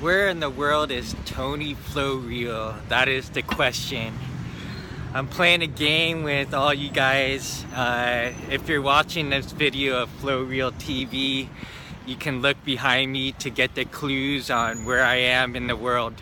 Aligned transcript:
Where 0.00 0.30
in 0.30 0.40
the 0.40 0.48
world 0.48 0.90
is 0.90 1.14
Tony 1.26 1.74
Flow 1.74 2.16
Real? 2.16 2.74
That 2.88 3.06
is 3.06 3.28
the 3.28 3.42
question. 3.42 4.14
I'm 5.12 5.28
playing 5.28 5.60
a 5.60 5.66
game 5.66 6.22
with 6.22 6.54
all 6.54 6.72
you 6.72 6.88
guys. 6.88 7.66
Uh, 7.74 8.32
if 8.48 8.66
you're 8.66 8.80
watching 8.80 9.28
this 9.28 9.52
video 9.52 10.04
of 10.04 10.08
Flow 10.08 10.42
Real 10.42 10.72
TV, 10.72 11.50
you 12.06 12.16
can 12.16 12.40
look 12.40 12.64
behind 12.64 13.12
me 13.12 13.32
to 13.32 13.50
get 13.50 13.74
the 13.74 13.84
clues 13.84 14.50
on 14.50 14.86
where 14.86 15.04
I 15.04 15.16
am 15.16 15.54
in 15.54 15.66
the 15.66 15.76
world. 15.76 16.14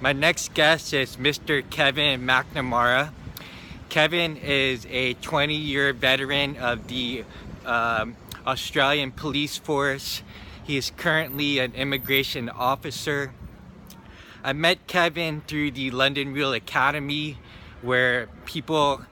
My 0.00 0.12
next 0.12 0.52
guest 0.52 0.92
is 0.92 1.14
Mr. 1.16 1.62
Kevin 1.70 2.22
McNamara. 2.22 3.12
Kevin 3.88 4.36
is 4.36 4.84
a 4.90 5.14
20 5.14 5.54
year 5.54 5.92
veteran 5.92 6.56
of 6.56 6.88
the 6.88 7.24
um, 7.64 8.16
Australian 8.44 9.12
Police 9.12 9.58
Force. 9.58 10.22
He 10.64 10.78
is 10.78 10.90
currently 10.96 11.58
an 11.58 11.74
immigration 11.74 12.48
officer. 12.48 13.34
I 14.42 14.54
met 14.54 14.86
Kevin 14.86 15.42
through 15.42 15.72
the 15.72 15.90
London 15.90 16.32
Real 16.32 16.54
Academy 16.54 17.36
where 17.82 18.28
people 18.46 19.02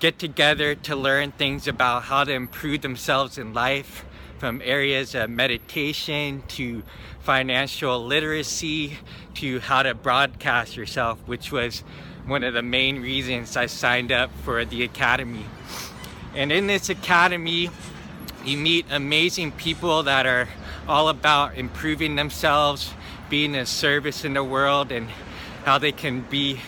get 0.00 0.18
together 0.18 0.74
to 0.74 0.96
learn 0.96 1.30
things 1.30 1.68
about 1.68 2.02
how 2.04 2.24
to 2.24 2.32
improve 2.32 2.80
themselves 2.82 3.38
in 3.38 3.54
life 3.54 4.04
from 4.38 4.60
areas 4.64 5.14
of 5.14 5.30
meditation 5.30 6.42
to 6.48 6.82
financial 7.20 8.04
literacy 8.04 8.98
to 9.34 9.60
how 9.60 9.84
to 9.84 9.94
broadcast 9.94 10.76
yourself, 10.76 11.20
which 11.26 11.52
was 11.52 11.84
one 12.26 12.42
of 12.42 12.52
the 12.52 12.62
main 12.62 13.00
reasons 13.00 13.56
I 13.56 13.66
signed 13.66 14.10
up 14.10 14.32
for 14.42 14.64
the 14.64 14.82
academy. 14.82 15.46
And 16.34 16.50
in 16.50 16.66
this 16.66 16.88
academy, 16.88 17.70
you 18.44 18.58
meet 18.58 18.86
amazing 18.90 19.52
people 19.52 20.02
that 20.02 20.26
are 20.26 20.48
all 20.88 21.08
about 21.08 21.56
improving 21.56 22.16
themselves, 22.16 22.92
being 23.28 23.54
a 23.56 23.66
service 23.66 24.24
in 24.24 24.34
the 24.34 24.44
world, 24.44 24.92
and 24.92 25.08
how 25.64 25.78
they 25.78 25.92
can 25.92 26.20
be 26.22 26.60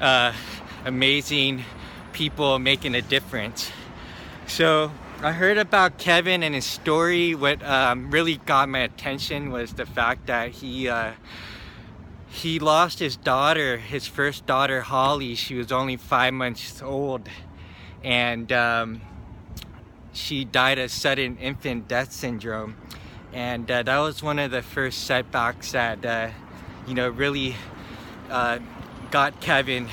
uh, 0.00 0.32
amazing 0.84 1.64
people 2.12 2.58
making 2.58 2.94
a 2.94 3.02
difference. 3.02 3.70
So 4.46 4.92
I 5.20 5.32
heard 5.32 5.58
about 5.58 5.98
Kevin 5.98 6.42
and 6.42 6.54
his 6.54 6.64
story. 6.64 7.34
What 7.34 7.62
um, 7.64 8.10
really 8.10 8.36
got 8.36 8.68
my 8.68 8.80
attention 8.80 9.50
was 9.50 9.72
the 9.72 9.86
fact 9.86 10.26
that 10.26 10.50
he 10.50 10.88
uh, 10.88 11.12
he 12.28 12.58
lost 12.58 12.98
his 12.98 13.16
daughter, 13.16 13.76
his 13.78 14.06
first 14.06 14.44
daughter 14.44 14.82
Holly. 14.82 15.34
She 15.34 15.54
was 15.54 15.72
only 15.72 15.96
five 15.96 16.34
months 16.34 16.82
old, 16.82 17.28
and 18.02 18.52
um, 18.52 19.00
she 20.12 20.44
died 20.44 20.78
of 20.78 20.90
sudden 20.90 21.38
infant 21.38 21.88
death 21.88 22.12
syndrome. 22.12 22.76
And 23.34 23.68
uh, 23.68 23.82
that 23.82 23.98
was 23.98 24.22
one 24.22 24.38
of 24.38 24.52
the 24.52 24.62
first 24.62 25.04
setbacks 25.04 25.72
that 25.72 26.06
uh, 26.06 26.30
you 26.86 26.94
know 26.94 27.08
really 27.08 27.56
uh, 28.30 28.60
got 29.10 29.40
Kevin 29.40 29.88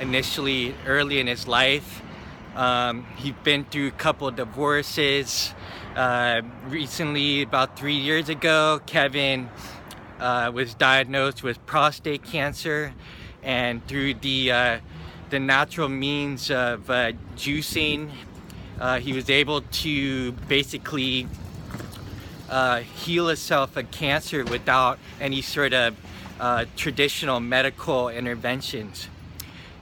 initially 0.00 0.74
early 0.86 1.20
in 1.20 1.26
his 1.26 1.46
life 1.46 2.02
um, 2.56 3.04
he's 3.16 3.34
been 3.44 3.64
through 3.66 3.88
a 3.88 3.92
couple 3.92 4.30
divorces. 4.30 5.52
Uh, 5.94 6.40
recently, 6.68 7.42
about 7.42 7.78
three 7.78 7.96
years 7.96 8.30
ago, 8.30 8.80
Kevin 8.86 9.50
uh, 10.18 10.50
was 10.54 10.72
diagnosed 10.72 11.42
with 11.42 11.64
prostate 11.66 12.24
cancer, 12.24 12.94
and 13.42 13.86
through 13.86 14.14
the 14.14 14.50
uh, 14.50 14.78
the 15.28 15.38
natural 15.38 15.90
means 15.90 16.50
of 16.50 16.86
juicing, 17.36 18.10
he 19.00 19.12
was 19.12 19.28
able 19.28 19.60
to 19.60 20.32
basically 20.48 21.28
uh, 22.48 22.80
heal 22.80 23.28
himself 23.28 23.76
of 23.76 23.90
cancer 23.90 24.44
without 24.44 24.98
any 25.20 25.42
sort 25.42 25.72
of 25.72 25.96
traditional 26.76 27.40
medical 27.40 28.08
interventions. 28.08 29.08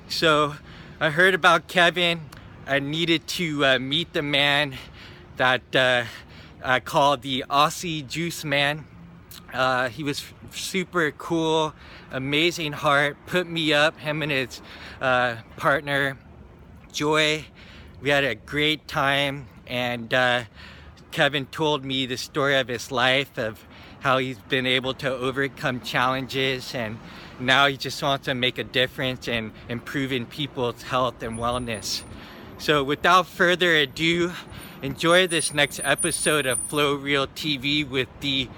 So 0.09 0.55
I 1.01 1.11
heard 1.11 1.35
about 1.35 1.67
Kevin 1.67 2.21
I 2.67 2.79
needed 2.79 3.27
to 3.27 3.65
uh, 3.65 3.79
meet 3.79 4.15
the 4.15 4.23
man 4.23 4.79
that 5.37 5.77
uh, 5.77 6.05
I 6.63 6.81
call 6.81 7.19
the 7.19 7.45
Aussie 7.51 8.09
Juice 8.09 8.43
Man. 8.43 8.87
Uh, 9.53 9.91
he 9.91 10.03
was 10.03 10.25
super 10.51 11.11
cool, 11.11 11.75
amazing 12.11 12.73
heart, 12.73 13.19
put 13.27 13.47
me 13.47 13.75
up, 13.75 13.99
him 13.99 14.23
and 14.23 14.33
his 14.33 14.63
uh, 15.03 15.37
partner, 15.59 16.17
Joy. 16.91 17.45
We 18.01 18.09
had 18.09 18.25
a 18.25 18.35
great 18.35 18.89
time, 18.89 19.47
and 19.67 20.15
uh, 20.15 20.45
Kevin 21.15 21.47
told 21.47 21.85
me 21.85 22.07
the 22.07 22.17
story 22.17 22.57
of 22.57 22.67
his 22.67 22.91
life, 22.91 23.39
of 23.39 23.65
how 24.01 24.19
he's 24.19 24.37
been 24.37 24.67
able 24.67 24.93
to 24.95 25.09
overcome 25.09 25.81
challenges, 25.81 26.75
and 26.75 26.99
now 27.39 27.69
he 27.69 27.77
just 27.77 28.03
wants 28.03 28.25
to 28.25 28.35
make 28.35 28.59
a 28.59 28.65
difference 28.65 29.29
in 29.29 29.53
improving 29.69 30.27
people's 30.27 30.83
health 30.83 31.23
and 31.23 31.39
wellness. 31.39 32.03
So 32.59 32.83
without 32.83 33.29
further 33.29 33.77
ado, 33.77 34.33
enjoy 34.83 35.29
this 35.29 35.55
next 35.55 35.81
episode 35.85 36.47
of 36.47 36.59
Flow 36.63 36.97
Real 36.97 37.29
TV 37.29 37.89
with 37.89 38.09
the 38.19 38.49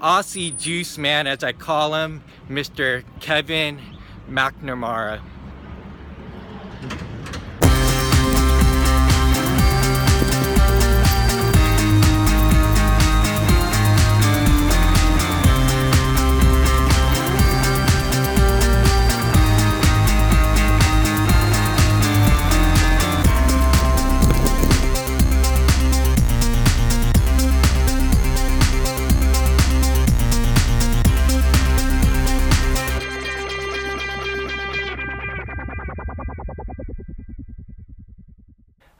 Aussie 0.00 0.56
Juice 0.56 0.98
Man, 0.98 1.26
as 1.26 1.42
I 1.42 1.50
call 1.50 1.96
him, 1.96 2.22
Mr. 2.48 3.02
Kevin 3.18 3.80
McNamara. 4.30 5.20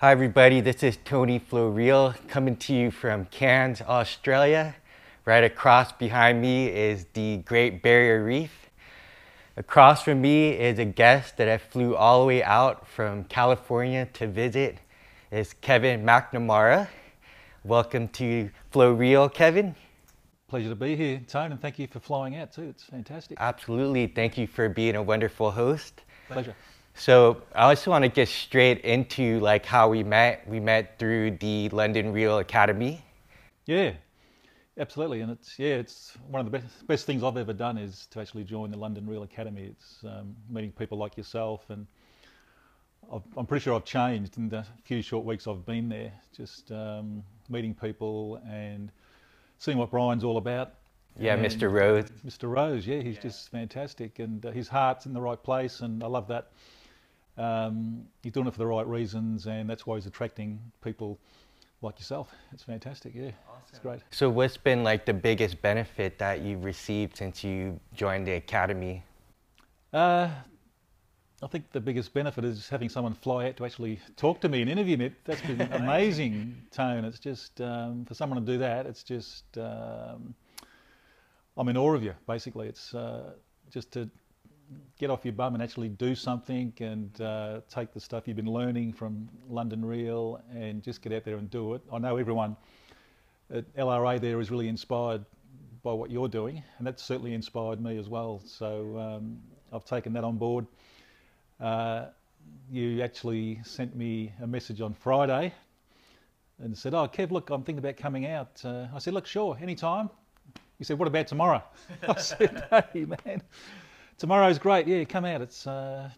Hi 0.00 0.12
everybody, 0.12 0.60
this 0.60 0.84
is 0.84 0.97
Tony 1.04 1.41
Flow 1.41 1.70
Real 1.70 2.14
coming 2.28 2.54
to 2.59 2.72
you 2.72 2.92
from 2.92 3.25
Cairns, 3.25 3.82
Australia. 3.82 4.76
Right 5.25 5.42
across 5.42 5.91
behind 5.91 6.41
me 6.41 6.69
is 6.69 7.06
the 7.14 7.38
Great 7.38 7.82
Barrier 7.82 8.22
Reef. 8.22 8.70
Across 9.56 10.04
from 10.04 10.20
me 10.20 10.50
is 10.50 10.78
a 10.78 10.84
guest 10.84 11.37
that 11.38 11.48
I 11.48 11.58
flew 11.58 11.97
all 11.97 12.20
the 12.20 12.26
way 12.26 12.44
out 12.44 12.87
from 12.87 13.25
California 13.25 14.06
to 14.12 14.28
visit. 14.28 14.78
Is 15.32 15.53
Kevin 15.54 16.04
McNamara. 16.04 16.87
Welcome 17.64 18.06
to 18.10 18.50
Flow 18.70 18.92
Real, 18.92 19.28
Kevin. 19.28 19.75
Pleasure 20.47 20.69
to 20.69 20.76
be 20.76 20.94
here, 20.94 21.20
Tony, 21.26 21.50
and 21.50 21.60
thank 21.60 21.76
you 21.76 21.88
for 21.88 21.98
flying 21.98 22.37
out 22.37 22.53
too. 22.53 22.69
It's 22.69 22.84
fantastic. 22.84 23.37
Absolutely. 23.41 24.06
Thank 24.06 24.38
you 24.38 24.47
for 24.47 24.69
being 24.69 24.94
a 24.94 25.03
wonderful 25.03 25.50
host. 25.50 26.03
Pleasure. 26.28 26.54
So 26.98 27.41
I 27.54 27.69
also 27.69 27.92
want 27.92 28.03
to 28.03 28.09
get 28.09 28.26
straight 28.26 28.81
into 28.81 29.38
like 29.38 29.64
how 29.64 29.88
we 29.88 30.03
met. 30.03 30.47
We 30.48 30.59
met 30.59 30.98
through 30.98 31.32
the 31.38 31.69
London 31.69 32.12
Real 32.12 32.38
Academy. 32.38 33.00
Yeah, 33.66 33.92
absolutely, 34.76 35.20
and 35.20 35.31
it's 35.31 35.60
yeah, 35.60 35.75
it's 35.75 36.19
one 36.28 36.44
of 36.44 36.50
the 36.50 36.58
best 36.58 36.87
best 36.88 37.06
things 37.06 37.22
I've 37.22 37.37
ever 37.37 37.53
done 37.53 37.78
is 37.78 38.06
to 38.10 38.20
actually 38.20 38.42
join 38.42 38.72
the 38.72 38.76
London 38.76 39.06
Real 39.06 39.22
Academy. 39.22 39.70
It's 39.70 40.03
um, 40.03 40.34
meeting 40.50 40.72
people 40.72 40.98
like 40.98 41.16
yourself, 41.16 41.70
and 41.70 41.87
i 43.12 43.20
am 43.38 43.47
pretty 43.47 43.62
sure 43.62 43.76
I've 43.76 43.84
changed 43.84 44.37
in 44.37 44.48
the 44.48 44.66
few 44.82 45.00
short 45.00 45.25
weeks 45.25 45.47
I've 45.47 45.64
been 45.64 45.88
there. 45.88 46.12
Just 46.37 46.72
um, 46.72 47.22
meeting 47.48 47.75
people 47.75 48.43
and 48.50 48.90
seeing 49.58 49.78
what 49.78 49.93
Brian's 49.93 50.25
all 50.25 50.37
about. 50.37 50.75
Yeah, 51.17 51.34
and 51.34 51.46
Mr. 51.46 51.70
Rose. 51.70 52.06
Mr. 52.26 52.50
Rose, 52.50 52.88
yeah, 52.88 53.00
he's 53.00 53.17
yeah. 53.17 53.23
just 53.23 53.50
fantastic, 53.50 54.19
and 54.19 54.44
uh, 54.44 54.50
his 54.50 54.67
heart's 54.67 55.06
in 55.06 55.12
the 55.12 55.20
right 55.20 55.40
place, 55.40 55.81
and 55.81 56.02
I 56.02 56.08
love 56.08 56.26
that 56.28 56.50
um, 57.38 58.05
he's 58.23 58.32
doing 58.32 58.46
it 58.46 58.52
for 58.52 58.58
the 58.58 58.67
right 58.67 58.87
reasons, 58.87 59.46
and 59.46 59.69
that's 59.69 59.87
why 59.87 59.96
he's 59.96 60.06
attracting 60.06 60.61
people 60.82 61.19
like 61.82 61.99
yourself. 61.99 62.31
It's 62.52 62.64
fantastic, 62.64 63.14
yeah. 63.14 63.31
Awesome. 63.49 63.62
It's 63.70 63.79
great. 63.79 64.00
So, 64.11 64.29
what's 64.29 64.56
been 64.56 64.82
like 64.82 65.06
the 65.06 65.14
biggest 65.14 65.62
benefit 65.62 66.19
that 66.19 66.40
you've 66.43 66.64
received 66.64 67.17
since 67.17 67.44
you 67.44 67.79
joined 67.94 68.26
the 68.26 68.32
academy? 68.32 69.05
Uh, 69.93 70.29
I 71.40 71.46
think 71.46 71.70
the 71.70 71.81
biggest 71.81 72.12
benefit 72.12 72.44
is 72.44 72.69
having 72.69 72.88
someone 72.88 73.14
fly 73.14 73.49
out 73.49 73.56
to 73.58 73.64
actually 73.64 74.00
talk 74.17 74.40
to 74.40 74.49
me 74.49 74.61
and 74.61 74.69
interview 74.69 74.96
me. 74.96 75.12
That's 75.25 75.40
been 75.43 75.61
amazing, 75.73 76.56
Tone. 76.73 77.05
It's 77.05 77.20
just 77.20 77.61
um, 77.61 78.05
for 78.05 78.14
someone 78.14 78.44
to 78.44 78.52
do 78.52 78.58
that. 78.58 78.87
It's 78.87 79.05
just 79.05 79.44
um, 79.56 80.35
I'm 81.56 81.69
in 81.69 81.76
awe 81.76 81.94
of 81.94 82.02
you. 82.02 82.14
Basically, 82.26 82.67
it's 82.67 82.93
uh, 82.93 83.35
just 83.70 83.93
to 83.93 84.11
get 84.99 85.11
off 85.11 85.25
your 85.25 85.32
bum 85.32 85.55
and 85.55 85.62
actually 85.62 85.88
do 85.88 86.15
something 86.15 86.73
and 86.81 87.20
uh, 87.20 87.61
take 87.70 87.93
the 87.93 88.00
stuff 88.00 88.26
you've 88.26 88.37
been 88.37 88.50
learning 88.50 88.93
from 88.93 89.29
London 89.49 89.85
Real 89.85 90.41
and 90.55 90.82
just 90.82 91.03
get 91.03 91.12
out 91.12 91.25
there 91.25 91.37
and 91.37 91.50
do 91.50 91.75
it. 91.75 91.82
I 91.93 91.99
know 91.99 92.17
everyone 92.17 92.56
at 93.53 93.73
LRA 93.76 94.20
there 94.20 94.41
is 94.41 94.50
really 94.50 94.69
inspired 94.69 95.25
by 95.82 95.93
what 95.93 96.11
you're 96.11 96.29
doing, 96.29 96.62
and 96.79 96.87
that 96.87 96.99
certainly 97.00 97.35
inspired 97.35 97.81
me 97.81 97.97
as 97.99 98.09
well. 98.09 98.43
So 98.44 98.99
um, 98.99 99.38
I've 99.73 99.85
taken 99.85 100.12
that 100.15 100.25
on 100.25 100.37
board. 100.37 100.67
Uh, 101.61 102.06
you 102.71 103.03
actually 103.03 103.61
sent 103.64 103.94
me 103.97 104.32
a 104.43 104.47
message 104.47 104.81
on 104.81 104.94
Friday 104.94 105.53
and 106.59 106.76
said, 106.76 106.94
"Oh, 106.94 107.09
Kev, 107.09 107.31
look, 107.31 107.50
I'm 107.50 107.62
thinking 107.62 107.79
about 107.79 107.97
coming 107.97 108.26
out." 108.26 108.61
Uh, 108.64 108.88
I 108.94 108.99
said, 108.99 109.14
"Look, 109.14 109.26
sure, 109.26 109.56
anytime." 109.61 110.11
You 110.79 110.85
said, 110.85 110.99
"What 110.99 111.09
about 111.09 111.26
tomorrow?" 111.26 111.62
I 112.09 112.21
said, 112.21 112.64
"Hey, 112.93 113.05
man, 113.05 113.43
tomorrow's 114.19 114.59
great. 114.59 114.87
Yeah, 114.87 115.05
come 115.05 115.25
out. 115.25 115.41
It's 115.41 115.67
uh, 115.67 116.11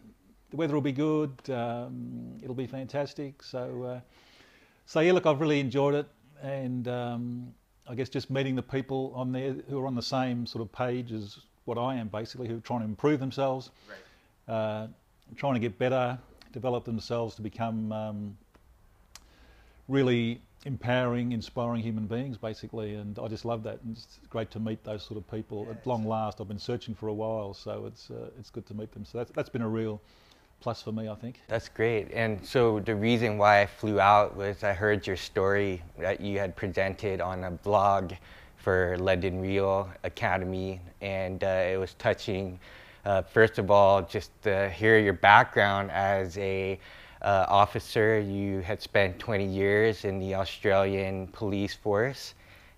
the 0.49 0.57
weather 0.57 0.73
will 0.73 0.81
be 0.81 0.91
good. 0.91 1.31
Um, 1.49 2.37
it'll 2.41 2.55
be 2.55 2.67
fantastic." 2.67 3.41
So, 3.43 3.83
uh, 3.83 3.99
so 4.85 4.99
yeah, 4.99 5.13
look, 5.13 5.25
I've 5.25 5.39
really 5.39 5.59
enjoyed 5.59 5.95
it, 5.95 6.07
and 6.41 6.87
um, 6.87 7.53
I 7.87 7.95
guess 7.95 8.09
just 8.09 8.29
meeting 8.29 8.55
the 8.55 8.63
people 8.63 9.13
on 9.15 9.31
there 9.31 9.55
who 9.69 9.79
are 9.79 9.87
on 9.87 9.95
the 9.95 10.01
same 10.01 10.45
sort 10.45 10.61
of 10.61 10.71
page 10.71 11.11
as 11.11 11.39
what 11.65 11.77
I 11.77 11.95
am, 11.95 12.07
basically, 12.07 12.47
who 12.47 12.57
are 12.57 12.61
trying 12.61 12.79
to 12.79 12.85
improve 12.85 13.19
themselves, 13.19 13.69
right. 14.47 14.53
uh, 14.53 14.87
trying 15.35 15.53
to 15.53 15.59
get 15.59 15.77
better, 15.77 16.17
develop 16.51 16.85
themselves 16.85 17.35
to 17.35 17.41
become 17.41 17.91
um, 17.91 18.37
really 19.87 20.41
empowering, 20.65 21.31
inspiring 21.31 21.81
human 21.81 22.05
beings, 22.05 22.37
basically. 22.37 22.95
And 22.95 23.17
I 23.19 23.27
just 23.27 23.45
love 23.45 23.63
that. 23.63 23.79
And 23.83 23.95
it's 23.97 24.19
great 24.29 24.51
to 24.51 24.59
meet 24.59 24.83
those 24.83 25.03
sort 25.03 25.17
of 25.17 25.29
people 25.29 25.67
at 25.69 25.85
long 25.85 26.05
last. 26.05 26.41
I've 26.41 26.47
been 26.47 26.59
searching 26.59 26.93
for 26.93 27.07
a 27.07 27.13
while, 27.13 27.53
so 27.53 27.85
it's 27.87 28.11
uh, 28.11 28.29
it's 28.39 28.49
good 28.49 28.65
to 28.67 28.73
meet 28.73 28.91
them. 28.91 29.05
So 29.05 29.17
that's 29.17 29.31
that's 29.31 29.49
been 29.49 29.61
a 29.61 29.69
real 29.69 30.01
plus 30.59 30.81
for 30.81 30.91
me, 30.91 31.09
I 31.09 31.15
think. 31.15 31.41
That's 31.47 31.67
great. 31.67 32.11
And 32.13 32.45
so 32.45 32.79
the 32.79 32.95
reason 32.95 33.37
why 33.37 33.61
I 33.61 33.65
flew 33.65 33.99
out 33.99 34.35
was 34.35 34.63
I 34.63 34.73
heard 34.73 35.07
your 35.07 35.17
story 35.17 35.81
that 35.97 36.21
you 36.21 36.37
had 36.37 36.55
presented 36.55 37.19
on 37.19 37.43
a 37.43 37.51
blog 37.51 38.13
for 38.57 38.95
London 38.99 39.41
Real 39.41 39.89
Academy, 40.03 40.79
and 41.01 41.43
uh, 41.43 41.47
it 41.47 41.77
was 41.77 41.95
touching. 41.95 42.59
Uh, 43.03 43.23
first 43.23 43.57
of 43.57 43.71
all, 43.71 44.03
just 44.03 44.29
to 44.43 44.69
hear 44.69 44.99
your 44.99 45.13
background 45.13 45.89
as 45.89 46.37
a 46.37 46.79
uh, 47.21 47.45
officer. 47.47 48.19
You 48.19 48.61
had 48.61 48.81
spent 48.81 49.19
20 49.19 49.45
years 49.45 50.05
in 50.05 50.19
the 50.19 50.35
Australian 50.35 51.27
police 51.27 51.73
force, 51.73 52.33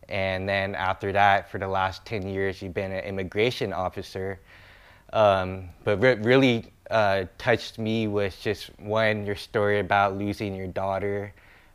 and 0.10 0.48
then 0.48 0.75
after 0.75 1.12
that, 1.12 1.50
for 1.50 1.57
the 1.57 1.68
last 1.68 2.06
10 2.06 2.28
years, 2.28 2.62
you've 2.62 2.74
been 2.74 2.92
an 2.92 3.04
immigration 3.04 3.74
officer. 3.74 4.40
Um, 5.13 5.69
but 5.84 6.01
re- 6.01 6.16
really 6.16 6.72
uh, 6.90 7.25
touched 7.38 7.78
me 7.78 8.07
was 8.07 8.36
just 8.38 8.72
one 8.80 9.25
your 9.25 9.36
story 9.36 9.80
about 9.80 10.18
losing 10.18 10.56
your 10.56 10.68
daughter, 10.68 11.34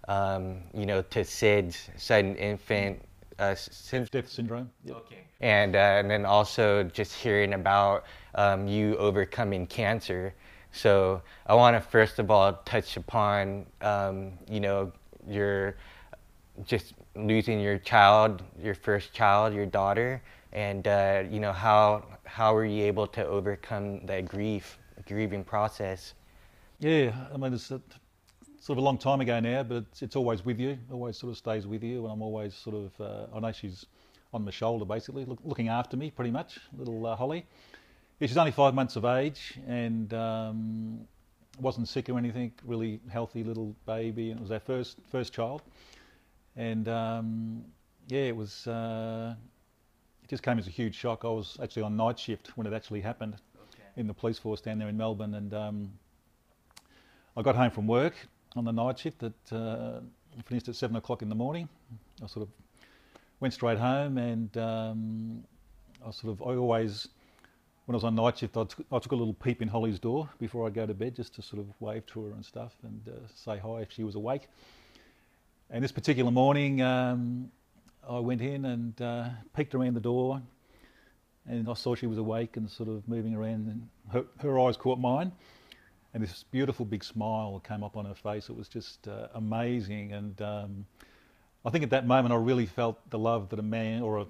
um, 0.09 0.59
you 0.75 0.87
know, 0.87 1.03
to 1.03 1.20
SIDS, 1.20 1.88
sudden 1.97 2.35
infant 2.37 3.00
uh, 3.38 3.55
death 4.11 4.29
syndrome. 4.29 4.70
Yep. 4.85 4.97
Okay. 4.97 5.19
And 5.41 5.76
uh, 5.76 5.79
and 5.79 6.11
then 6.11 6.26
also 6.26 6.82
just 6.85 7.15
hearing 7.15 7.55
about 7.55 8.05
um, 8.35 8.67
you 8.67 8.97
overcoming 8.97 9.67
cancer. 9.67 10.35
So 10.73 11.23
I 11.47 11.55
want 11.55 11.76
to 11.76 11.81
first 11.81 12.19
of 12.19 12.31
all 12.31 12.53
touch 12.65 12.97
upon 12.97 13.67
um, 13.81 14.32
you 14.49 14.61
know 14.61 14.93
your 15.29 15.76
just 16.65 16.94
losing 17.15 17.61
your 17.61 17.79
child, 17.79 18.43
your 18.62 18.75
first 18.75 19.12
child, 19.12 19.55
your 19.55 19.67
daughter, 19.67 20.23
and 20.53 20.87
uh, 20.87 21.25
you 21.31 21.41
know 21.41 21.53
how 21.53 22.05
how 22.25 22.55
were 22.55 22.65
you 22.65 22.85
able 22.85 23.06
to 23.06 23.26
overcome 23.26 24.06
that 24.06 24.26
grief 24.26 24.79
grieving 25.09 25.43
process? 25.43 26.15
Yeah, 26.79 27.12
I 27.32 27.37
mean, 27.37 27.55
it's 27.55 27.70
a, 27.70 27.81
sort 28.61 28.79
of 28.79 28.82
a 28.82 28.85
long 28.85 28.99
time 28.99 29.20
ago 29.20 29.41
now, 29.41 29.62
but 29.62 29.79
it's, 29.79 30.03
it's, 30.03 30.17
always 30.17 30.44
with 30.44 30.61
you, 30.61 30.79
always 30.93 31.17
sort 31.17 31.32
of 31.32 31.38
stays 31.38 31.67
with 31.67 31.82
you. 31.82 32.05
And 32.05 32.12
I'm 32.12 32.23
always 32.23 32.55
sort 32.55 32.76
of, 32.76 33.00
uh, 33.00 33.26
I 33.35 33.41
know 33.41 33.53
she's 33.53 33.87
on 34.32 34.44
my 34.44 34.50
shoulder 34.50 34.85
basically, 34.85 35.25
look, 35.25 35.38
looking 35.43 35.69
after 35.69 35.97
me 35.97 36.11
pretty 36.11 36.31
much, 36.31 36.59
little 36.76 37.05
uh, 37.06 37.17
Holly. 37.17 37.47
Yeah, 38.19 38.26
she's 38.26 38.37
only 38.37 38.50
five 38.50 38.75
months 38.75 38.97
of 38.97 39.05
age 39.05 39.59
and 39.69 40.12
um, 40.12 41.06
wasn't 41.61 41.88
sick 41.88 42.09
or 42.09 42.19
anything, 42.19 42.53
really 42.65 43.00
healthy 43.09 43.44
little 43.44 43.76
baby. 43.87 44.31
And 44.31 44.41
it 44.41 44.43
was 44.43 44.50
our 44.50 44.59
first, 44.59 44.99
first 45.11 45.32
child. 45.32 45.62
And 46.56 46.88
um, 46.88 47.65
yeah, 48.09 48.23
it 48.23 48.37
was, 48.37 48.67
uh, 48.67 49.37
it 50.25 50.29
just 50.29 50.43
came 50.43 50.59
as 50.59 50.67
a 50.67 50.70
huge 50.70 50.97
shock. 50.97 51.25
I 51.25 51.29
was 51.29 51.59
actually 51.62 51.82
on 51.82 51.97
night 51.97 52.19
shift 52.19 52.56
when 52.56 52.67
it 52.67 52.73
actually 52.73 53.00
happened 53.00 53.37
in 53.97 54.09
the 54.09 54.15
police 54.15 54.38
force 54.38 54.61
down 54.61 54.79
there 54.79 54.88
in 54.88 54.97
Melbourne, 54.97 55.35
and 55.35 55.53
um, 55.55 55.93
I 57.37 57.43
got 57.43 57.56
home 57.56 57.70
from 57.70 57.87
work 57.88 58.15
on 58.55 58.65
the 58.65 58.73
night 58.73 58.99
shift 58.99 59.19
that 59.19 59.53
uh, 59.53 60.00
finished 60.44 60.69
at 60.69 60.76
seven 60.76 60.97
o'clock 60.97 61.20
in 61.20 61.29
the 61.29 61.35
morning. 61.35 61.69
I 62.23 62.29
sort 62.29 62.47
of 62.47 62.49
went 63.41 63.55
straight 63.55 63.79
home, 63.79 64.17
and 64.19 64.56
um, 64.56 65.44
I 66.06 66.12
sort 66.12 66.32
of 66.32 66.43
I 66.43 66.55
always 66.55 67.09
when 67.88 67.94
I 67.94 67.96
was 67.96 68.05
on 68.05 68.17
night 68.17 68.37
shift, 68.37 68.55
I 68.55 68.64
took, 68.64 68.85
I 68.93 68.99
took, 68.99 69.12
a 69.12 69.17
little 69.17 69.32
peep 69.32 69.62
in 69.62 69.69
Holly's 69.69 69.99
door 69.99 70.29
before 70.38 70.67
I 70.67 70.70
go 70.70 70.85
to 70.85 70.93
bed, 70.93 71.17
just 71.17 71.35
to 71.37 71.43
sort 71.43 71.61
of 71.61 71.69
wave 71.81 72.05
to 72.08 72.26
her 72.26 72.32
and 72.32 72.44
stuff, 72.44 72.75
and 72.82 73.00
uh, 73.08 73.26
say 73.35 73.56
hi 73.56 73.81
if 73.81 73.90
she 73.90 74.05
was 74.05 74.14
awake. 74.14 74.46
And 75.70 75.82
this 75.82 75.90
particular 75.90 76.31
morning, 76.31 76.82
um, 76.82 77.50
I 78.06 78.19
went 78.19 78.43
in 78.43 78.67
and 78.67 79.00
uh, 79.00 79.31
peeked 79.56 79.75
around 79.75 79.94
the 79.94 80.00
door, 80.00 80.43
and 81.49 81.67
I 81.67 81.73
saw 81.73 81.94
she 81.94 82.06
was 82.06 82.19
awake 82.19 82.58
and 82.58 82.70
sort 82.70 82.90
of 82.90 83.08
moving 83.08 83.35
around, 83.35 83.69
and 83.69 83.88
her, 84.12 84.26
her 84.41 84.61
eyes 84.61 84.76
caught 84.76 84.99
mine, 84.99 85.32
and 86.12 86.23
this 86.23 86.44
beautiful 86.50 86.84
big 86.84 87.02
smile 87.02 87.58
came 87.67 87.82
up 87.82 87.96
on 87.96 88.05
her 88.05 88.14
face. 88.14 88.50
It 88.50 88.56
was 88.56 88.69
just 88.69 89.08
uh, 89.08 89.29
amazing, 89.32 90.12
and 90.12 90.43
um, 90.43 90.87
I 91.64 91.70
think 91.70 91.84
at 91.84 91.91
that 91.91 92.06
moment 92.06 92.34
I 92.34 92.37
really 92.37 92.67
felt 92.67 92.99
the 93.08 93.19
love 93.19 93.49
that 93.49 93.58
a 93.58 93.62
man 93.62 94.02
or 94.02 94.19
a 94.19 94.26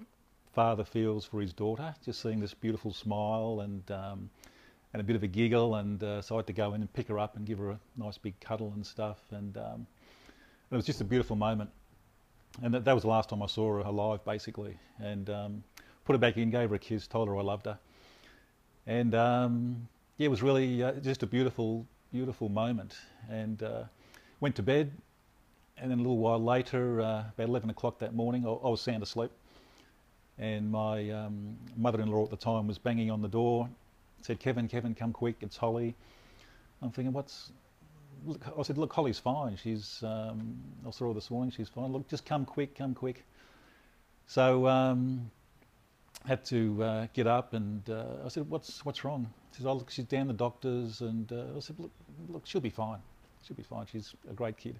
father 0.58 0.82
feels 0.82 1.25
for 1.25 1.40
his 1.40 1.52
daughter, 1.52 1.94
just 2.05 2.20
seeing 2.20 2.40
this 2.40 2.52
beautiful 2.52 2.93
smile 2.93 3.60
and 3.60 3.88
um, 3.93 4.28
and 4.93 5.00
a 5.00 5.05
bit 5.05 5.14
of 5.14 5.22
a 5.22 5.28
giggle, 5.28 5.76
and 5.76 6.02
uh, 6.02 6.20
so 6.20 6.34
I 6.34 6.38
had 6.38 6.49
to 6.49 6.52
go 6.52 6.75
in 6.75 6.81
and 6.81 6.93
pick 6.93 7.06
her 7.06 7.16
up 7.16 7.37
and 7.37 7.46
give 7.46 7.58
her 7.58 7.70
a 7.70 7.78
nice 7.96 8.19
big 8.19 8.40
cuddle 8.40 8.72
and 8.75 8.84
stuff, 8.84 9.20
and, 9.31 9.56
um, 9.56 9.87
it 10.72 10.75
was 10.75 10.84
just 10.84 11.00
a 11.00 11.05
beautiful 11.05 11.37
moment. 11.37 11.70
And 12.60 12.75
that, 12.75 12.84
that 12.87 12.93
was 12.93 13.05
the 13.05 13.08
last 13.08 13.28
time 13.28 13.40
I 13.40 13.46
saw 13.46 13.72
her 13.75 13.78
alive, 13.78 14.25
basically, 14.25 14.76
and 14.99 15.31
um, 15.31 15.62
put 16.05 16.14
her 16.14 16.19
back 16.19 16.37
in, 16.37 16.50
gave 16.50 16.70
her 16.70 16.75
a 16.75 16.78
kiss, 16.81 17.06
told 17.06 17.28
her 17.28 17.37
I 17.37 17.43
loved 17.43 17.66
her. 17.66 17.78
And 18.84 19.14
um, 19.14 19.87
yeah, 20.16 20.26
it 20.26 20.31
was 20.31 20.43
really 20.43 20.82
uh, 20.82 20.90
just 20.94 21.22
a 21.22 21.28
beautiful, 21.28 21.87
beautiful 22.12 22.49
moment. 22.49 22.96
And 23.31 23.62
uh, 23.62 23.84
went 24.40 24.56
to 24.56 24.64
bed, 24.64 24.90
and 25.76 25.88
then 25.88 26.00
a 26.00 26.02
little 26.02 26.19
while 26.19 26.43
later, 26.43 27.00
uh, 27.00 27.22
about 27.28 27.49
11 27.49 27.70
o'clock 27.70 28.00
that 28.00 28.12
morning, 28.12 28.44
I, 28.44 28.50
I 28.50 28.69
was 28.69 28.81
sound 28.81 29.04
asleep. 29.04 29.31
And 30.38 30.71
my 30.71 31.11
um, 31.11 31.57
mother-in-law 31.76 32.25
at 32.25 32.30
the 32.30 32.37
time 32.37 32.66
was 32.68 32.78
banging 32.78 33.11
on 33.11 33.23
the 33.23 33.28
door, 33.28 33.68
said, 34.23 34.38
Kevin, 34.38 34.68
Kevin, 34.68 34.95
come 34.95 35.12
quick, 35.12 35.37
it's 35.40 35.57
Holly. 35.57 35.95
I'm 36.83 36.90
thinking, 36.90 37.12
what's... 37.12 37.50
Look, 38.26 38.42
I 38.59 38.62
said, 38.62 38.78
look, 38.78 38.92
Holly's 38.92 39.18
fine. 39.18 39.57
She's, 39.57 40.02
um, 40.02 40.59
I 40.87 40.90
saw 40.90 41.09
her 41.09 41.14
this 41.14 41.30
morning, 41.30 41.52
she's 41.52 41.68
fine. 41.68 41.92
Look, 41.92 42.09
just 42.09 42.25
come 42.26 42.45
quick, 42.45 42.76
come 42.76 42.95
quick. 42.95 43.25
So 44.26 44.66
um, 44.66 45.30
had 46.26 46.45
to 46.47 46.83
uh, 46.83 47.07
get 47.14 47.26
up 47.26 47.54
and 47.54 47.88
uh, 47.88 48.25
I 48.25 48.28
said, 48.28 48.49
what's, 48.50 48.85
what's 48.85 49.04
wrong? 49.04 49.33
She 49.52 49.62
said, 49.62 49.68
oh, 49.68 49.75
look, 49.75 49.90
she's 49.90 50.04
down 50.04 50.26
the 50.26 50.35
doctors. 50.35 51.00
And 51.00 51.33
uh, 51.33 51.57
I 51.57 51.61
said, 51.61 51.76
look, 51.78 51.92
look, 52.28 52.47
she'll 52.47 52.61
be 52.61 52.71
fine. 52.71 52.99
She'll 53.42 53.57
be 53.57 53.62
fine. 53.62 53.87
She's 53.90 54.14
a 54.28 54.35
great 54.35 54.57
kid. 54.57 54.78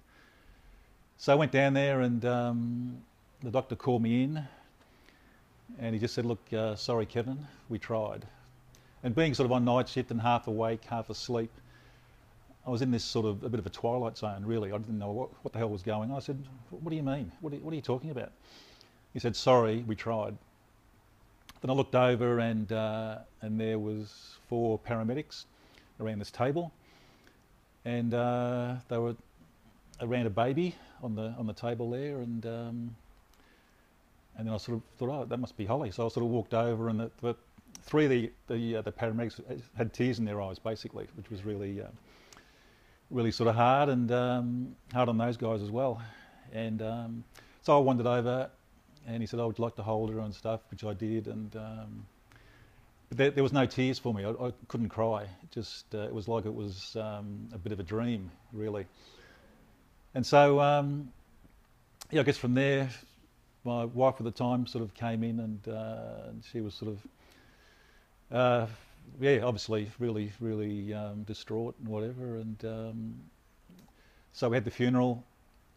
So 1.17 1.33
I 1.33 1.35
went 1.35 1.51
down 1.51 1.73
there 1.73 2.01
and 2.01 2.23
um, 2.25 3.01
the 3.41 3.51
doctor 3.51 3.75
called 3.75 4.01
me 4.01 4.23
in 4.23 4.47
and 5.77 5.93
he 5.93 5.99
just 5.99 6.13
said, 6.13 6.25
look, 6.25 6.41
uh, 6.53 6.75
sorry, 6.75 7.05
Kevin, 7.05 7.37
we 7.69 7.77
tried. 7.77 8.25
And 9.03 9.15
being 9.15 9.33
sort 9.33 9.45
of 9.45 9.51
on 9.51 9.63
night 9.63 9.87
shift 9.87 10.11
and 10.11 10.19
half 10.19 10.47
awake, 10.47 10.83
half 10.85 11.09
asleep, 11.09 11.51
I 12.67 12.69
was 12.69 12.81
in 12.81 12.91
this 12.91 13.03
sort 13.03 13.25
of 13.25 13.43
a 13.43 13.49
bit 13.49 13.59
of 13.59 13.65
a 13.65 13.69
twilight 13.69 14.17
zone, 14.17 14.45
really. 14.45 14.71
I 14.71 14.77
didn't 14.77 14.99
know 14.99 15.11
what, 15.11 15.29
what 15.43 15.53
the 15.53 15.59
hell 15.59 15.69
was 15.69 15.81
going 15.81 16.11
on. 16.11 16.17
I 16.17 16.19
said, 16.19 16.37
what 16.69 16.89
do 16.89 16.95
you 16.95 17.03
mean? 17.03 17.31
What 17.41 17.53
are, 17.53 17.57
what 17.57 17.71
are 17.71 17.75
you 17.75 17.81
talking 17.81 18.09
about? 18.09 18.31
He 19.13 19.19
said, 19.19 19.35
sorry, 19.35 19.83
we 19.87 19.95
tried. 19.95 20.37
Then 21.61 21.69
I 21.69 21.73
looked 21.73 21.95
over 21.95 22.39
and, 22.39 22.71
uh, 22.71 23.19
and 23.41 23.59
there 23.59 23.79
was 23.79 24.35
four 24.47 24.79
paramedics 24.79 25.45
around 25.99 26.19
this 26.19 26.31
table 26.31 26.71
and 27.85 28.13
uh, 28.13 28.75
they 28.87 28.97
were 28.97 29.15
around 30.01 30.25
a 30.27 30.29
baby 30.29 30.75
on 31.03 31.15
the, 31.15 31.33
on 31.37 31.47
the 31.47 31.53
table 31.53 31.89
there 31.89 32.19
and, 32.19 32.45
um, 32.45 32.95
and 34.39 34.47
then 34.47 34.55
I 34.55 34.57
sort 34.57 34.77
of 34.77 34.83
thought, 34.97 35.09
oh, 35.09 35.25
that 35.25 35.37
must 35.37 35.57
be 35.57 35.65
Holly. 35.65 35.91
So 35.91 36.05
I 36.05 36.07
sort 36.07 36.25
of 36.25 36.31
walked 36.31 36.53
over 36.53 36.87
and 36.87 36.97
the, 36.97 37.11
the 37.21 37.35
three 37.83 38.05
of 38.05 38.09
the, 38.09 38.31
the, 38.47 38.77
uh, 38.77 38.81
the, 38.81 38.91
paramedics 38.91 39.41
had 39.77 39.91
tears 39.91 40.17
in 40.17 40.23
their 40.23 40.41
eyes 40.41 40.57
basically, 40.57 41.07
which 41.15 41.29
was 41.29 41.43
really, 41.43 41.81
uh, 41.81 41.87
really 43.11 43.31
sort 43.31 43.49
of 43.49 43.55
hard 43.55 43.89
and 43.89 44.09
um, 44.13 44.75
hard 44.93 45.09
on 45.09 45.17
those 45.17 45.35
guys 45.35 45.61
as 45.61 45.69
well. 45.69 46.01
And 46.53 46.81
um, 46.81 47.23
so 47.63 47.75
I 47.75 47.81
wandered 47.81 48.07
over 48.07 48.49
and 49.05 49.21
he 49.21 49.27
said, 49.27 49.41
I 49.41 49.45
would 49.45 49.59
like 49.59 49.75
to 49.75 49.83
hold 49.83 50.09
her 50.09 50.19
and 50.19 50.33
stuff, 50.33 50.61
which 50.71 50.85
I 50.85 50.93
did. 50.93 51.27
And 51.27 51.53
um, 51.57 52.05
but 53.09 53.17
there, 53.17 53.31
there, 53.31 53.43
was 53.43 53.51
no 53.51 53.65
tears 53.65 53.99
for 53.99 54.13
me. 54.13 54.23
I, 54.23 54.29
I 54.29 54.53
couldn't 54.69 54.89
cry. 54.89 55.23
It 55.23 55.51
just 55.51 55.93
uh, 55.93 56.03
it 56.03 56.13
was 56.13 56.29
like 56.29 56.45
it 56.45 56.53
was 56.53 56.95
um, 56.95 57.49
a 57.51 57.57
bit 57.57 57.73
of 57.73 57.81
a 57.81 57.83
dream, 57.83 58.31
really. 58.53 58.85
And 60.15 60.25
so, 60.25 60.61
um, 60.61 61.11
yeah, 62.09 62.21
I 62.21 62.23
guess 62.23 62.37
from 62.37 62.53
there, 62.53 62.89
my 63.69 63.85
wife 63.85 64.15
at 64.17 64.23
the 64.23 64.31
time 64.31 64.65
sort 64.65 64.83
of 64.83 64.93
came 64.95 65.23
in 65.23 65.39
and, 65.39 65.67
uh, 65.67 66.31
she 66.51 66.59
was 66.59 66.73
sort 66.73 66.91
of, 66.91 67.07
uh, 68.31 68.67
yeah, 69.21 69.41
obviously 69.43 69.91
really, 69.99 70.31
really 70.39 70.91
um, 70.93 71.23
distraught 71.23 71.75
and 71.79 71.87
whatever. 71.87 72.37
And 72.37 72.65
um, 72.65 73.15
so 74.33 74.49
we 74.49 74.55
had 74.55 74.65
the 74.65 74.71
funeral, 74.71 75.23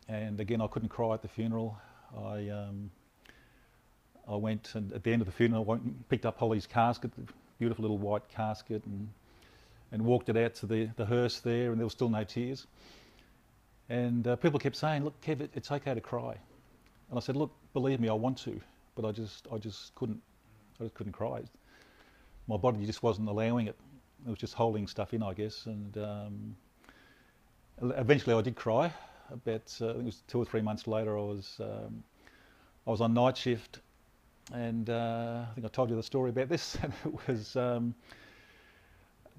and 0.09 0.41
again, 0.41 0.61
I 0.63 0.69
couldn't 0.69 0.89
cry 0.89 1.13
at 1.13 1.23
the 1.23 1.29
funeral. 1.29 1.79
I 2.17 2.49
um, 2.49 2.91
I 4.29 4.37
went 4.37 4.75
and 4.75 4.93
at 4.93 5.03
the 5.03 5.13
end 5.13 5.23
of 5.23 5.27
the 5.27 5.33
funeral, 5.33 5.63
I 5.63 5.65
went 5.65 5.83
and 5.83 6.09
picked 6.09 6.27
up 6.27 6.39
Holly's 6.39 6.67
casket, 6.67 7.11
the 7.15 7.31
beautiful 7.59 7.83
little 7.83 7.99
white 7.99 8.29
casket, 8.29 8.83
and 8.87 9.09
and 9.91 10.03
walked 10.03 10.29
it 10.31 10.37
out 10.37 10.55
to 10.57 10.67
the, 10.67 10.89
the 10.97 11.05
hearse 11.05 11.41
there, 11.41 11.71
and 11.71 11.79
there 11.79 11.85
was 11.87 11.93
still 11.93 12.09
no 12.09 12.25
tears. 12.25 12.67
And 13.89 14.27
uh, 14.27 14.37
people 14.37 14.59
kept 14.59 14.77
saying, 14.77 15.05
"Look, 15.05 15.21
Kev, 15.21 15.49
it's 15.55 15.71
okay 15.71 15.95
to 15.95 16.01
cry." 16.01 16.37
And 17.11 17.19
I 17.19 17.21
said, 17.21 17.37
"Look, 17.37 17.53
believe 17.73 18.00
me, 18.00 18.09
I 18.09 18.14
want 18.14 18.38
to, 18.38 18.61
but 18.95 19.05
I 19.05 19.12
just, 19.12 19.47
I 19.52 19.59
just 19.59 19.95
couldn't, 19.95 20.21
I 20.81 20.85
just 20.85 20.95
couldn't 20.95 21.12
cry. 21.12 21.43
My 22.49 22.57
body 22.57 22.85
just 22.85 23.02
wasn't 23.02 23.29
allowing 23.29 23.67
it. 23.67 23.76
It 24.26 24.31
was 24.31 24.38
just 24.38 24.55
holding 24.55 24.87
stuff 24.87 25.14
in, 25.14 25.23
I 25.23 25.33
guess. 25.33 25.67
And 25.67 25.97
um, 25.99 26.57
eventually, 27.81 28.37
I 28.37 28.41
did 28.41 28.57
cry. 28.57 28.93
About, 29.31 29.76
uh, 29.81 29.88
I 29.88 29.93
think 29.93 30.02
it 30.02 30.07
was 30.07 30.23
two 30.26 30.38
or 30.38 30.45
three 30.45 30.61
months 30.61 30.87
later, 30.87 31.17
I 31.17 31.23
was, 31.23 31.57
um, 31.61 32.02
I 32.87 32.91
was 32.91 33.00
on 33.00 33.14
night 33.14 33.37
shift, 33.37 33.79
and 34.52 34.91
uh, 34.91 35.45
I 35.50 35.55
think 35.55 35.64
I 35.64 35.69
told 35.69 35.88
you 35.88 35.97
the 35.97 36.02
story 36.02 36.31
about 36.31 36.49
this. 36.49 36.76
And 36.83 36.93
it 37.07 37.29
was 37.29 37.57
um, 37.57 37.95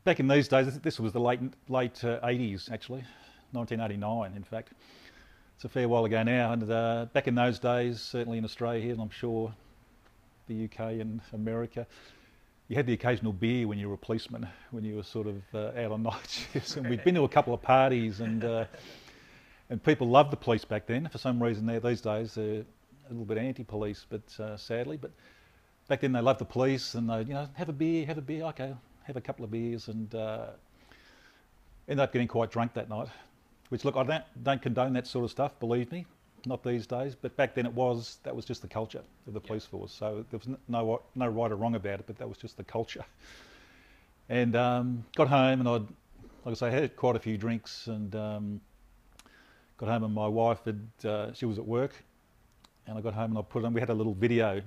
back 0.04 0.20
in 0.20 0.28
these 0.28 0.48
days. 0.48 0.80
This 0.80 1.00
was 1.00 1.14
the 1.14 1.20
late 1.20 1.42
late 1.70 2.04
uh, 2.04 2.20
80s, 2.22 2.72
actually, 2.72 3.04
1989, 3.52 4.34
in 4.36 4.44
fact 4.44 4.72
it's 5.56 5.66
a 5.66 5.70
fair 5.70 5.88
while 5.88 6.06
ago 6.06 6.24
now. 6.24 6.54
And 6.54 6.70
uh, 6.70 7.06
back 7.14 7.28
in 7.28 7.36
those 7.36 7.60
days, 7.60 8.02
certainly 8.02 8.38
in 8.38 8.46
Australia 8.46 8.92
and 8.92 9.02
I'm 9.02 9.10
sure 9.10 9.54
the 10.48 10.66
UK 10.66 10.80
and 11.00 11.22
America, 11.34 11.88
you 12.68 12.76
had 12.76 12.86
the 12.86 12.94
occasional 12.94 13.34
beer 13.34 13.68
when 13.68 13.78
you 13.78 13.88
were 13.88 13.96
a 13.96 13.98
policeman, 13.98 14.48
when 14.72 14.84
you 14.84 14.96
were 14.96 15.04
sort 15.04 15.28
of 15.28 15.42
uh, 15.54 15.80
out 15.80 15.92
on 15.92 16.04
night 16.12 16.30
shifts. 16.30 16.78
And 16.78 16.90
we'd 16.90 17.04
been 17.04 17.16
to 17.16 17.24
a 17.24 17.30
couple 17.30 17.54
of 17.54 17.62
parties, 17.62 18.20
and 18.20 18.44
uh, 18.44 18.66
and 19.70 19.84
people 19.84 20.08
loved 20.08 20.32
the 20.32 20.38
police 20.38 20.66
back 20.66 20.86
then. 20.88 21.10
For 21.12 21.18
some 21.18 21.42
reason, 21.42 21.66
these 21.82 22.02
days 22.02 22.36
they're 22.36 22.64
a 23.10 23.10
little 23.10 23.26
bit 23.26 23.38
anti-police, 23.38 24.06
but 24.10 24.40
uh, 24.40 24.58
sadly, 24.58 24.98
but 24.98 25.12
back 25.88 26.02
then 26.02 26.12
they 26.14 26.22
loved 26.22 26.40
the 26.40 26.46
police, 26.46 26.96
and 26.96 27.10
they 27.10 27.20
you 27.20 27.34
know 27.34 27.48
have 27.54 27.70
a 27.70 27.74
beer, 27.74 28.06
have 28.06 28.18
a 28.18 28.22
beer, 28.22 28.44
okay, 28.46 28.74
have 29.04 29.18
a 29.18 29.22
couple 29.22 29.46
of 29.46 29.52
beers, 29.52 29.88
and 29.88 30.14
uh, 30.16 30.48
ended 31.88 32.04
up 32.04 32.14
getting 32.14 32.28
quite 32.28 32.52
drunk 32.52 32.74
that 32.74 32.90
night. 32.90 33.08
Which 33.70 33.86
look, 33.86 33.96
I 33.96 34.04
don't, 34.04 34.24
don't 34.44 34.62
condone 34.62 34.94
that 34.94 35.08
sort 35.08 35.26
of 35.26 35.32
stuff. 35.32 35.60
Believe 35.60 35.92
me, 35.92 36.06
not 36.46 36.64
these 36.64 36.86
days. 36.86 37.16
But 37.20 37.36
back 37.36 37.56
then 37.56 37.66
it 37.66 37.74
was. 37.74 38.20
That 38.24 38.36
was 38.36 38.46
just 38.46 38.62
the 38.62 38.68
culture 38.68 39.02
of 39.28 39.34
the 39.34 39.42
police 39.42 39.66
force. 39.66 39.92
So 39.92 40.26
there 40.30 40.40
was 40.40 40.48
no 40.68 41.02
no 41.16 41.28
right 41.28 41.52
or 41.52 41.56
wrong 41.56 41.76
about 41.76 42.00
it. 42.00 42.08
But 42.08 42.18
that 42.18 42.28
was 42.28 42.38
just 42.38 42.58
the 42.58 42.64
culture. 42.64 43.06
And 44.30 44.56
um, 44.56 45.04
got 45.18 45.28
home 45.28 45.60
and 45.60 45.68
I'd, 45.68 45.82
like 46.46 46.52
I 46.52 46.54
say, 46.54 46.72
had 46.72 46.96
quite 46.96 47.18
a 47.18 47.20
few 47.20 47.38
drinks 47.38 47.88
and 47.88 48.16
um, 48.16 48.62
got 49.78 49.90
home 49.90 50.06
and 50.06 50.14
my 50.14 50.28
wife 50.28 50.60
had 50.64 50.80
uh, 51.06 51.34
she 51.34 51.46
was 51.46 51.58
at 51.58 51.66
work, 51.66 51.94
and 52.88 52.98
I 52.98 53.02
got 53.02 53.14
home 53.14 53.32
and 53.32 53.38
I 53.38 53.42
put 53.42 53.66
on. 53.66 53.74
We 53.74 53.82
had 53.82 53.90
a 53.90 53.94
little 53.94 54.14
video 54.14 54.62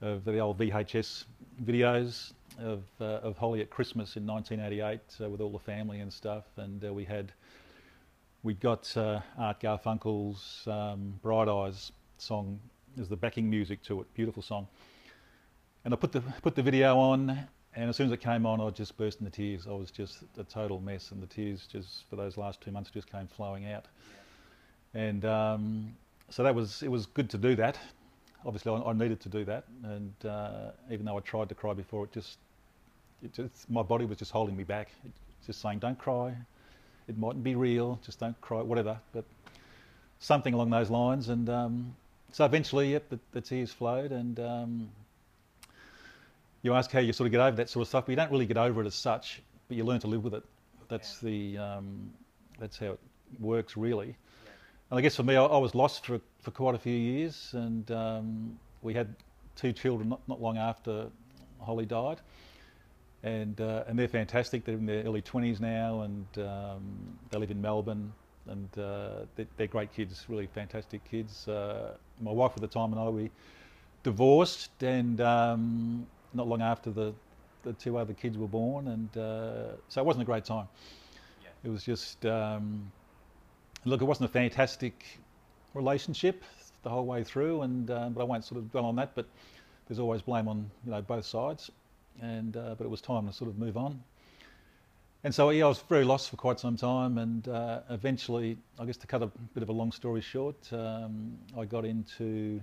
of 0.00 0.24
the 0.24 0.38
old 0.38 0.58
VHS 0.58 1.24
videos 1.64 2.32
of, 2.58 2.84
uh, 3.00 3.04
of 3.04 3.36
Holly 3.36 3.60
at 3.60 3.70
Christmas 3.70 4.16
in 4.16 4.26
1988 4.26 5.00
uh, 5.24 5.30
with 5.30 5.40
all 5.40 5.50
the 5.50 5.58
family 5.58 6.00
and 6.00 6.12
stuff, 6.12 6.44
and 6.56 6.84
uh, 6.84 6.92
we 6.92 7.04
had 7.04 7.32
we 8.46 8.54
got 8.54 8.96
uh, 8.96 9.18
Art 9.36 9.58
Garfunkel's 9.58 10.68
um, 10.68 11.18
Bright 11.20 11.48
Eyes 11.48 11.90
song 12.16 12.60
as 12.96 13.08
the 13.08 13.16
backing 13.16 13.50
music 13.50 13.82
to 13.82 14.00
it. 14.00 14.14
Beautiful 14.14 14.40
song. 14.40 14.68
And 15.84 15.92
I 15.92 15.96
put 15.96 16.12
the 16.12 16.20
put 16.42 16.54
the 16.54 16.62
video 16.62 16.96
on, 16.96 17.36
and 17.74 17.90
as 17.90 17.96
soon 17.96 18.06
as 18.06 18.12
it 18.12 18.20
came 18.20 18.46
on, 18.46 18.60
I 18.60 18.70
just 18.70 18.96
burst 18.96 19.18
into 19.18 19.32
tears. 19.32 19.66
I 19.66 19.72
was 19.72 19.90
just 19.90 20.18
a 20.38 20.44
total 20.44 20.78
mess, 20.78 21.10
and 21.10 21.20
the 21.20 21.26
tears 21.26 21.66
just 21.66 22.08
for 22.08 22.14
those 22.14 22.36
last 22.36 22.60
two 22.60 22.70
months 22.70 22.88
just 22.88 23.10
came 23.10 23.26
flowing 23.26 23.66
out. 23.68 23.86
And 24.94 25.24
um, 25.24 25.96
so 26.30 26.44
that 26.44 26.54
was 26.54 26.84
it 26.84 26.88
was 26.88 27.06
good 27.06 27.28
to 27.30 27.38
do 27.38 27.56
that. 27.56 27.76
Obviously, 28.44 28.72
I, 28.72 28.90
I 28.90 28.92
needed 28.92 29.18
to 29.22 29.28
do 29.28 29.44
that, 29.44 29.64
and 29.82 30.14
uh, 30.24 30.70
even 30.88 31.04
though 31.04 31.16
I 31.16 31.20
tried 31.20 31.48
to 31.48 31.56
cry 31.56 31.72
before, 31.74 32.04
it 32.04 32.12
just 32.12 32.38
it 33.24 33.32
just 33.32 33.68
my 33.68 33.82
body 33.82 34.04
was 34.04 34.18
just 34.18 34.30
holding 34.30 34.56
me 34.56 34.62
back, 34.62 34.90
it, 35.04 35.10
just 35.44 35.60
saying, 35.60 35.80
"Don't 35.80 35.98
cry, 35.98 36.36
it 37.08 37.16
mightn't 37.18 37.44
be 37.44 37.54
real, 37.54 37.98
just 38.04 38.20
don't 38.20 38.38
cry, 38.40 38.62
whatever, 38.62 38.98
but 39.12 39.24
something 40.18 40.54
along 40.54 40.70
those 40.70 40.90
lines. 40.90 41.28
And 41.28 41.48
um, 41.48 41.96
so 42.32 42.44
eventually, 42.44 42.92
yep, 42.92 43.08
the, 43.08 43.18
the 43.32 43.40
tears 43.40 43.72
flowed, 43.72 44.12
and 44.12 44.38
um, 44.40 44.88
you 46.62 46.74
ask 46.74 46.90
how 46.90 47.00
you 47.00 47.12
sort 47.12 47.26
of 47.26 47.32
get 47.32 47.40
over 47.40 47.56
that 47.56 47.70
sort 47.70 47.82
of 47.82 47.88
stuff, 47.88 48.06
but 48.06 48.12
you 48.12 48.16
don't 48.16 48.30
really 48.30 48.46
get 48.46 48.56
over 48.56 48.82
it 48.82 48.86
as 48.86 48.94
such, 48.94 49.42
but 49.68 49.76
you 49.76 49.84
learn 49.84 50.00
to 50.00 50.08
live 50.08 50.24
with 50.24 50.34
it. 50.34 50.44
That's 50.88 51.20
the 51.20 51.58
um, 51.58 52.10
that's 52.58 52.78
how 52.78 52.92
it 52.92 53.00
works, 53.40 53.76
really. 53.76 54.16
And 54.90 54.98
I 54.98 55.00
guess 55.00 55.16
for 55.16 55.24
me, 55.24 55.36
I, 55.36 55.44
I, 55.44 55.58
was 55.58 55.74
lost 55.74 56.06
for 56.06 56.20
for 56.40 56.50
quite 56.52 56.74
a 56.74 56.78
few 56.78 56.94
years, 56.94 57.50
and 57.52 57.90
um, 57.90 58.58
we 58.82 58.94
had 58.94 59.14
two 59.56 59.72
children 59.72 60.08
not, 60.08 60.20
not 60.28 60.40
long 60.40 60.58
after 60.58 61.08
Holly 61.60 61.86
died 61.86 62.20
and 63.26 63.60
uh, 63.60 63.82
and 63.88 63.98
they're 63.98 64.08
fantastic. 64.08 64.64
They're 64.64 64.76
in 64.76 64.86
their 64.86 65.02
early 65.02 65.20
20s 65.20 65.60
now, 65.60 66.02
and 66.02 66.26
um, 66.38 66.82
they 67.30 67.38
live 67.38 67.50
in 67.50 67.60
Melbourne, 67.60 68.12
and 68.48 68.68
uh, 68.78 69.26
they're, 69.34 69.46
they're, 69.56 69.66
great 69.66 69.92
kids, 69.92 70.24
really 70.28 70.46
fantastic 70.46 71.02
kids. 71.10 71.48
Uh, 71.48 71.94
my 72.20 72.30
wife 72.30 72.52
at 72.54 72.60
the 72.60 72.68
time 72.68 72.92
and 72.92 73.00
I 73.00 73.08
we 73.08 73.30
divorced, 74.04 74.80
and 74.80 75.20
um, 75.20 76.06
not 76.34 76.46
long 76.46 76.62
after 76.62 76.90
the 76.90 77.12
the 77.64 77.72
two 77.72 77.98
other 77.98 78.14
kids 78.14 78.38
were 78.38 78.46
born, 78.46 78.86
and 78.88 79.16
uh, 79.18 79.72
so 79.88 80.00
it 80.00 80.04
wasn't 80.04 80.22
a 80.22 80.26
great 80.26 80.44
time. 80.44 80.68
Yeah. 81.42 81.48
It 81.64 81.70
was 81.70 81.82
just 81.82 82.24
um, 82.26 82.92
look, 83.84 84.02
it 84.02 84.04
wasn't 84.04 84.30
a 84.30 84.32
fantastic 84.32 85.04
relationship 85.74 86.44
the 86.84 86.90
whole 86.90 87.06
way 87.06 87.24
through, 87.24 87.62
and 87.62 87.90
uh, 87.90 88.08
but 88.10 88.20
I 88.20 88.24
won't 88.24 88.44
sort 88.44 88.60
of 88.60 88.70
dwell 88.70 88.86
on 88.86 88.96
that, 88.96 89.14
but. 89.14 89.26
There's 89.88 90.00
always 90.00 90.20
blame 90.20 90.48
on 90.48 90.68
you 90.84 90.90
know 90.90 91.00
both 91.00 91.24
sides 91.24 91.70
and 92.20 92.56
uh, 92.56 92.74
but 92.76 92.84
it 92.84 92.90
was 92.90 93.00
time 93.00 93.26
to 93.26 93.32
sort 93.32 93.50
of 93.50 93.58
move 93.58 93.76
on. 93.76 94.02
And 95.24 95.34
so 95.34 95.50
yeah, 95.50 95.64
I 95.64 95.68
was 95.68 95.80
very 95.88 96.04
lost 96.04 96.30
for 96.30 96.36
quite 96.36 96.60
some 96.60 96.76
time, 96.76 97.18
and 97.18 97.48
uh, 97.48 97.80
eventually, 97.90 98.58
I 98.78 98.84
guess 98.84 98.96
to 98.98 99.06
cut 99.06 99.22
a 99.22 99.26
bit 99.26 99.62
of 99.62 99.68
a 99.68 99.72
long 99.72 99.90
story 99.90 100.20
short, 100.20 100.56
um, 100.72 101.36
I 101.58 101.64
got 101.64 101.84
into 101.84 102.60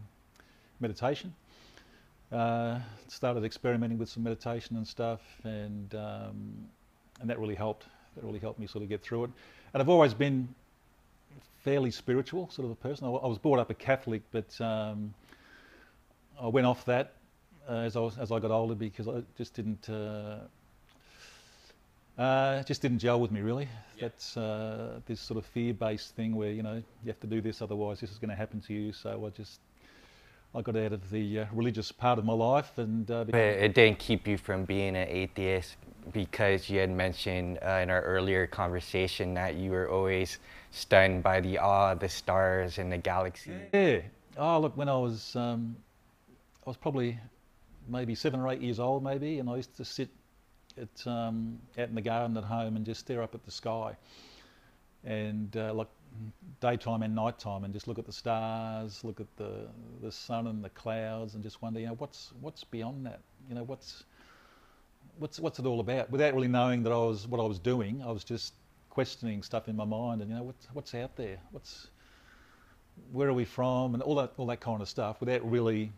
meditation. 0.80 1.34
Uh, 2.32 2.80
started 3.10 3.44
experimenting 3.44 3.98
with 3.98 4.10
some 4.10 4.24
meditation 4.24 4.78
and 4.78 4.88
stuff, 4.88 5.22
and 5.44 5.94
um, 5.94 6.68
and 7.22 7.30
that 7.30 7.40
really 7.40 7.56
helped. 7.56 7.86
That 8.16 8.24
really 8.24 8.40
helped 8.40 8.60
me 8.60 8.68
sort 8.68 8.84
of 8.84 8.90
get 8.90 9.02
through 9.02 9.26
it. 9.26 9.32
And 9.74 9.82
I've 9.82 9.90
always 9.90 10.14
been 10.14 10.48
fairly 11.64 11.92
spiritual 11.92 12.50
sort 12.50 12.66
of 12.66 12.72
a 12.72 12.76
person. 12.76 13.08
I, 13.08 13.10
I 13.10 13.28
was 13.28 13.38
brought 13.38 13.60
up 13.60 13.70
a 13.70 13.74
Catholic, 13.74 14.22
but 14.32 14.60
um, 14.62 15.14
I 16.42 16.48
went 16.48 16.66
off 16.66 16.86
that 16.86 17.14
uh, 17.70 17.74
as 17.74 17.96
I 17.96 18.00
was, 18.00 18.18
as 18.18 18.32
I 18.32 18.40
got 18.40 18.52
older 18.52 18.76
because 18.76 19.08
I 19.08 19.24
just 19.38 19.54
didn't 19.54 19.90
uh, 19.90 20.40
uh, 22.18 22.64
just 22.64 22.82
didn't 22.82 23.00
gel 23.00 23.20
with 23.20 23.32
me 23.32 23.42
really. 23.42 23.68
Yeah. 23.96 24.02
That's 24.02 24.38
uh, 24.38 25.00
this 25.06 25.20
sort 25.20 25.38
of 25.38 25.46
fear-based 25.48 26.16
thing 26.16 26.36
where 26.36 26.52
you 26.52 26.64
know 26.64 26.76
you 26.76 27.08
have 27.08 27.20
to 27.22 27.28
do 27.28 27.42
this, 27.42 27.62
otherwise 27.62 28.00
this 28.00 28.12
is 28.12 28.18
going 28.18 28.30
to 28.30 28.36
happen 28.36 28.62
to 28.62 28.74
you. 28.74 28.94
So 28.94 29.26
I 29.26 29.30
just 29.30 29.60
I 30.56 30.62
got 30.62 30.76
out 30.76 30.94
of 30.94 31.10
the 31.10 31.40
uh, 31.40 31.46
religious 31.52 31.92
part 31.92 32.20
of 32.20 32.26
my 32.26 32.34
life, 32.34 32.78
and 32.78 33.10
uh, 33.10 33.24
but 33.24 33.36
it 33.36 33.74
didn't 33.74 34.00
keep 34.00 34.28
you 34.28 34.38
from 34.38 34.66
being 34.66 34.96
an 34.96 35.08
atheist 35.08 35.78
because 36.12 36.70
you 36.70 36.80
had 36.80 36.92
mentioned 36.92 37.58
in 37.58 37.90
our 37.90 38.02
earlier 38.02 38.46
conversation 38.46 39.34
that 39.36 39.56
you 39.56 39.72
were 39.72 39.90
always 39.90 40.38
stunned 40.72 41.24
by 41.24 41.40
the 41.40 41.58
awe 41.58 41.94
of 41.94 42.00
the 42.00 42.10
stars 42.10 42.78
and 42.78 42.92
the 42.92 42.98
galaxy. 42.98 43.54
Yeah. 43.74 44.02
Oh, 44.38 44.60
look, 44.60 44.76
when 44.76 44.90
I 44.90 44.98
was 44.98 45.36
um, 45.36 45.76
I 46.66 46.70
was 46.70 46.78
probably 46.78 47.20
maybe 47.88 48.16
seven 48.16 48.40
or 48.40 48.50
eight 48.50 48.62
years 48.62 48.80
old, 48.80 49.04
maybe, 49.04 49.40
and 49.40 49.50
I 49.50 49.58
used 49.58 49.76
to 49.78 49.86
sit 49.86 50.10
at, 50.78 51.08
um, 51.08 51.60
out 51.78 51.90
in 51.90 51.96
the 51.96 52.02
garden 52.02 52.38
at 52.38 52.44
home 52.44 52.76
and 52.76 52.86
just 52.86 53.02
stare 53.02 53.22
up 53.22 53.36
at 53.36 53.44
the 53.46 53.52
sky, 53.52 53.96
and 55.04 55.56
uh, 55.58 55.74
like 55.74 55.88
daytime 56.62 57.04
and 57.04 57.16
nighttime, 57.16 57.64
and 57.64 57.74
just 57.74 57.88
look 57.88 58.00
at 58.00 58.06
the 58.06 58.14
stars, 58.14 59.04
look 59.04 59.20
at 59.20 59.28
the 59.38 59.68
the 60.02 60.12
sun 60.12 60.48
and 60.48 60.64
the 60.64 60.70
clouds, 60.70 61.34
and 61.34 61.44
just 61.44 61.62
wonder, 61.62 61.80
you 61.80 61.88
know, 61.88 61.96
what's 61.96 62.32
what's 62.42 62.64
beyond 62.64 63.06
that? 63.06 63.20
You 63.50 63.56
know, 63.56 63.64
what's 63.64 64.04
what's 65.20 65.40
what's 65.40 65.60
it 65.60 65.66
all 65.66 65.80
about? 65.80 66.10
Without 66.10 66.34
really 66.34 66.48
knowing 66.48 66.84
that 66.84 66.92
I 66.92 66.98
was 66.98 67.28
what 67.28 67.40
I 67.40 67.46
was 67.46 67.60
doing, 67.60 68.02
I 68.06 68.12
was 68.12 68.24
just 68.24 68.54
questioning 68.90 69.44
stuff 69.44 69.68
in 69.68 69.76
my 69.76 69.86
mind, 69.86 70.22
and 70.22 70.30
you 70.30 70.38
know, 70.38 70.44
what's 70.44 70.68
what's 70.74 70.96
out 70.96 71.16
there? 71.16 71.38
What's 71.52 71.90
where 73.12 73.28
are 73.28 73.34
we 73.34 73.46
from, 73.46 73.94
and 73.94 74.04
all 74.04 74.16
that 74.16 74.34
all 74.38 74.46
that 74.48 74.62
kind 74.62 74.82
of 74.82 74.90
stuff, 74.90 75.20
without 75.20 75.50
really 75.50 75.92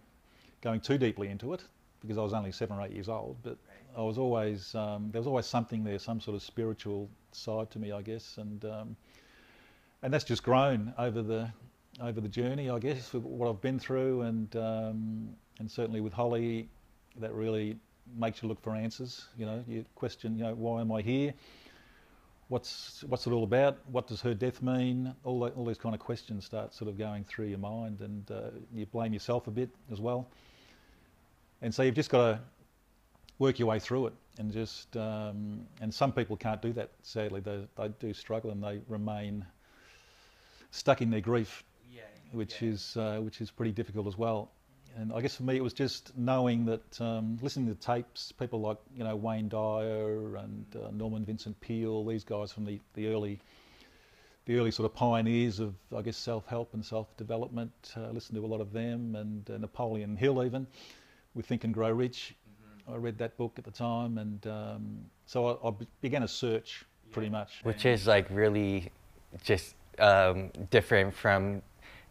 going 0.61 0.79
too 0.79 0.97
deeply 0.97 1.27
into 1.27 1.53
it 1.53 1.63
because 2.05 2.17
I 2.17 2.21
was 2.21 2.33
only 2.33 2.51
seven 2.51 2.77
or 2.77 2.85
eight 2.85 2.91
years 2.91 3.09
old, 3.09 3.37
but 3.43 3.57
I 3.97 4.01
was 4.01 4.17
always 4.17 4.75
um, 4.75 5.09
there 5.11 5.19
was 5.19 5.27
always 5.27 5.45
something 5.45 5.83
there, 5.83 5.99
some 5.99 6.19
sort 6.19 6.35
of 6.35 6.43
spiritual 6.43 7.09
side 7.31 7.71
to 7.71 7.79
me, 7.79 7.91
I 7.91 8.01
guess, 8.01 8.37
and 8.37 8.63
um, 8.65 8.95
and 10.01 10.13
that's 10.13 10.23
just 10.23 10.43
grown 10.43 10.93
over 10.97 11.21
the 11.21 11.49
over 12.01 12.19
the 12.19 12.29
journey, 12.29 12.69
I 12.69 12.79
guess, 12.79 13.13
with 13.13 13.23
what 13.23 13.49
I've 13.49 13.61
been 13.61 13.79
through, 13.79 14.21
and 14.21 14.55
um, 14.55 15.29
and 15.59 15.69
certainly 15.69 16.01
with 16.01 16.13
Holly, 16.13 16.69
that 17.19 17.33
really 17.33 17.77
makes 18.17 18.41
you 18.43 18.49
look 18.49 18.61
for 18.61 18.75
answers. 18.75 19.27
You 19.37 19.45
know, 19.45 19.63
you 19.67 19.85
question, 19.95 20.37
you 20.37 20.43
know, 20.43 20.53
why 20.53 20.81
am 20.81 20.91
I 20.91 21.01
here? 21.01 21.33
What's 22.49 23.03
what's 23.07 23.25
it 23.25 23.31
all 23.31 23.43
about? 23.43 23.79
What 23.91 24.07
does 24.07 24.21
her 24.21 24.33
death 24.33 24.61
mean? 24.61 25.15
All 25.23 25.47
all 25.47 25.65
these 25.65 25.77
kind 25.79 25.95
of 25.95 26.01
questions 26.01 26.45
start 26.45 26.73
sort 26.73 26.89
of 26.89 26.97
going 26.97 27.23
through 27.23 27.47
your 27.47 27.59
mind, 27.59 28.01
and 28.01 28.29
uh, 28.29 28.51
you 28.73 28.85
blame 28.85 29.13
yourself 29.13 29.47
a 29.47 29.51
bit 29.51 29.69
as 29.91 29.99
well. 29.99 30.27
And 31.65 31.73
so 31.73 31.81
you've 31.81 31.95
just 31.95 32.11
got 32.11 32.27
to 32.27 32.39
work 33.39 33.57
your 33.57 33.67
way 33.67 33.79
through 33.79 34.05
it, 34.05 34.13
and 34.37 34.51
just 34.51 34.95
um, 34.95 35.65
and 35.81 35.91
some 35.91 36.11
people 36.11 36.37
can't 36.37 36.61
do 36.61 36.71
that. 36.73 36.91
Sadly, 37.01 37.41
they 37.41 37.67
they 37.75 37.87
do 37.99 38.13
struggle, 38.13 38.51
and 38.51 38.63
they 38.63 38.81
remain 38.87 39.43
stuck 40.69 41.01
in 41.01 41.09
their 41.09 41.21
grief, 41.21 41.63
Yeah. 41.91 42.01
which 42.33 42.61
yeah. 42.61 42.69
is 42.69 42.95
uh, 42.97 43.19
which 43.19 43.41
is 43.41 43.49
pretty 43.49 43.71
difficult 43.71 44.05
as 44.05 44.15
well. 44.15 44.51
And 44.95 45.11
I 45.11 45.21
guess 45.21 45.37
for 45.37 45.41
me, 45.41 45.55
it 45.55 45.63
was 45.63 45.73
just 45.73 46.15
knowing 46.15 46.65
that 46.65 47.01
um, 47.01 47.39
listening 47.41 47.67
to 47.73 47.81
tapes, 47.81 48.31
people 48.31 48.61
like 48.61 48.77
you 48.95 49.03
know 49.03 49.15
Wayne 49.15 49.49
Dyer 49.49 50.35
and 50.35 50.67
uh, 50.75 50.91
Norman 50.91 51.25
Vincent 51.25 51.59
Peale, 51.61 52.05
these 52.05 52.23
guys 52.23 52.51
from 52.51 52.65
the, 52.65 52.79
the 52.93 53.07
early 53.07 53.41
the 54.45 54.59
early 54.59 54.69
sort 54.69 54.85
of 54.85 54.93
pioneers 54.93 55.59
of 55.59 55.73
I 55.97 56.03
guess 56.03 56.15
self-help 56.17 56.75
and 56.75 56.85
self-development. 56.85 57.93
Uh, 57.97 58.11
listened 58.11 58.35
to 58.35 58.45
a 58.45 58.51
lot 58.55 58.61
of 58.61 58.71
them 58.71 59.15
and 59.15 59.49
uh, 59.49 59.57
Napoleon 59.57 60.15
Hill 60.15 60.43
even 60.43 60.67
with 61.35 61.45
Think 61.45 61.63
and 61.63 61.73
Grow 61.73 61.91
Rich. 61.91 62.35
I 62.87 62.95
read 62.95 63.17
that 63.17 63.37
book 63.37 63.53
at 63.57 63.63
the 63.63 63.71
time, 63.71 64.17
and 64.17 64.45
um, 64.47 64.97
so 65.25 65.59
I, 65.63 65.69
I 65.69 65.73
began 66.01 66.23
a 66.23 66.27
search 66.27 66.85
pretty 67.11 67.29
much. 67.29 67.61
which 67.63 67.85
is 67.85 68.07
like 68.07 68.27
really 68.29 68.91
just 69.43 69.75
um, 69.99 70.51
different 70.69 71.13
from 71.13 71.61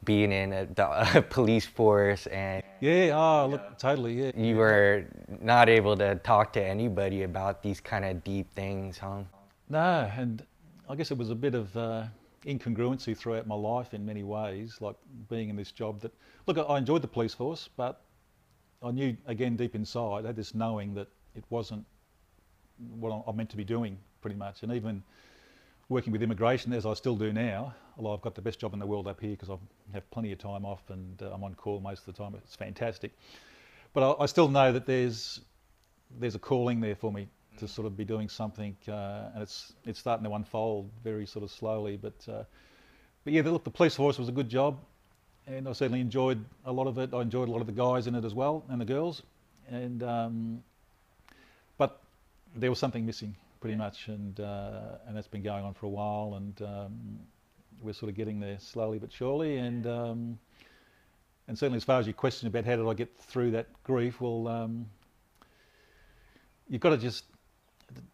being 0.05 0.33
in 0.33 0.53
a, 0.53 0.67
the 0.67 1.25
police 1.31 1.67
force 1.67 2.27
and 2.27 2.63
Yeah, 2.81 3.13
oh, 3.15 3.49
look, 3.51 3.79
totally, 3.79 4.25
yeah. 4.25 4.33
you 4.37 4.57
were 4.57 5.05
not 5.41 5.69
able 5.69 5.97
to 5.97 6.17
talk 6.17 6.53
to 6.55 6.63
anybody 6.63 7.23
about 7.23 7.63
these 7.63 7.81
kind 7.81 8.05
of 8.05 8.23
deep 8.25 8.53
things, 8.55 8.99
huh? 8.99 9.23
No, 9.69 10.11
and 10.17 10.45
I 10.89 10.95
guess 10.95 11.11
it 11.11 11.19
was 11.19 11.31
a 11.31 11.35
bit 11.35 11.55
of 11.55 11.75
uh, 11.77 12.05
incongruency 12.45 13.17
throughout 13.17 13.47
my 13.47 13.55
life 13.55 13.95
in 13.95 14.05
many 14.05 14.23
ways, 14.23 14.79
like 14.81 14.97
being 15.31 15.49
in 15.49 15.57
this 15.57 15.73
job 15.73 16.01
that, 16.01 16.13
look, 16.47 16.59
I 16.59 16.79
enjoyed 16.79 17.03
the 17.03 17.09
police 17.09 17.33
force, 17.33 17.69
but 17.77 18.04
I 18.85 18.91
knew, 18.91 19.17
again, 19.27 19.57
deep 19.57 19.75
inside, 19.75 20.25
I 20.25 20.29
had 20.29 20.37
this 20.37 20.55
knowing 20.55 20.95
that 20.95 21.09
it 21.35 21.45
wasn't 21.51 21.85
what 22.99 23.25
I'm 23.27 23.37
meant 23.37 23.51
to 23.51 23.57
be 23.57 23.65
doing, 23.65 23.99
pretty 24.21 24.37
much. 24.37 24.63
And 24.63 24.73
even 24.73 25.03
working 25.89 26.13
with 26.13 26.23
immigration, 26.23 26.73
as 26.73 26.87
I 26.87 26.95
still 26.95 27.17
do 27.17 27.33
now, 27.33 27.75
although 27.97 28.13
I've 28.13 28.21
got 28.21 28.35
the 28.35 28.43
best 28.43 28.59
job 28.59 28.73
in 28.73 28.79
the 28.79 28.87
world 28.87 29.07
up 29.07 29.21
here 29.21 29.31
because 29.31 29.51
I 29.51 29.57
have 29.93 30.09
plenty 30.11 30.33
of 30.33 30.39
time 30.39 30.65
off 30.65 30.83
and 30.91 31.23
uh, 31.23 31.33
I'm 31.33 31.45
on 31.45 31.55
call 31.55 31.81
most 31.81 32.07
of 32.07 32.15
the 32.15 32.23
time, 32.23 32.35
it's 32.35 32.57
fantastic. 32.57 33.13
But 33.93 34.19
I, 34.19 34.25
I 34.25 34.27
still 34.27 34.49
know 34.49 34.73
that 34.73 34.87
there's 34.87 35.41
there's 36.19 36.35
a 36.35 36.39
calling 36.39 36.81
there 36.81 36.95
for 36.95 37.13
me 37.13 37.29
to 37.59 37.69
sort 37.69 37.87
of 37.87 37.97
be 37.97 38.05
doing 38.05 38.29
something, 38.29 38.77
uh, 38.89 39.31
and 39.35 39.43
it's 39.43 39.73
it's 39.85 39.99
starting 39.99 40.25
to 40.25 40.35
unfold 40.35 40.91
very 41.03 41.27
sort 41.27 41.45
of 41.45 41.51
slowly. 41.51 41.97
But 41.97 42.29
uh, 42.29 42.45
but 43.25 43.33
yeah, 43.33 43.43
look, 43.43 43.65
the 43.65 43.71
police 43.71 43.95
force 43.95 44.19
was 44.19 44.29
a 44.29 44.33
good 44.33 44.49
job, 44.49 44.79
and 45.47 45.69
I 45.69 45.73
certainly 45.73 46.01
enjoyed 46.01 46.45
a 46.65 46.73
lot 46.73 46.87
of 46.87 46.99
it. 46.99 47.13
I 47.13 47.21
enjoyed 47.23 47.49
a 47.49 47.53
lot 47.53 47.61
of 47.61 47.67
the 47.67 47.73
guys 47.73 48.07
in 48.07 48.15
it 48.15 48.25
as 48.25 48.35
well, 48.35 48.65
and 48.69 48.81
the 48.81 48.85
girls, 48.85 49.23
and 49.69 50.03
um, 50.03 50.63
but 51.79 52.01
there 52.55 52.71
was 52.71 52.79
something 52.79 53.05
missing 53.05 53.35
pretty 53.61 53.77
much, 53.77 54.09
and 54.09 54.39
uh, 54.41 54.99
and 55.07 55.17
that's 55.17 55.29
been 55.29 55.43
going 55.43 55.65
on 55.65 55.75
for 55.75 55.87
a 55.87 55.91
while, 55.91 56.35
and 56.37 56.63
um, 56.63 57.19
we're 57.83 57.93
sort 57.93 58.11
of 58.11 58.17
getting 58.17 58.41
there 58.41 58.59
slowly 58.59 58.99
but 58.99 59.13
surely, 59.13 59.59
and. 59.59 59.87
Um, 59.87 60.39
and 61.47 61.59
certainly, 61.59 61.77
as 61.77 61.85
far 61.85 62.01
as 62.01 62.07
your 62.07 62.15
question 62.15 62.49
about 62.49 62.65
how 62.65 62.77
did 62.77 62.87
I 62.87 62.95
get 62.95 63.15
through 63.19 63.51
that 63.51 63.67
grief, 63.83 64.21
well, 64.21 64.49
um, 64.49 64.87
you've 66.69 66.81
got 66.81 66.91
to 66.91 66.97
just 66.97 67.25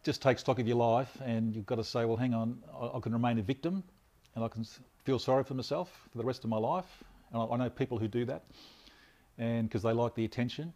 just 0.02 0.20
take 0.20 0.38
stock 0.38 0.58
of 0.58 0.66
your 0.66 0.76
life, 0.76 1.16
and 1.24 1.54
you've 1.54 1.66
got 1.66 1.76
to 1.76 1.84
say, 1.84 2.04
well, 2.04 2.16
hang 2.16 2.34
on, 2.34 2.60
I, 2.74 2.96
I 2.96 3.00
can 3.00 3.12
remain 3.12 3.38
a 3.38 3.42
victim, 3.42 3.84
and 4.34 4.44
I 4.44 4.48
can 4.48 4.66
feel 5.04 5.18
sorry 5.18 5.44
for 5.44 5.54
myself 5.54 6.08
for 6.10 6.18
the 6.18 6.24
rest 6.24 6.42
of 6.42 6.50
my 6.50 6.56
life. 6.56 7.04
And 7.32 7.42
I, 7.42 7.46
I 7.46 7.56
know 7.56 7.70
people 7.70 7.98
who 7.98 8.08
do 8.08 8.24
that, 8.26 8.44
and 9.38 9.68
because 9.68 9.82
they 9.82 9.92
like 9.92 10.14
the 10.14 10.24
attention, 10.24 10.72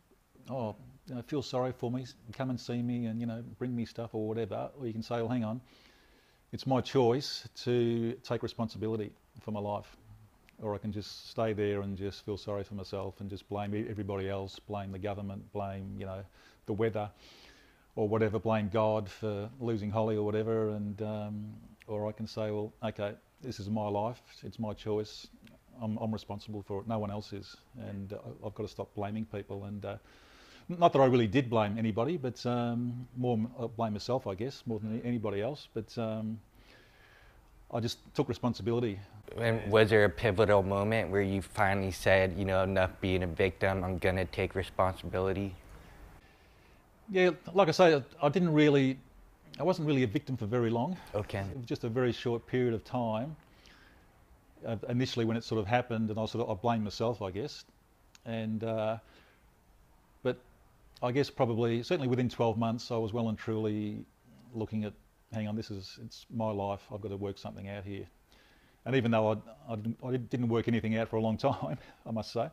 oh, 0.51 0.77
you 1.07 1.14
know, 1.14 1.23
feel 1.23 1.43
sorry 1.43 1.73
for 1.73 1.90
me, 1.90 2.07
come 2.33 2.51
and 2.51 2.59
see 2.59 2.83
me, 2.83 3.07
and 3.07 3.21
you 3.21 3.27
know, 3.27 3.43
bring 3.59 3.75
me 3.75 3.85
stuff 3.85 4.14
or 4.14 4.27
whatever. 4.27 4.71
Or 4.79 4.87
you 4.87 4.93
can 4.93 5.03
say, 5.03 5.17
well, 5.17 5.29
hang 5.29 5.45
on, 5.45 5.61
it's 6.53 6.67
my 6.67 6.81
choice 6.81 7.49
to 7.64 8.14
take 8.23 8.43
responsibility 8.43 9.12
for 9.40 9.51
my 9.51 9.61
life. 9.61 9.97
Or 10.62 10.75
I 10.75 10.79
can 10.79 10.93
just 10.93 11.31
stay 11.31 11.53
there 11.53 11.83
and 11.83 11.99
just 11.99 12.25
feel 12.25 12.37
sorry 12.37 12.62
for 12.62 12.75
myself 12.75 13.21
and 13.21 13.29
just 13.29 13.49
blame 13.49 13.75
everybody 13.90 14.29
else, 14.29 14.59
blame 14.61 14.93
the 14.93 15.01
government, 15.01 15.53
blame 15.53 15.97
you 15.99 16.07
know 16.07 16.25
the 16.67 16.73
weather, 16.73 17.11
or 17.97 18.09
whatever, 18.09 18.38
blame 18.38 18.71
God 18.73 19.09
for 19.09 19.51
losing 19.61 19.90
Holly 19.90 20.17
or 20.17 20.25
whatever, 20.25 20.71
and 20.71 21.03
um, 21.03 21.55
or 21.87 22.09
I 22.09 22.12
can 22.12 22.27
say, 22.27 22.51
well, 22.51 22.73
okay, 22.83 23.14
this 23.43 23.61
is 23.61 23.69
my 23.69 23.88
life, 23.88 24.23
it's 24.43 24.59
my 24.59 24.73
choice, 24.73 25.27
I'm, 25.83 25.97
I'm 25.99 26.13
responsible 26.13 26.63
for 26.63 26.81
it, 26.81 26.89
no 26.89 26.99
one 26.99 27.11
else 27.11 27.33
is, 27.33 27.57
and 27.79 28.13
uh, 28.13 28.19
I've 28.47 28.55
got 28.55 28.65
to 28.65 28.69
stop 28.69 28.95
blaming 28.95 29.25
people 29.27 29.65
and. 29.65 29.85
Uh, 29.85 29.97
not 30.67 30.95
that 30.95 31.01
I 31.01 31.05
really 31.05 31.27
did 31.27 31.51
blame 31.51 31.77
anybody, 31.77 32.17
but 32.17 32.45
um, 32.47 33.07
more 33.19 33.39
I 33.61 33.67
blame 33.67 33.93
myself, 33.93 34.27
I 34.27 34.35
guess, 34.35 34.63
more 34.65 34.79
than 34.79 34.99
anybody 35.03 35.43
else. 35.43 35.69
But 35.75 35.93
um, 35.99 36.41
I 37.71 37.81
just 37.81 37.99
took 38.15 38.31
responsibility 38.31 38.99
And 39.37 39.61
was 39.71 39.91
there 39.91 40.05
a 40.05 40.09
pivotal 40.09 40.63
moment 40.63 41.11
where 41.11 41.21
you 41.21 41.43
finally 41.43 41.91
said, 41.91 42.35
you 42.39 42.47
know, 42.47 42.63
enough 42.63 42.93
being 43.03 43.23
a 43.25 43.27
victim, 43.27 43.85
I'm 43.85 43.99
gonna 43.99 44.25
take 44.25 44.55
responsibility? 44.55 45.55
Yeah, 47.11 47.31
like 47.53 47.69
I 47.69 47.73
say, 47.73 47.97
I- 47.97 48.27
I 48.27 48.29
didn't 48.31 48.55
really, 48.55 48.99
I 49.61 49.63
wasn't 49.65 49.87
really 49.87 50.05
a 50.05 50.07
victim 50.07 50.37
for 50.37 50.47
very 50.47 50.71
long. 50.71 50.97
Okay. 51.15 51.41
It 51.51 51.57
was 51.59 51.67
just 51.67 51.85
a 51.85 51.89
very 51.91 52.13
short 52.13 52.47
period 52.47 52.73
of 52.73 52.85
time. 52.85 53.37
Uh, 54.66 54.77
initially, 54.88 55.24
when 55.24 55.37
it 55.37 55.44
sort 55.44 55.61
of 55.61 55.66
happened, 55.66 56.11
and 56.11 56.18
I 56.18 56.27
sort 56.27 56.46
of 56.46 56.59
I 56.59 56.61
blamed 56.61 56.85
myself, 56.85 57.22
I 57.22 57.31
guess. 57.31 57.64
And 58.24 58.64
uh, 58.64 58.98
but 60.22 60.38
I 61.03 61.12
guess 61.12 61.31
probably 61.31 61.83
certainly 61.83 62.09
within 62.09 62.29
12 62.29 62.57
months, 62.57 62.90
I 62.90 62.96
was 62.96 63.12
well 63.12 63.29
and 63.29 63.38
truly 63.38 64.05
looking 64.55 64.85
at, 64.85 64.94
hang 65.33 65.48
on, 65.48 65.57
this 65.57 65.70
is 65.70 65.98
it's 66.05 66.27
my 66.35 66.50
life. 66.50 66.81
I've 66.92 67.00
got 67.00 67.09
to 67.09 67.16
work 67.16 67.38
something 67.38 67.68
out 67.68 67.85
here. 67.85 68.07
And 68.87 68.94
even 68.94 69.11
though 69.11 69.33
I, 69.33 69.72
I, 69.72 69.77
didn't, 69.77 69.98
I 70.05 70.16
didn't 70.16 70.48
work 70.48 70.68
anything 70.68 70.96
out 70.96 71.09
for 71.09 71.16
a 71.16 71.20
long 71.20 71.37
time, 71.38 71.79
I 72.07 72.11
must 72.11 72.33
say, 72.33 72.48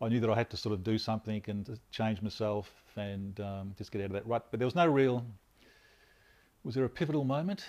I 0.00 0.08
knew 0.08 0.20
that 0.20 0.30
I 0.30 0.34
had 0.34 0.50
to 0.50 0.56
sort 0.56 0.72
of 0.72 0.82
do 0.82 0.98
something 0.98 1.42
and 1.46 1.78
change 1.90 2.22
myself 2.22 2.70
and 2.96 3.38
um, 3.40 3.74
just 3.76 3.92
get 3.92 4.00
out 4.00 4.06
of 4.06 4.12
that 4.12 4.26
rut. 4.26 4.46
But 4.50 4.60
there 4.60 4.66
was 4.66 4.74
no 4.74 4.86
real. 4.86 5.24
Was 6.64 6.74
there 6.74 6.84
a 6.84 6.88
pivotal 6.88 7.24
moment? 7.24 7.64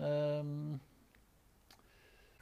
Um, 0.00 0.80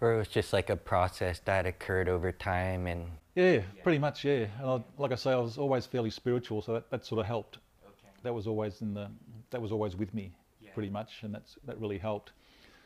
Or 0.01 0.15
it 0.15 0.17
was 0.17 0.29
just 0.29 0.53
like 0.53 0.71
a 0.71 0.77
process 0.77 1.41
that 1.41 1.67
occurred 1.67 2.09
over 2.09 2.33
time 2.33 2.87
and 2.87 3.11
yeah, 3.35 3.61
pretty 3.83 3.99
much. 3.99 4.25
Yeah, 4.25 4.47
and 4.59 4.67
I, 4.69 4.85
like 4.99 5.13
I 5.13 5.15
say, 5.15 5.33
I 5.33 5.37
was 5.37 5.57
always 5.57 5.87
fairly 5.87 6.11
spiritual, 6.11 6.63
so 6.63 6.75
that, 6.75 6.91
that 6.91 7.05
sort 7.05 7.21
of 7.21 7.27
helped. 7.27 7.59
Okay. 7.87 8.09
That 8.23 8.35
was 8.35 8.47
always 8.47 8.83
in 8.83 8.93
the. 8.93 9.09
That 9.51 9.63
was 9.63 9.73
always 9.73 9.97
with 9.97 10.13
me, 10.15 10.33
Yeah. 10.61 10.71
pretty 10.75 10.91
much, 10.91 11.23
and 11.23 11.35
that's 11.35 11.57
that 11.65 11.79
really 11.79 11.99
helped. 11.99 12.33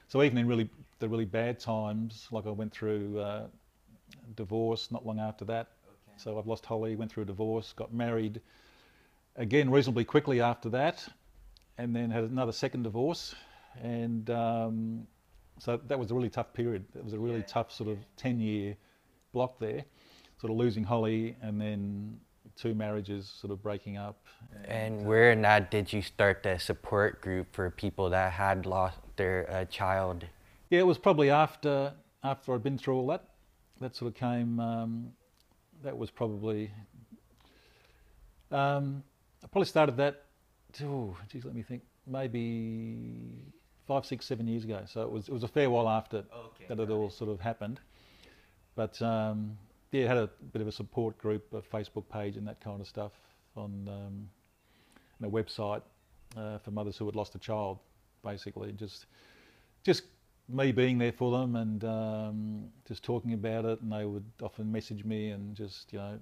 So 0.08 0.22
even 0.22 0.36
in 0.38 0.46
really 0.46 0.68
the 0.98 1.08
really 1.08 1.24
bad 1.24 1.58
times, 1.58 2.28
like 2.30 2.46
I 2.46 2.50
went 2.50 2.72
through 2.72 3.18
uh, 3.18 3.46
divorce 4.36 4.90
not 4.90 5.06
long 5.06 5.18
after 5.18 5.44
that. 5.46 5.68
Okay. 5.86 6.12
So 6.16 6.38
I've 6.38 6.46
lost 6.46 6.66
Holly, 6.66 6.94
went 6.94 7.10
through 7.10 7.22
a 7.22 7.26
divorce, 7.26 7.72
got 7.72 7.92
married 7.92 8.40
again 9.36 9.70
reasonably 9.70 10.04
quickly 10.04 10.40
after 10.40 10.68
that, 10.70 11.08
and 11.78 11.96
then 11.96 12.10
had 12.10 12.24
another 12.24 12.52
second 12.52 12.82
divorce, 12.82 13.34
and 13.82 14.28
um, 14.30 15.06
so 15.58 15.76
that 15.88 15.98
was 15.98 16.10
a 16.10 16.14
really 16.14 16.30
tough 16.30 16.52
period. 16.52 16.84
It 16.96 17.04
was 17.04 17.12
a 17.14 17.18
really 17.18 17.38
Yeah, 17.38 17.46
tough 17.46 17.72
sort 17.72 17.90
of 17.90 17.98
ten 18.16 18.40
year 18.40 18.76
block 19.32 19.58
there, 19.58 19.84
sort 20.40 20.50
of 20.50 20.56
losing 20.56 20.84
Holly, 20.84 21.36
and 21.42 21.60
then 21.60 22.20
two 22.56 22.74
marriages 22.74 23.28
sort 23.40 23.52
of 23.52 23.62
breaking 23.62 23.96
up. 23.96 24.24
and 24.66 25.04
where 25.06 25.32
in 25.32 25.42
that 25.42 25.70
did 25.70 25.92
you 25.92 26.02
start 26.02 26.42
the 26.42 26.58
support 26.58 27.20
group 27.20 27.54
for 27.54 27.70
people 27.70 28.10
that 28.10 28.32
had 28.32 28.66
lost 28.66 28.98
their 29.16 29.50
uh, 29.50 29.64
child? 29.66 30.26
Yeah, 30.70 30.80
it 30.80 30.86
was 30.86 30.98
probably 30.98 31.30
after 31.30 31.94
after 32.22 32.54
I'd 32.54 32.62
been 32.62 32.78
through 32.78 32.96
all 32.96 33.06
that. 33.08 33.24
That 33.80 33.96
sort 33.96 34.12
of 34.12 34.14
came. 34.18 34.60
Um, 34.60 35.12
that 35.82 35.96
was 35.96 36.10
probably. 36.10 36.70
Um, 38.50 39.02
I 39.42 39.46
probably 39.48 39.66
started 39.66 39.96
that. 39.96 40.22
Oh, 40.82 41.16
geez, 41.28 41.44
let 41.44 41.54
me 41.54 41.62
think. 41.62 41.82
Maybe 42.06 43.52
five, 43.86 44.06
six, 44.06 44.26
seven 44.26 44.46
years 44.46 44.64
ago. 44.64 44.82
So 44.86 45.02
it 45.02 45.10
was 45.10 45.28
it 45.28 45.32
was 45.32 45.42
a 45.42 45.48
fair 45.48 45.70
while 45.70 45.88
after 45.88 46.18
Okay. 46.18 46.66
that 46.68 46.80
it 46.80 46.90
all 46.90 47.10
sort 47.10 47.30
of 47.30 47.40
happened. 47.40 47.80
But 48.74 49.00
um, 49.02 49.56
yeah, 49.92 50.08
had 50.08 50.16
a 50.16 50.30
bit 50.52 50.62
of 50.62 50.68
a 50.68 50.72
support 50.72 51.18
group, 51.18 51.52
a 51.52 51.60
Facebook 51.60 52.08
page, 52.08 52.36
and 52.36 52.46
that 52.48 52.60
kind 52.60 52.80
of 52.80 52.86
stuff 52.86 53.12
on 53.56 53.88
um, 53.88 54.28
and 55.18 55.28
a 55.28 55.30
website 55.30 55.82
uh, 56.36 56.58
for 56.58 56.70
mothers 56.70 56.96
who 56.96 57.06
had 57.06 57.14
lost 57.14 57.34
a 57.34 57.38
child, 57.38 57.78
basically. 58.24 58.72
Just 58.72 59.06
just 59.84 60.04
me 60.48 60.72
being 60.72 60.98
there 60.98 61.12
for 61.12 61.30
them 61.38 61.56
and 61.56 61.84
um, 61.84 62.64
just 62.86 63.02
talking 63.02 63.32
about 63.32 63.64
it, 63.64 63.80
and 63.80 63.92
they 63.92 64.04
would 64.04 64.24
often 64.42 64.70
message 64.70 65.04
me 65.04 65.30
and 65.30 65.54
just 65.54 65.92
you 65.92 65.98
know, 65.98 66.18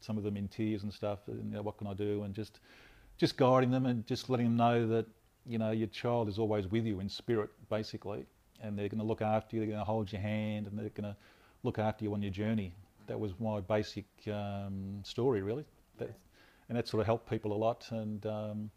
some 0.00 0.16
of 0.18 0.24
them 0.24 0.36
in 0.36 0.48
tears 0.48 0.82
and 0.82 0.92
stuff. 0.92 1.20
And, 1.26 1.50
you 1.50 1.56
know, 1.56 1.62
what 1.62 1.78
can 1.78 1.86
I 1.86 1.94
do? 1.94 2.22
And 2.24 2.34
just 2.34 2.60
just 3.16 3.36
guiding 3.36 3.70
them 3.70 3.86
and 3.86 4.06
just 4.06 4.30
letting 4.30 4.46
them 4.46 4.56
know 4.56 4.86
that 4.88 5.06
you 5.46 5.58
know 5.58 5.70
your 5.70 5.88
child 5.88 6.28
is 6.28 6.38
always 6.38 6.66
with 6.66 6.84
you 6.84 7.00
in 7.00 7.08
spirit, 7.08 7.50
basically, 7.68 8.26
and 8.62 8.78
they're 8.78 8.88
going 8.88 9.00
to 9.00 9.06
look 9.06 9.22
after 9.22 9.56
you. 9.56 9.60
They're 9.60 9.68
going 9.68 9.80
to 9.80 9.84
hold 9.84 10.12
your 10.12 10.20
hand, 10.20 10.66
and 10.66 10.78
they're 10.78 10.90
going 10.90 11.10
to 11.10 11.16
look 11.62 11.78
after 11.78 12.04
you 12.04 12.12
on 12.14 12.22
your 12.22 12.30
journey. 12.32 12.72
That 13.06 13.18
was 13.18 13.32
my 13.40 13.60
basic 13.60 14.04
um, 14.32 15.00
story, 15.02 15.42
really. 15.42 15.64
That, 15.98 16.14
and 16.68 16.78
that 16.78 16.86
sort 16.86 17.00
of 17.00 17.06
helped 17.06 17.28
people 17.28 17.52
a 17.52 17.60
lot. 17.66 17.86
And 17.90 18.24
um, 18.26 18.70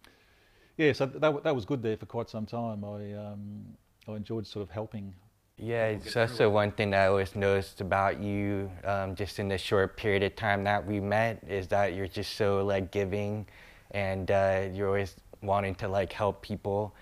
yeah, 0.78 0.93
so 0.93 1.06
that, 1.06 1.43
that 1.43 1.56
was 1.56 1.65
good 1.65 1.84
there 1.84 1.95
for 1.97 2.08
quite 2.08 2.30
some 2.30 2.45
time. 2.45 2.84
I 2.84 3.13
um, 3.13 3.65
I 4.08 4.13
enjoyed 4.13 4.47
sort 4.47 4.63
of 4.63 4.71
helping. 4.71 5.13
Yeah, 5.58 5.86
it's 5.86 6.17
also 6.17 6.49
one 6.49 6.71
thing 6.71 6.89
that 6.89 7.04
I 7.04 7.08
always 7.08 7.36
noticed 7.36 7.80
about 7.80 8.19
you, 8.19 8.71
um, 8.86 9.13
just 9.13 9.38
in 9.38 9.47
the 9.49 9.58
short 9.60 9.95
period 9.95 10.23
of 10.23 10.36
time 10.36 10.63
that 10.63 10.86
we 10.86 10.99
met, 10.99 11.43
is 11.47 11.67
that 11.67 11.93
you're 11.93 12.08
just 12.08 12.36
so 12.36 12.65
like 12.65 12.89
giving, 12.89 13.45
and 13.91 14.32
uh, 14.32 14.63
you're 14.73 14.88
always 14.88 15.15
wanting 15.43 15.75
to 15.75 15.88
like 15.88 16.13
help 16.13 16.41
people. 16.41 16.95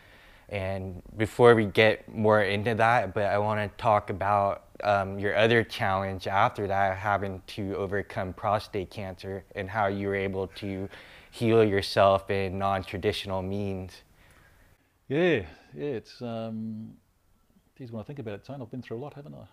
And 0.49 1.01
before 1.17 1.55
we 1.55 1.65
get 1.65 2.13
more 2.13 2.43
into 2.43 2.75
that, 2.75 3.13
but 3.13 3.25
I 3.25 3.37
want 3.37 3.61
to 3.61 3.81
talk 3.81 4.09
about 4.09 4.65
um, 4.83 5.17
your 5.17 5.35
other 5.37 5.63
challenge 5.63 6.27
after 6.27 6.67
that, 6.67 6.97
having 6.97 7.41
to 7.47 7.75
overcome 7.77 8.33
prostate 8.33 8.89
cancer, 8.89 9.45
and 9.55 9.69
how 9.69 9.87
you 9.87 10.07
were 10.07 10.15
able 10.15 10.47
to 10.47 10.89
heal 11.29 11.63
yourself 11.63 12.29
in 12.29 12.59
non-traditional 12.59 13.41
means. 13.41 14.01
Yeah, 15.07 15.45
yeah, 15.73 15.85
it's. 15.85 16.21
Um, 16.21 16.95
geez, 17.77 17.91
when 17.91 18.01
I 18.01 18.03
think 18.03 18.19
about 18.19 18.35
it, 18.35 18.43
Tone, 18.43 18.61
I've 18.61 18.71
been 18.71 18.81
through 18.81 18.97
a 18.97 19.03
lot, 19.03 19.13
haven't 19.13 19.35
I? 19.35 19.45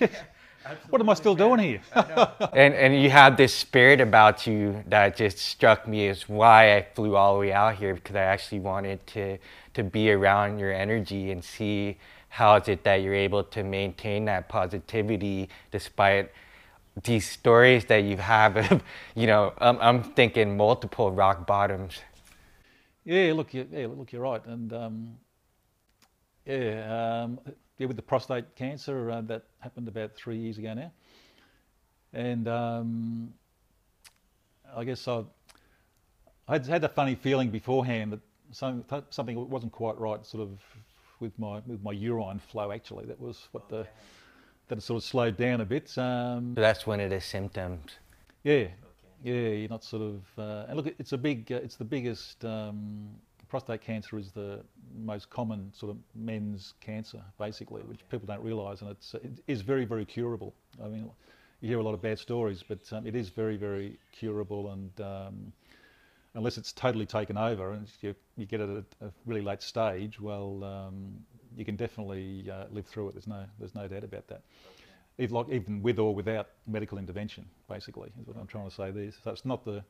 Yeah. 0.00 0.06
what 0.90 1.00
am 1.00 1.08
I 1.08 1.14
still 1.14 1.34
doing 1.34 1.60
here? 1.60 1.80
and 1.94 2.74
and 2.74 3.02
you 3.02 3.10
have 3.10 3.36
this 3.36 3.54
spirit 3.54 4.00
about 4.00 4.46
you 4.46 4.82
that 4.88 5.16
just 5.16 5.38
struck 5.38 5.86
me 5.86 6.08
as 6.08 6.28
why 6.28 6.76
I 6.76 6.86
flew 6.94 7.16
all 7.16 7.34
the 7.34 7.40
way 7.40 7.52
out 7.52 7.76
here 7.76 7.94
because 7.94 8.16
I 8.16 8.22
actually 8.22 8.60
wanted 8.60 9.06
to 9.08 9.38
to 9.74 9.82
be 9.82 10.10
around 10.10 10.58
your 10.58 10.72
energy 10.72 11.30
and 11.30 11.44
see 11.44 11.98
how 12.28 12.56
is 12.56 12.68
it 12.68 12.82
that 12.84 12.96
you're 12.96 13.14
able 13.14 13.44
to 13.44 13.62
maintain 13.62 14.24
that 14.24 14.48
positivity 14.48 15.48
despite 15.70 16.30
these 17.02 17.28
stories 17.28 17.84
that 17.86 18.04
you 18.04 18.16
have 18.16 18.56
of, 18.56 18.82
you 19.14 19.26
know, 19.26 19.52
I'm, 19.58 19.78
I'm 19.80 20.02
thinking 20.02 20.56
multiple 20.56 21.10
rock 21.12 21.46
bottoms. 21.46 21.98
Yeah, 23.04 23.34
look, 23.34 23.52
you, 23.52 23.66
yeah, 23.70 23.86
look, 23.86 24.12
you're 24.12 24.22
right, 24.22 24.44
and 24.46 24.72
um, 24.72 25.16
yeah, 26.46 27.22
um, 27.24 27.38
yeah, 27.78 27.86
with 27.86 27.96
the 27.96 28.02
prostate 28.02 28.54
cancer 28.56 29.10
uh, 29.10 29.20
that 29.22 29.44
happened 29.60 29.88
about 29.88 30.14
three 30.14 30.36
years 30.36 30.58
ago 30.58 30.74
now, 30.74 30.92
and 32.12 32.48
um, 32.48 33.34
I 34.74 34.84
guess 34.84 35.06
I, 35.08 35.24
I 36.48 36.54
had, 36.54 36.66
had 36.66 36.84
a 36.84 36.88
funny 36.88 37.14
feeling 37.14 37.50
beforehand 37.50 38.12
that 38.12 38.20
some, 38.52 38.84
something 39.10 39.48
wasn't 39.48 39.72
quite 39.72 39.98
right, 39.98 40.24
sort 40.24 40.42
of 40.42 40.60
with 41.20 41.36
my 41.38 41.60
with 41.66 41.82
my 41.82 41.92
urine 41.92 42.38
flow. 42.38 42.70
Actually, 42.70 43.06
that 43.06 43.20
was 43.20 43.48
what 43.52 43.68
the 43.68 43.86
that 44.68 44.78
it 44.78 44.80
sort 44.82 44.96
of 44.96 45.04
slowed 45.04 45.36
down 45.36 45.60
a 45.60 45.64
bit. 45.64 45.96
Um, 45.98 46.54
so 46.54 46.60
that's 46.60 46.86
one 46.86 47.00
of 47.00 47.10
the 47.10 47.20
symptoms. 47.20 47.92
Yeah, 48.42 48.52
okay. 48.52 48.74
yeah, 49.22 49.32
you're 49.32 49.68
not 49.68 49.84
sort 49.84 50.02
of. 50.02 50.22
Uh, 50.38 50.66
and 50.68 50.76
look, 50.76 50.94
it's 50.98 51.12
a 51.12 51.18
big, 51.18 51.50
uh, 51.52 51.56
it's 51.56 51.76
the 51.76 51.84
biggest. 51.84 52.44
Um, 52.44 53.10
prostate 53.54 53.82
cancer 53.82 54.18
is 54.18 54.32
the 54.32 54.60
most 54.96 55.30
common 55.30 55.72
sort 55.72 55.92
of 55.92 55.96
men's 56.16 56.74
cancer, 56.80 57.22
basically, 57.38 57.82
which 57.82 58.00
people 58.08 58.26
don't 58.26 58.42
realise, 58.42 58.80
and 58.80 58.90
it's 58.90 59.14
it 59.14 59.38
is 59.46 59.60
very, 59.60 59.84
very 59.84 60.04
curable. 60.04 60.52
I 60.84 60.88
mean, 60.88 61.08
you 61.60 61.68
hear 61.68 61.78
a 61.78 61.82
lot 61.84 61.94
of 61.94 62.02
bad 62.02 62.18
stories, 62.18 62.64
but 62.66 62.80
um, 62.92 63.06
it 63.06 63.14
is 63.14 63.28
very, 63.28 63.56
very 63.56 63.96
curable, 64.10 64.72
and 64.72 65.00
um, 65.00 65.52
unless 66.34 66.58
it's 66.58 66.72
totally 66.72 67.06
taken 67.06 67.36
over 67.36 67.70
and 67.74 67.86
you, 68.00 68.16
you 68.36 68.44
get 68.44 68.60
it 68.60 68.70
at 68.76 69.06
a 69.06 69.12
really 69.24 69.40
late 69.40 69.62
stage, 69.62 70.18
well, 70.18 70.64
um, 70.64 71.14
you 71.56 71.64
can 71.64 71.76
definitely 71.76 72.50
uh, 72.50 72.64
live 72.72 72.86
through 72.86 73.10
it. 73.10 73.14
There's 73.14 73.28
no, 73.28 73.44
there's 73.60 73.76
no 73.76 73.86
doubt 73.86 74.02
about 74.02 74.26
that. 74.26 74.42
Even, 75.18 75.36
like, 75.36 75.48
even 75.50 75.80
with 75.80 76.00
or 76.00 76.12
without 76.12 76.48
medical 76.66 76.98
intervention, 76.98 77.46
basically, 77.68 78.10
is 78.20 78.26
what 78.26 78.36
I'm 78.36 78.48
trying 78.48 78.68
to 78.68 78.74
say 78.74 78.90
there. 78.90 79.12
So 79.22 79.30
it's 79.30 79.44
not 79.44 79.64
the, 79.64 79.84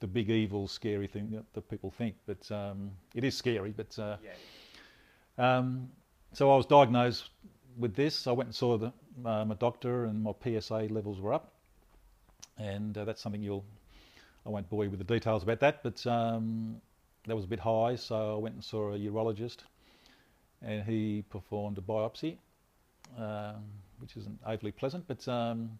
the 0.00 0.06
big 0.06 0.30
evil, 0.30 0.68
scary 0.68 1.06
thing 1.06 1.30
that, 1.30 1.44
that 1.54 1.68
people 1.68 1.90
think, 1.90 2.14
but 2.26 2.50
um, 2.50 2.90
it 3.14 3.24
is 3.24 3.36
scary. 3.36 3.72
But 3.76 3.98
uh, 3.98 4.16
yeah. 4.22 5.58
um, 5.58 5.88
so 6.32 6.52
I 6.52 6.56
was 6.56 6.66
diagnosed 6.66 7.30
with 7.78 7.94
this. 7.94 8.26
I 8.26 8.32
went 8.32 8.48
and 8.48 8.54
saw 8.54 8.78
the, 8.78 8.92
um, 9.24 9.50
a 9.50 9.54
doctor, 9.56 10.04
and 10.04 10.22
my 10.22 10.32
PSA 10.42 10.88
levels 10.90 11.20
were 11.20 11.32
up, 11.32 11.52
and 12.58 12.96
uh, 12.96 13.04
that's 13.04 13.20
something 13.20 13.42
you'll 13.42 13.64
I 14.48 14.50
won't 14.50 14.70
bore 14.70 14.84
you 14.84 14.90
with 14.90 14.98
the 14.98 15.04
details 15.04 15.42
about 15.42 15.60
that, 15.60 15.82
but 15.82 16.06
um, 16.06 16.80
that 17.26 17.36
was 17.36 17.44
a 17.44 17.48
bit 17.48 17.60
high, 17.60 17.96
so 17.96 18.36
I 18.36 18.38
went 18.38 18.54
and 18.54 18.64
saw 18.64 18.94
a 18.94 18.98
urologist, 18.98 19.58
and 20.62 20.82
he 20.84 21.22
performed 21.28 21.76
a 21.76 21.82
biopsy, 21.82 22.38
um, 23.18 23.62
which 23.98 24.16
isn't 24.16 24.38
overly 24.46 24.72
pleasant. 24.72 25.06
But 25.06 25.28
um, 25.28 25.78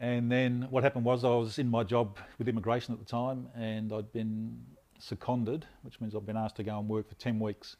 and 0.00 0.30
then 0.32 0.66
what 0.70 0.82
happened 0.82 1.04
was 1.04 1.24
I 1.24 1.28
was 1.28 1.58
in 1.58 1.68
my 1.68 1.84
job 1.84 2.18
with 2.38 2.48
immigration 2.48 2.92
at 2.92 2.98
the 2.98 3.06
time, 3.06 3.48
and 3.54 3.92
I'd 3.92 4.12
been 4.12 4.58
seconded, 4.98 5.66
which 5.82 6.00
means 6.00 6.14
I've 6.14 6.26
been 6.26 6.36
asked 6.36 6.56
to 6.56 6.62
go 6.62 6.78
and 6.78 6.88
work 6.88 7.08
for 7.08 7.14
ten 7.14 7.38
weeks 7.38 7.76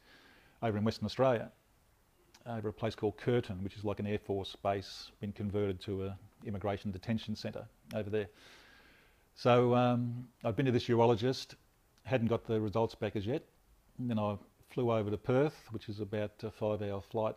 over 0.63 0.79
in 0.79 0.85
Western 0.85 1.07
Australia, 1.07 1.51
over 2.47 2.69
a 2.69 2.73
place 2.73 2.95
called 2.95 3.17
Curtin, 3.17 3.65
which 3.65 3.77
is 3.77 3.85
like 3.85 3.99
an 3.99 4.07
Air 4.07 4.19
Force 4.19 4.57
base, 4.63 5.11
been 5.21 5.33
converted 5.33 5.81
to 5.83 6.05
a 6.05 6.19
immigration 6.47 6.91
detention 6.91 7.35
centre 7.35 7.67
over 7.95 8.09
there. 8.09 8.29
So 9.35 9.75
um, 9.75 10.29
I'd 10.45 10.57
been 10.57 10.67
to 10.67 10.73
this 10.73 10.89
urologist, 10.89 11.55
hadn't 12.05 12.29
got 12.29 12.47
the 12.47 12.61
results 12.61 12.95
back 12.95 13.17
as 13.17 13.27
yet. 13.27 13.43
And 13.99 14.11
then 14.11 14.19
I 14.19 14.37
flew 14.71 14.91
over 14.91 15.11
to 15.11 15.17
Perth, 15.17 15.69
which 15.71 15.89
is 15.89 16.01
about 16.01 16.33
a 16.43 16.51
five-hour 16.51 17.03
flight 17.11 17.37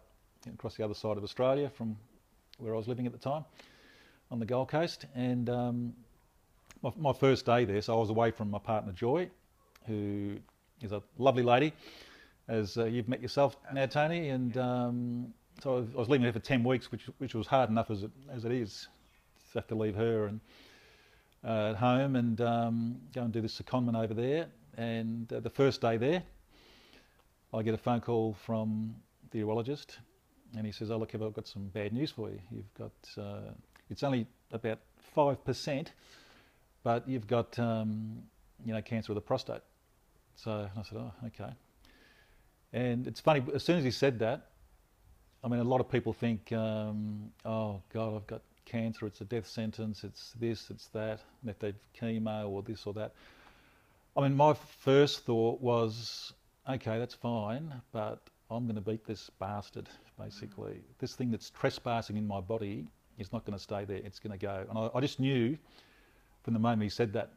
across 0.53 0.75
the 0.75 0.83
other 0.83 0.93
side 0.93 1.17
of 1.17 1.23
Australia 1.23 1.69
from 1.69 1.97
where 2.57 2.73
I 2.73 2.77
was 2.77 2.87
living 2.87 3.05
at 3.05 3.11
the 3.11 3.17
time, 3.17 3.45
on 4.33 4.39
the 4.39 4.45
Gold 4.47 4.67
Coast. 4.67 5.05
And 5.13 5.47
um, 5.47 5.93
my, 6.81 6.91
my, 6.97 7.13
first 7.13 7.45
day 7.45 7.65
there, 7.65 7.81
so 7.83 7.95
I 7.95 7.99
was 7.99 8.09
away 8.09 8.31
from 8.31 8.49
my 8.49 8.57
partner 8.57 8.91
Joy, 8.91 9.29
who 9.85 10.37
is 10.81 10.91
a 10.91 11.03
lovely 11.19 11.43
lady, 11.43 11.71
as 12.47 12.75
uh, 12.75 12.85
you've 12.85 13.07
met 13.07 13.21
yourself 13.21 13.55
now, 13.71 13.85
Tony. 13.85 14.29
And 14.29 14.57
um, 14.57 15.33
so 15.61 15.87
I 15.95 15.97
was 15.97 16.09
leaving 16.09 16.25
her 16.25 16.33
for 16.33 16.39
ten 16.39 16.63
weeks, 16.63 16.91
which 16.91 17.03
which 17.19 17.35
was 17.35 17.45
hard 17.45 17.69
enough 17.69 17.91
as 17.91 18.01
it 18.01 18.11
as 18.31 18.43
it 18.43 18.51
is 18.51 18.87
to 19.51 19.59
have 19.59 19.67
to 19.67 19.75
leave 19.75 19.95
her 19.95 20.25
and 20.25 20.39
uh, 21.45 21.69
at 21.69 21.75
home 21.75 22.15
and 22.15 22.41
um, 22.41 23.01
go 23.13 23.21
and 23.21 23.31
do 23.31 23.39
this 23.39 23.61
secondment 23.61 24.03
over 24.03 24.15
there. 24.15 24.47
And 24.77 25.31
uh, 25.31 25.41
the 25.41 25.51
first 25.51 25.79
day 25.79 25.97
there, 25.97 26.23
I 27.53 27.61
get 27.61 27.75
a 27.75 27.77
phone 27.77 28.01
call 28.01 28.35
from 28.47 28.95
the 29.29 29.41
urologist, 29.41 29.97
and 30.57 30.65
he 30.65 30.71
says, 30.71 30.89
"Oh 30.89 30.97
look, 30.97 31.13
I've 31.13 31.33
got 31.33 31.47
some 31.47 31.67
bad 31.67 31.93
news 31.93 32.09
for 32.09 32.31
you. 32.31 32.39
You've 32.49 32.73
got 32.73 33.23
uh, 33.23 33.51
it's 33.93 34.03
only 34.03 34.27
about 34.51 34.79
five 35.15 35.43
percent, 35.45 35.93
but 36.83 37.07
you've 37.07 37.27
got 37.27 37.57
um, 37.59 38.21
you 38.65 38.73
know 38.73 38.81
cancer 38.81 39.11
of 39.11 39.15
the 39.15 39.21
prostate." 39.21 39.61
So 40.35 40.69
I 40.75 40.81
said, 40.83 40.97
"Oh, 40.97 41.11
okay." 41.27 41.53
And 42.73 43.07
it's 43.07 43.19
funny, 43.19 43.43
as 43.53 43.63
soon 43.63 43.77
as 43.77 43.83
he 43.83 43.91
said 43.91 44.17
that, 44.19 44.47
I 45.43 45.47
mean, 45.47 45.59
a 45.59 45.63
lot 45.63 45.79
of 45.79 45.89
people 45.89 46.11
think, 46.11 46.51
um, 46.51 47.31
"Oh 47.45 47.81
God, 47.93 48.15
I've 48.15 48.27
got 48.27 48.41
cancer, 48.65 49.05
it's 49.05 49.21
a 49.21 49.25
death 49.25 49.47
sentence, 49.47 50.03
it's 50.03 50.33
this, 50.39 50.69
it's 50.69 50.87
that, 50.87 51.21
and 51.45 51.55
they've 51.59 51.75
chemo 51.99 52.49
or 52.49 52.61
this 52.61 52.85
or 52.85 52.93
that. 52.93 53.13
I 54.15 54.21
mean, 54.21 54.35
my 54.35 54.53
first 54.53 55.25
thought 55.25 55.59
was, 55.61 56.33
okay, 56.69 56.99
that's 56.99 57.15
fine, 57.15 57.73
but 57.91 58.21
I'm 58.49 58.65
going 58.65 58.75
to 58.75 58.81
beat 58.81 59.05
this 59.05 59.29
bastard, 59.39 59.89
basically. 60.19 60.81
This 60.99 61.15
thing 61.15 61.31
that's 61.31 61.49
trespassing 61.49 62.17
in 62.17 62.27
my 62.27 62.39
body 62.39 62.87
is 63.17 63.31
not 63.31 63.45
going 63.45 63.57
to 63.57 63.63
stay 63.63 63.85
there, 63.85 63.97
it's 63.97 64.19
going 64.19 64.37
to 64.37 64.43
go. 64.43 64.65
And 64.69 64.77
I, 64.77 64.89
I 64.95 65.01
just 65.01 65.19
knew 65.19 65.57
from 66.43 66.53
the 66.53 66.59
moment 66.59 66.83
he 66.83 66.89
said 66.89 67.13
that, 67.13 67.31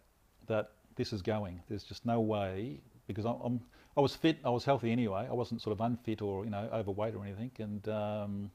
that 0.47 0.71
this 0.97 1.13
is 1.13 1.23
going. 1.23 1.61
There's 1.69 1.85
just 1.85 2.07
no 2.07 2.21
way, 2.21 2.81
because 3.07 3.25
I'm, 3.25 3.37
I'm 3.45 3.61
I 3.97 4.01
was 4.01 4.15
fit, 4.15 4.39
I 4.45 4.51
was 4.51 4.65
healthy 4.65 4.93
anyway. 4.93 5.27
I 5.29 5.33
wasn't 5.33 5.63
sort 5.63 5.73
of 5.73 5.81
unfit 5.81 6.21
or 6.21 6.45
you 6.45 6.51
know 6.51 6.69
overweight 6.73 7.15
or 7.15 7.25
anything, 7.25 7.51
and 7.59 7.89
um, 7.89 8.51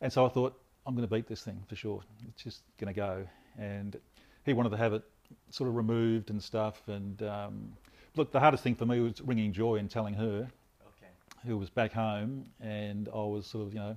and 0.00 0.12
so 0.12 0.24
I 0.24 0.28
thought 0.28 0.56
I'm 0.86 0.94
going 0.94 1.06
to 1.06 1.12
beat 1.12 1.26
this 1.26 1.42
thing 1.42 1.62
for 1.68 1.76
sure. 1.76 2.02
It's 2.28 2.42
just 2.42 2.62
going 2.78 2.92
to 2.92 2.98
go. 2.98 3.26
And 3.58 3.96
he 4.44 4.52
wanted 4.52 4.70
to 4.70 4.76
have 4.76 4.92
it 4.92 5.02
sort 5.50 5.68
of 5.68 5.76
removed 5.76 6.30
and 6.30 6.42
stuff. 6.42 6.86
And 6.88 7.22
um, 7.22 7.72
look, 8.16 8.30
the 8.30 8.40
hardest 8.40 8.62
thing 8.62 8.74
for 8.74 8.86
me 8.86 9.00
was 9.00 9.20
ringing 9.22 9.52
Joy 9.52 9.76
and 9.76 9.90
telling 9.90 10.14
her, 10.14 10.48
okay. 10.86 11.12
who 11.46 11.56
was 11.56 11.70
back 11.70 11.92
home, 11.92 12.44
and 12.60 13.08
I 13.08 13.16
was 13.16 13.46
sort 13.46 13.66
of, 13.66 13.72
you 13.72 13.80
know, 13.80 13.96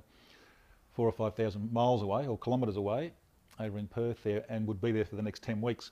four 0.98 1.08
or 1.08 1.12
five 1.12 1.36
thousand 1.36 1.72
miles 1.72 2.02
away 2.02 2.26
or 2.26 2.38
kilometres 2.40 2.76
away 2.76 3.14
over 3.60 3.78
in 3.78 3.88
Perth 3.88 4.18
there 4.24 4.44
and 4.50 4.66
would 4.68 4.82
be 4.82 4.92
there 4.92 5.06
for 5.06 5.16
the 5.16 5.22
next 5.22 5.44
10 5.44 5.62
weeks. 5.62 5.92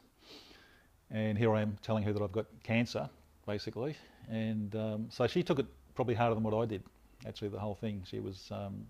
And 1.11 1.37
here 1.37 1.53
I 1.53 1.61
am 1.61 1.77
telling 1.83 2.03
her 2.03 2.11
that 2.11 2.23
I've 2.23 2.31
got 2.31 2.47
cancer, 2.63 3.07
basically. 3.45 3.95
And 4.29 4.75
um, 4.75 5.07
so 5.11 5.27
she 5.27 5.43
took 5.43 5.59
it 5.59 5.67
probably 5.93 6.15
harder 6.15 6.33
than 6.33 6.43
what 6.43 6.55
I 6.55 6.65
did. 6.65 6.83
Actually, 7.27 7.49
the 7.49 7.59
whole 7.59 7.75
thing, 7.75 8.03
she 8.09 8.19
was 8.19 8.49
um, 8.51 8.87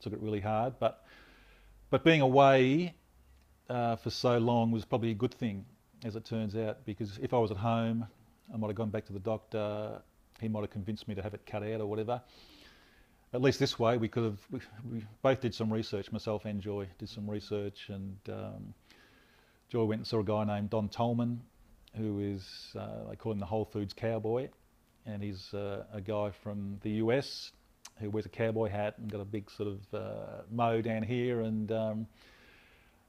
took 0.00 0.12
it 0.12 0.20
really 0.20 0.40
hard. 0.40 0.74
But 0.80 1.04
but 1.90 2.02
being 2.02 2.22
away 2.22 2.94
uh, 3.70 3.94
for 3.96 4.10
so 4.10 4.38
long 4.38 4.72
was 4.72 4.84
probably 4.84 5.12
a 5.12 5.14
good 5.14 5.34
thing, 5.34 5.64
as 6.04 6.16
it 6.16 6.24
turns 6.24 6.56
out, 6.56 6.84
because 6.84 7.18
if 7.22 7.32
I 7.32 7.38
was 7.38 7.52
at 7.52 7.56
home, 7.56 8.06
I 8.52 8.56
might 8.56 8.66
have 8.66 8.76
gone 8.76 8.90
back 8.90 9.06
to 9.06 9.12
the 9.12 9.20
doctor. 9.20 10.02
He 10.40 10.48
might 10.48 10.62
have 10.62 10.70
convinced 10.70 11.06
me 11.06 11.14
to 11.14 11.22
have 11.22 11.34
it 11.34 11.46
cut 11.46 11.62
out 11.62 11.80
or 11.80 11.86
whatever. 11.86 12.20
At 13.34 13.40
least 13.40 13.58
this 13.58 13.78
way, 13.78 13.96
we 13.96 14.08
could 14.08 14.24
have. 14.24 14.38
We, 14.50 14.60
we 14.90 15.06
both 15.22 15.40
did 15.40 15.54
some 15.54 15.72
research. 15.72 16.12
Myself 16.12 16.44
and 16.44 16.60
Joy 16.60 16.86
did 16.98 17.08
some 17.08 17.28
research, 17.30 17.88
and 17.88 18.18
um, 18.28 18.74
Joy 19.70 19.84
went 19.84 20.00
and 20.00 20.06
saw 20.06 20.20
a 20.20 20.24
guy 20.24 20.44
named 20.44 20.68
Don 20.68 20.90
Tolman, 20.90 21.40
who 21.96 22.20
is 22.20 22.74
uh, 22.78 23.08
they 23.08 23.16
call 23.16 23.32
him 23.32 23.38
the 23.38 23.46
Whole 23.46 23.64
Foods 23.64 23.94
cowboy, 23.94 24.50
and 25.06 25.22
he's 25.22 25.54
uh, 25.54 25.84
a 25.94 26.00
guy 26.02 26.30
from 26.42 26.78
the 26.82 26.90
US 26.90 27.52
who 28.00 28.10
wears 28.10 28.26
a 28.26 28.30
cowboy 28.30 28.68
hat 28.68 28.98
and 28.98 29.10
got 29.10 29.20
a 29.20 29.24
big 29.24 29.50
sort 29.50 29.68
of 29.70 29.94
uh, 29.94 30.42
mow 30.50 30.82
down 30.82 31.02
here, 31.02 31.40
and 31.40 31.72
um, 31.72 32.06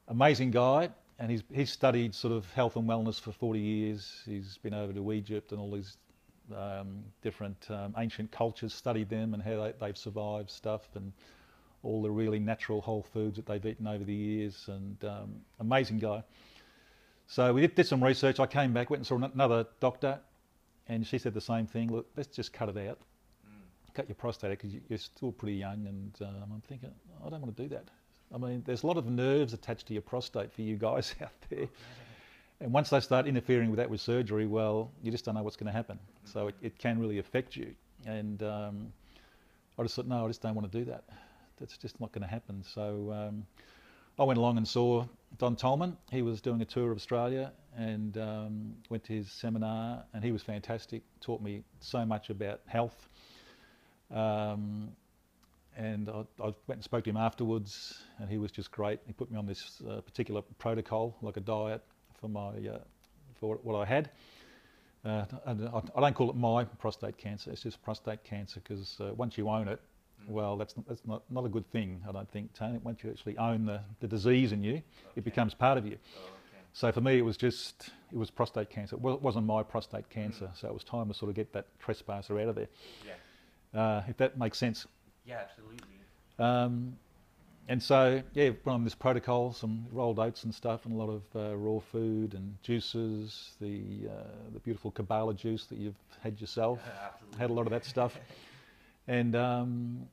amazing 0.07 0.51
guy. 0.51 0.89
And 1.19 1.29
he's 1.31 1.43
he's 1.53 1.69
studied 1.69 2.15
sort 2.15 2.33
of 2.33 2.49
health 2.53 2.77
and 2.77 2.87
wellness 2.87 3.19
for 3.19 3.33
40 3.33 3.59
years. 3.59 4.21
He's 4.25 4.57
been 4.57 4.73
over 4.73 4.93
to 4.93 5.11
Egypt 5.11 5.51
and 5.51 5.59
all 5.59 5.71
these 5.71 5.97
um, 6.55 7.03
different 7.21 7.67
um, 7.69 7.93
ancient 7.97 8.31
cultures, 8.31 8.73
studied 8.73 9.09
them 9.09 9.33
and 9.33 9.41
how 9.41 9.63
they, 9.63 9.73
they've 9.79 9.97
survived 9.97 10.49
stuff, 10.49 10.81
and 10.95 11.11
all 11.83 12.01
the 12.01 12.11
really 12.11 12.39
natural 12.39 12.81
whole 12.81 13.03
foods 13.03 13.35
that 13.35 13.45
they've 13.45 13.65
eaten 13.65 13.87
over 13.87 14.03
the 14.03 14.13
years. 14.13 14.65
And 14.67 15.03
um, 15.03 15.35
amazing 15.59 15.99
guy. 15.99 16.23
So 17.27 17.53
we 17.53 17.61
did, 17.61 17.75
did, 17.75 17.87
some 17.87 18.03
research. 18.03 18.39
I 18.39 18.45
came 18.45 18.73
back, 18.73 18.89
went 18.89 18.99
and 18.99 19.07
saw 19.07 19.15
another 19.15 19.65
doctor, 19.79 20.19
and 20.87 21.05
she 21.05 21.17
said 21.17 21.33
the 21.33 21.41
same 21.41 21.65
thing. 21.65 21.91
Look, 21.91 22.07
let's 22.15 22.35
just 22.35 22.53
cut 22.53 22.69
it 22.69 22.77
out, 22.77 22.99
mm. 23.47 23.93
cut 23.93 24.07
your 24.07 24.15
prostate 24.15 24.51
because 24.51 24.71
you're 24.89 24.99
still 24.99 25.31
pretty 25.31 25.55
young. 25.55 25.85
And 25.87 26.13
um, 26.21 26.51
I'm 26.53 26.61
thinking, 26.61 26.91
I 27.25 27.29
don't 27.29 27.41
want 27.41 27.55
to 27.55 27.63
do 27.63 27.69
that. 27.69 27.85
I 28.33 28.37
mean, 28.37 28.63
there's 28.65 28.83
a 28.83 28.87
lot 28.87 28.97
of 28.97 29.05
nerves 29.05 29.53
attached 29.53 29.87
to 29.87 29.93
your 29.93 30.01
prostate 30.01 30.51
for 30.51 30.61
you 30.63 30.75
guys 30.75 31.13
out 31.21 31.31
there. 31.49 31.67
And 32.63 32.71
once 32.71 32.89
they 32.89 33.01
start 33.01 33.27
interfering 33.27 33.69
with 33.69 33.77
that 33.77 33.89
with 33.89 33.99
surgery, 33.99 34.47
well, 34.47 34.89
you 35.01 35.11
just 35.11 35.25
don't 35.25 35.35
know 35.35 35.43
what's 35.43 35.57
going 35.57 35.67
to 35.67 35.73
happen. 35.73 35.99
So 36.23 36.47
it, 36.47 36.55
it 36.61 36.79
can 36.79 36.97
really 36.97 37.19
affect 37.19 37.57
you. 37.57 37.75
And 38.05 38.41
um, 38.41 38.93
I 39.77 39.83
just 39.83 39.97
thought, 39.97 40.07
no, 40.07 40.23
I 40.23 40.27
just 40.29 40.41
don't 40.41 40.55
want 40.55 40.71
to 40.71 40.77
do 40.79 40.85
that. 40.85 41.03
That's 41.59 41.75
just 41.75 41.99
not 41.99 42.13
going 42.13 42.21
to 42.21 42.27
happen. 42.27 42.63
So 42.63 43.11
um, 43.11 43.45
I 44.17 44.23
went 44.23 44.39
along 44.39 44.55
and 44.55 44.65
saw 44.65 45.05
Don 45.39 45.57
Tolman. 45.57 45.97
He 46.09 46.21
was 46.21 46.39
doing 46.39 46.61
a 46.61 46.65
tour 46.65 46.89
of 46.89 46.95
Australia 46.95 47.51
and 47.77 48.17
um, 48.17 48.75
went 48.89 49.03
to 49.05 49.13
his 49.13 49.29
seminar, 49.29 50.05
and 50.13 50.23
he 50.23 50.31
was 50.31 50.41
fantastic. 50.41 51.01
Taught 51.19 51.41
me 51.41 51.63
so 51.81 52.05
much 52.05 52.29
about 52.29 52.61
health. 52.65 53.09
Um, 54.09 54.87
and 55.75 56.07
I, 56.07 56.23
I, 56.41 56.45
went 56.67 56.77
and 56.77 56.83
spoke 56.83 57.03
to 57.03 57.09
him 57.09 57.17
afterwards, 57.17 58.03
and 58.19 58.29
he 58.29 58.37
was 58.37 58.51
just 58.51 58.71
great. 58.71 59.01
He 59.05 59.11
put 59.11 59.29
me 59.29 59.37
on 59.37 59.47
this 59.47 59.81
uh, 59.89 59.99
particular 59.99 60.41
protocol, 60.59 61.17
like 61.21 61.35
a 61.35 61.41
diet 61.41 61.83
for 62.23 62.29
my 62.29 62.51
uh, 62.67 62.79
for 63.39 63.57
what 63.63 63.75
I 63.75 63.85
had. 63.85 64.09
Uh, 65.03 65.25
and 65.45 65.67
I, 65.67 65.81
I, 65.97 65.99
don't 65.99 66.15
call 66.15 66.29
it 66.29 66.35
my 66.37 66.63
prostate 66.63 67.17
cancer. 67.17 67.51
It's 67.51 67.63
just 67.63 67.83
prostate 67.83 68.23
cancer 68.23 68.61
because 68.61 68.97
uh, 69.01 69.11
once 69.17 69.37
you 69.37 69.49
own 69.49 69.67
it, 69.67 69.81
mm. 70.23 70.29
well, 70.29 70.55
that's 70.55 70.73
that's 70.87 71.01
not, 71.05 71.23
not 71.29 71.43
a 71.43 71.49
good 71.49 71.69
thing. 71.71 72.01
I 72.07 72.13
don't 72.13 72.31
think, 72.31 72.53
Tony. 72.53 72.79
Once 72.81 73.03
you 73.03 73.09
actually 73.09 73.37
own 73.37 73.65
the, 73.65 73.81
the 73.99 74.07
disease 74.07 74.53
in 74.53 74.63
you, 74.63 74.75
okay. 74.75 74.83
it 75.17 75.25
becomes 75.25 75.53
part 75.53 75.77
of 75.77 75.85
you. 75.85 75.97
Oh, 76.15 76.21
okay. 76.21 76.63
So 76.71 76.93
for 76.93 77.01
me, 77.01 77.17
it 77.17 77.25
was 77.25 77.35
just 77.35 77.89
it 78.13 78.17
was 78.17 78.31
prostate 78.31 78.69
cancer. 78.69 78.95
Well, 78.95 79.15
it 79.15 79.21
wasn't 79.21 79.45
my 79.45 79.61
prostate 79.63 80.09
cancer, 80.09 80.45
mm. 80.45 80.57
so 80.57 80.69
it 80.69 80.73
was 80.73 80.85
time 80.85 81.09
to 81.09 81.13
sort 81.13 81.27
of 81.27 81.35
get 81.35 81.51
that 81.51 81.67
trespasser 81.79 82.39
out 82.39 82.47
of 82.47 82.55
there. 82.55 82.69
Yeah. 83.05 83.81
Uh, 83.81 84.03
if 84.07 84.15
that 84.17 84.37
makes 84.37 84.57
sense. 84.57 84.87
Yeah, 85.25 85.41
absolutely. 85.41 85.79
Um, 86.39 86.95
and 87.67 87.81
so, 87.81 88.21
yeah, 88.33 88.49
went 88.65 88.75
on 88.75 88.83
this 88.83 88.95
protocol, 88.95 89.53
some 89.53 89.85
rolled 89.91 90.19
oats 90.19 90.43
and 90.43 90.53
stuff, 90.53 90.85
and 90.85 90.93
a 90.93 90.97
lot 90.97 91.09
of 91.09 91.23
uh, 91.35 91.55
raw 91.55 91.79
food 91.79 92.33
and 92.33 92.57
juices. 92.61 93.51
The 93.61 94.09
uh, 94.09 94.51
the 94.53 94.59
beautiful 94.59 94.91
Kabbalah 94.91 95.33
juice 95.33 95.65
that 95.67 95.77
you've 95.77 95.95
had 96.21 96.41
yourself. 96.41 96.79
Yeah, 96.85 97.39
had 97.39 97.49
a 97.49 97.53
lot 97.53 97.65
of 97.65 97.71
that 97.71 97.85
stuff. 97.85 98.19
and 99.07 99.35
um, 99.35 100.07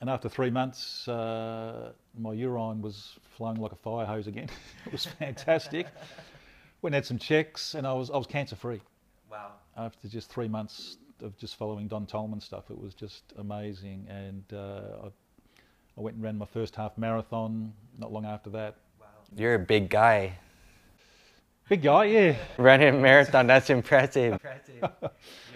and 0.00 0.08
after 0.08 0.28
three 0.28 0.50
months, 0.50 1.06
uh, 1.08 1.92
my 2.18 2.32
urine 2.32 2.80
was 2.80 3.18
flowing 3.36 3.60
like 3.60 3.72
a 3.72 3.76
fire 3.76 4.06
hose 4.06 4.26
again. 4.26 4.48
it 4.86 4.92
was 4.92 5.04
fantastic. 5.04 5.86
Went 6.80 6.94
and 6.94 6.94
had 6.94 7.06
some 7.06 7.18
checks, 7.18 7.74
and 7.74 7.86
I 7.86 7.92
was 7.92 8.10
I 8.10 8.16
was 8.16 8.26
cancer 8.26 8.56
free. 8.56 8.80
Wow. 9.30 9.52
After 9.76 10.08
just 10.08 10.30
three 10.30 10.48
months 10.48 10.96
of 11.22 11.36
just 11.36 11.56
following 11.56 11.88
Don 11.88 12.06
Tolman 12.06 12.40
stuff. 12.40 12.70
It 12.70 12.80
was 12.80 12.94
just 12.94 13.32
amazing, 13.36 14.06
and 14.08 14.44
uh, 14.52 15.06
I, 15.06 15.08
I, 15.98 16.00
went 16.00 16.14
and 16.16 16.22
ran 16.22 16.38
my 16.38 16.46
first 16.46 16.76
half 16.76 16.96
marathon 16.96 17.72
not 17.98 18.12
long 18.12 18.24
after 18.24 18.50
that. 18.50 18.76
Wow. 19.00 19.06
You're 19.36 19.54
a 19.54 19.58
big 19.58 19.90
guy. 19.90 20.38
Big 21.68 21.82
guy, 21.82 22.04
yeah. 22.04 22.36
Running 22.56 22.88
a 22.88 22.92
marathon, 22.92 23.46
that's 23.46 23.68
impressive. 23.68 24.34
impressive. 24.34 24.84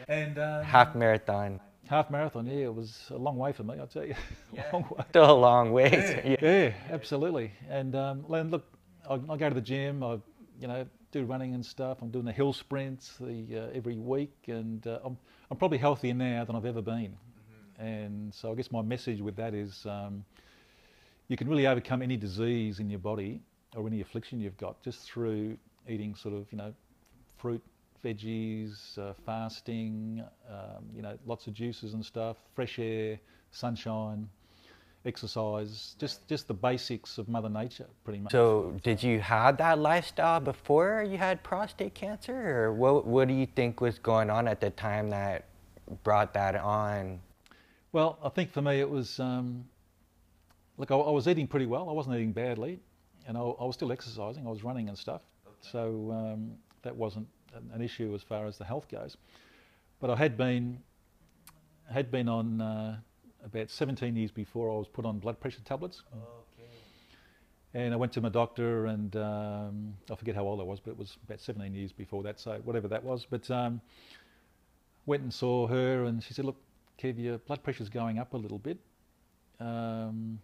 and 0.09 0.39
um, 0.39 0.65
half 0.65 0.95
marathon. 0.95 1.61
Half 1.89 2.11
marathon, 2.11 2.47
yeah, 2.47 2.65
it 2.65 2.75
was 2.75 3.07
a 3.11 3.17
long 3.17 3.37
way 3.37 3.53
for 3.53 3.63
me, 3.63 3.77
I'll 3.79 3.87
tell 3.87 4.05
you. 4.05 4.15
Yeah. 4.53 4.65
long 4.73 4.83
way. 4.91 5.05
Still 5.11 5.31
a 5.31 5.33
long 5.33 5.73
way. 5.73 5.91
Yeah, 5.91 6.21
yeah. 6.25 6.37
yeah 6.41 6.73
absolutely. 6.91 7.53
And 7.69 7.95
um, 7.95 8.25
look, 8.29 8.67
I, 9.09 9.15
I 9.15 9.37
go 9.37 9.49
to 9.49 9.55
the 9.55 9.61
gym. 9.61 10.03
I, 10.03 10.19
you 10.61 10.69
know, 10.69 10.87
do 11.13 11.25
running 11.25 11.55
and 11.55 11.65
stuff. 11.65 11.99
I'm 12.03 12.11
doing 12.11 12.25
the 12.25 12.33
hill 12.33 12.53
sprints 12.53 13.17
the, 13.21 13.47
uh, 13.71 13.77
every 13.77 13.99
week, 13.99 14.35
and 14.49 14.85
uh, 14.87 14.99
I'm, 15.05 15.17
I'm 15.51 15.57
probably 15.57 15.79
healthier 15.79 16.15
now 16.15 16.45
than 16.45 16.57
I've 16.57 16.67
ever 16.67 16.83
been. 16.83 17.17
And 17.79 18.33
so 18.33 18.53
I 18.53 18.55
guess 18.55 18.71
my 18.71 18.83
message 18.83 19.21
with 19.21 19.37
that 19.37 19.55
is 19.55 19.87
um, 19.87 20.25
you 21.29 21.37
can 21.37 21.49
really 21.49 21.67
overcome 21.67 22.03
any 22.03 22.17
disease 22.17 22.79
in 22.79 22.91
your 22.91 22.99
body 22.99 23.41
or 23.75 23.87
any 23.87 24.01
affliction 24.01 24.41
you've 24.41 24.57
got 24.59 24.83
just 24.83 25.01
through 25.01 25.57
eating 25.89 26.15
sort 26.15 26.35
of, 26.35 26.47
you 26.51 26.59
know, 26.59 26.73
fruit, 27.39 27.63
veggies, 28.05 28.99
uh, 28.99 29.15
fasting, 29.25 30.23
um, 30.49 30.85
you 30.95 31.03
know, 31.03 31.17
lots 31.27 31.47
of 31.47 31.55
juices 31.55 31.95
and 31.95 32.05
stuff, 32.05 32.37
fresh 32.55 32.79
air, 32.79 33.19
sunshine, 33.51 34.29
exercise, 35.05 35.97
just 35.99 36.29
just 36.29 36.49
the 36.49 36.55
basics 36.55 37.19
of 37.19 37.29
Mother 37.29 37.49
Nature, 37.49 37.89
pretty 38.05 38.21
much. 38.21 38.33
So, 38.33 38.75
did 38.83 39.03
you 39.03 39.21
have 39.21 39.57
that 39.59 39.79
lifestyle 39.79 40.41
before 40.41 41.05
you 41.09 41.19
had 41.19 41.43
prostate 41.43 41.95
cancer, 41.95 42.65
or 42.65 42.73
what? 42.73 43.07
What 43.07 43.29
do 43.29 43.35
you 43.35 43.47
think 43.47 43.81
was 43.81 43.99
going 43.99 44.31
on 44.31 44.49
at 44.49 44.61
the 44.61 44.71
time 44.71 45.11
that 45.11 45.45
brought 46.05 46.35
that 46.35 46.57
on? 46.57 47.21
Well, 47.93 48.19
I 48.23 48.29
think 48.31 48.53
for 48.53 48.63
me 48.63 48.81
it 48.81 48.89
was. 48.89 49.21
Um, 49.21 49.65
look, 50.77 50.91
I, 50.91 50.97
I, 50.97 51.11
was 51.11 51.29
eating 51.29 51.47
pretty 51.47 51.67
well. 51.67 51.89
I 51.89 51.93
wasn't 51.93 52.17
eating 52.17 52.33
badly, 52.33 52.81
and 53.27 53.37
I, 53.37 53.41
I 53.41 53.65
was 53.65 53.75
still 53.75 53.93
exercising. 53.93 54.47
I 54.47 54.51
was 54.51 54.65
running 54.65 54.89
and 54.89 54.99
stuff, 54.99 55.23
okay. 55.47 55.57
so 55.71 56.11
um, 56.13 56.53
that 56.83 56.97
wasn't 56.97 57.29
an 57.75 57.83
issue 57.83 58.15
as 58.15 58.23
far 58.23 58.47
as 58.47 58.57
the 58.57 58.65
health 58.65 58.89
goes. 58.89 59.17
But 60.01 60.11
I 60.11 60.17
had 60.17 60.37
been 60.37 60.79
had 61.91 62.11
been 62.11 62.29
on. 62.29 62.61
Uh, 62.61 62.97
about 63.45 63.71
17 63.71 64.17
years 64.17 64.31
before 64.31 64.71
I 64.71 64.77
was 64.77 64.89
put 64.89 65.05
on 65.05 65.19
blood 65.19 65.41
pressure 65.41 65.61
tablets. 65.65 66.03
Okay. 66.13 66.71
And 67.75 67.95
I 67.95 67.97
went 67.97 68.13
to 68.13 68.21
my 68.21 68.29
doctor, 68.29 68.87
and 68.87 69.15
um, 69.17 69.95
I 70.11 70.15
forget 70.15 70.35
how 70.35 70.45
old 70.45 70.61
I 70.61 70.65
was, 70.65 70.81
but 70.81 70.93
it 70.93 70.99
was 70.99 71.17
about 71.25 71.41
17 71.41 71.75
years 71.75 71.93
before 71.93 72.23
that, 72.25 72.39
so 72.39 72.61
whatever 72.65 72.89
that 72.89 73.03
was. 73.03 73.27
But 73.29 73.51
um, 73.51 73.81
went 75.07 75.23
and 75.23 75.33
saw 75.33 75.67
her, 75.67 76.05
and 76.05 76.23
she 76.23 76.35
said, 76.35 76.45
"Look, 76.45 76.61
Kev, 76.99 77.19
your 77.19 77.39
blood 77.39 77.63
pressure's 77.63 77.89
going 77.89 78.19
up 78.19 78.35
a 78.35 78.37
little 78.37 78.59
bit. 78.59 78.79
Um, 79.61 80.41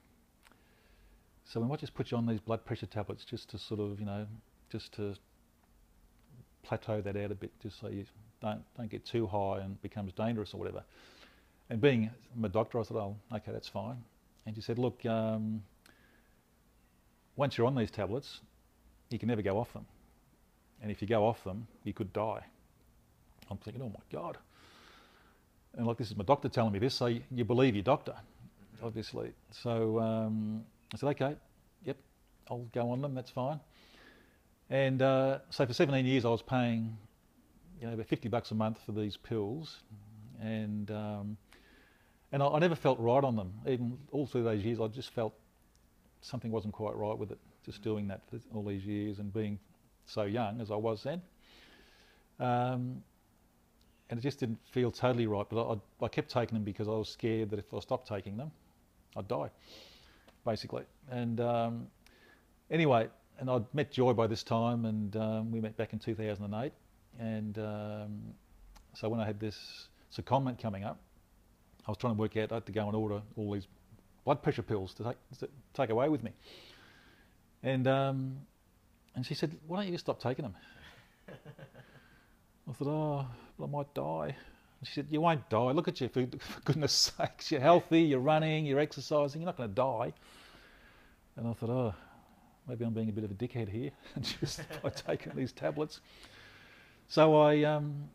so 1.44 1.60
we 1.60 1.66
might 1.66 1.80
just 1.80 1.94
put 1.94 2.10
you 2.10 2.16
on 2.16 2.26
these 2.26 2.40
blood 2.40 2.64
pressure 2.64 2.86
tablets 2.86 3.24
just 3.24 3.50
to 3.50 3.58
sort 3.58 3.80
of, 3.80 3.98
you 4.00 4.06
know, 4.06 4.26
just 4.70 4.92
to 4.94 5.14
plateau 6.62 7.00
that 7.00 7.16
out 7.16 7.30
a 7.30 7.34
bit, 7.34 7.50
just 7.62 7.80
so 7.80 7.88
you 7.88 8.04
don't 8.42 8.62
don't 8.76 8.90
get 8.90 9.04
too 9.04 9.26
high 9.26 9.60
and 9.60 9.80
becomes 9.82 10.12
dangerous 10.12 10.52
or 10.54 10.58
whatever." 10.58 10.84
And 11.70 11.80
being 11.80 12.10
a 12.42 12.48
doctor, 12.48 12.80
I 12.80 12.82
thought, 12.82 12.96
oh, 12.96 13.36
okay, 13.36 13.52
that's 13.52 13.68
fine. 13.68 14.02
And 14.46 14.54
she 14.56 14.62
said, 14.62 14.78
look, 14.78 15.04
um, 15.04 15.62
once 17.36 17.58
you're 17.58 17.66
on 17.66 17.74
these 17.74 17.90
tablets, 17.90 18.40
you 19.10 19.18
can 19.18 19.28
never 19.28 19.42
go 19.42 19.58
off 19.58 19.72
them. 19.74 19.84
And 20.80 20.90
if 20.90 21.02
you 21.02 21.08
go 21.08 21.26
off 21.26 21.44
them, 21.44 21.66
you 21.84 21.92
could 21.92 22.12
die. 22.12 22.44
I'm 23.50 23.58
thinking, 23.58 23.82
oh 23.82 23.88
my 23.88 24.00
God. 24.10 24.38
And 25.78 25.86
like, 25.86 25.96
this 25.96 26.10
is 26.10 26.16
my 26.16 26.24
doctor 26.24 26.48
telling 26.48 26.72
me 26.72 26.80
this, 26.80 26.94
so 26.94 27.06
you, 27.06 27.44
believe 27.44 27.76
your 27.76 27.84
doctor, 27.84 28.14
obviously. 28.82 29.30
So 29.52 30.00
um, 30.00 30.64
I 30.92 30.96
said, 30.96 31.08
okay, 31.10 31.36
yep, 31.84 31.96
I'll 32.50 32.66
go 32.74 32.90
on 32.90 33.00
them, 33.00 33.14
that's 33.14 33.30
fine. 33.30 33.60
And 34.70 35.00
uh, 35.00 35.38
so 35.50 35.64
for 35.64 35.72
17 35.72 36.04
years, 36.04 36.24
I 36.24 36.30
was 36.30 36.42
paying, 36.42 36.98
you 37.80 37.86
know, 37.86 37.92
about 37.92 38.06
50 38.06 38.28
bucks 38.28 38.50
a 38.50 38.56
month 38.56 38.78
for 38.84 38.90
these 38.90 39.16
pills. 39.16 39.76
And 40.42 40.90
um, 40.90 41.36
and 42.32 42.42
I, 42.42 42.48
I, 42.48 42.58
never 42.58 42.74
felt 42.74 42.98
right 42.98 43.22
on 43.22 43.36
them. 43.36 43.52
Even 43.66 43.98
all 44.10 44.26
through 44.26 44.44
those 44.44 44.62
years, 44.64 44.80
I 44.80 44.88
just 44.88 45.10
felt 45.10 45.32
something 46.20 46.50
wasn't 46.50 46.74
quite 46.74 46.96
right 46.96 47.16
with 47.16 47.30
it. 47.30 47.38
Just 47.64 47.82
doing 47.82 48.08
that 48.08 48.22
for 48.28 48.38
all 48.54 48.64
these 48.64 48.84
years 48.84 49.20
and 49.20 49.32
being 49.32 49.58
so 50.06 50.24
young 50.24 50.60
as 50.60 50.70
I 50.70 50.76
was 50.76 51.04
then. 51.04 51.22
Um, 52.40 53.02
and 54.10 54.18
it 54.18 54.22
just 54.22 54.40
didn't 54.40 54.58
feel 54.70 54.90
totally 54.90 55.26
right. 55.26 55.46
But 55.48 55.70
I, 55.70 56.04
I 56.04 56.08
kept 56.08 56.30
taking 56.30 56.54
them 56.54 56.64
because 56.64 56.88
I 56.88 56.92
was 56.92 57.08
scared 57.08 57.50
that 57.50 57.58
if 57.58 57.72
I 57.72 57.80
stopped 57.80 58.08
taking 58.08 58.36
them, 58.36 58.50
I'd 59.16 59.28
die, 59.28 59.50
basically. 60.44 60.84
And 61.10 61.40
um, 61.40 61.86
anyway, 62.70 63.08
and 63.38 63.50
I'd 63.50 63.72
met 63.74 63.90
Joy 63.90 64.12
by 64.12 64.26
this 64.26 64.42
time, 64.42 64.84
and 64.84 65.16
um, 65.16 65.50
we 65.50 65.60
met 65.60 65.76
back 65.76 65.92
in 65.92 65.98
2008. 65.98 66.72
And 67.18 67.58
um, 67.58 68.20
so 68.94 69.08
when 69.08 69.20
I 69.20 69.26
had 69.26 69.40
this 69.40 69.88
secondment 70.16 70.60
coming 70.60 70.84
up, 70.84 71.00
I 71.86 71.90
was 71.90 71.98
trying 71.98 72.14
to 72.14 72.18
work 72.18 72.36
out 72.36 72.52
I 72.52 72.56
had 72.56 72.66
to 72.66 72.72
go 72.72 72.86
and 72.86 72.94
order 72.94 73.22
all 73.36 73.52
these 73.52 73.66
blood 74.24 74.42
pressure 74.42 74.62
pills 74.62 74.92
to 74.94 75.04
take, 75.04 75.16
to 75.38 75.48
take 75.74 75.90
away 75.90 76.08
with 76.08 76.22
me. 76.22 76.32
And 77.62 77.88
um, 77.88 78.36
and 79.14 79.26
she 79.26 79.34
said, 79.34 79.56
"Why 79.66 79.78
don't 79.78 79.86
you 79.86 79.92
just 79.92 80.04
stop 80.04 80.20
taking 80.20 80.44
them?" 80.44 80.54
I 81.28 82.72
thought, 82.72 82.88
"Oh, 82.88 83.26
I 83.62 83.66
might 83.66 83.92
die." 83.94 84.36
And 84.80 84.88
she 84.88 84.94
said, 84.94 85.06
"You 85.10 85.20
won't 85.20 85.48
die. 85.48 85.72
Look 85.72 85.88
at 85.88 86.00
you, 86.00 86.08
for, 86.08 86.26
for 86.38 86.60
goodness 86.64 86.92
sakes. 86.92 87.50
You're 87.50 87.60
healthy. 87.60 88.02
You're 88.02 88.20
running. 88.20 88.66
You're 88.66 88.78
exercising. 88.78 89.40
You're 89.40 89.46
not 89.46 89.56
going 89.56 89.68
to 89.68 89.74
die." 89.74 90.12
And 91.36 91.46
I 91.46 91.52
thought, 91.52 91.70
"Oh, 91.70 91.94
maybe 92.68 92.84
I'm 92.84 92.92
being 92.92 93.08
a 93.08 93.12
bit 93.12 93.24
of 93.24 93.30
a 93.30 93.34
dickhead 93.34 93.68
here, 93.68 93.90
and 94.14 94.24
just 94.40 94.60
by 94.82 94.90
taking 94.90 95.34
these 95.34 95.52
tablets." 95.52 96.00
So 97.08 97.36
I, 97.36 97.62
um, 97.64 98.08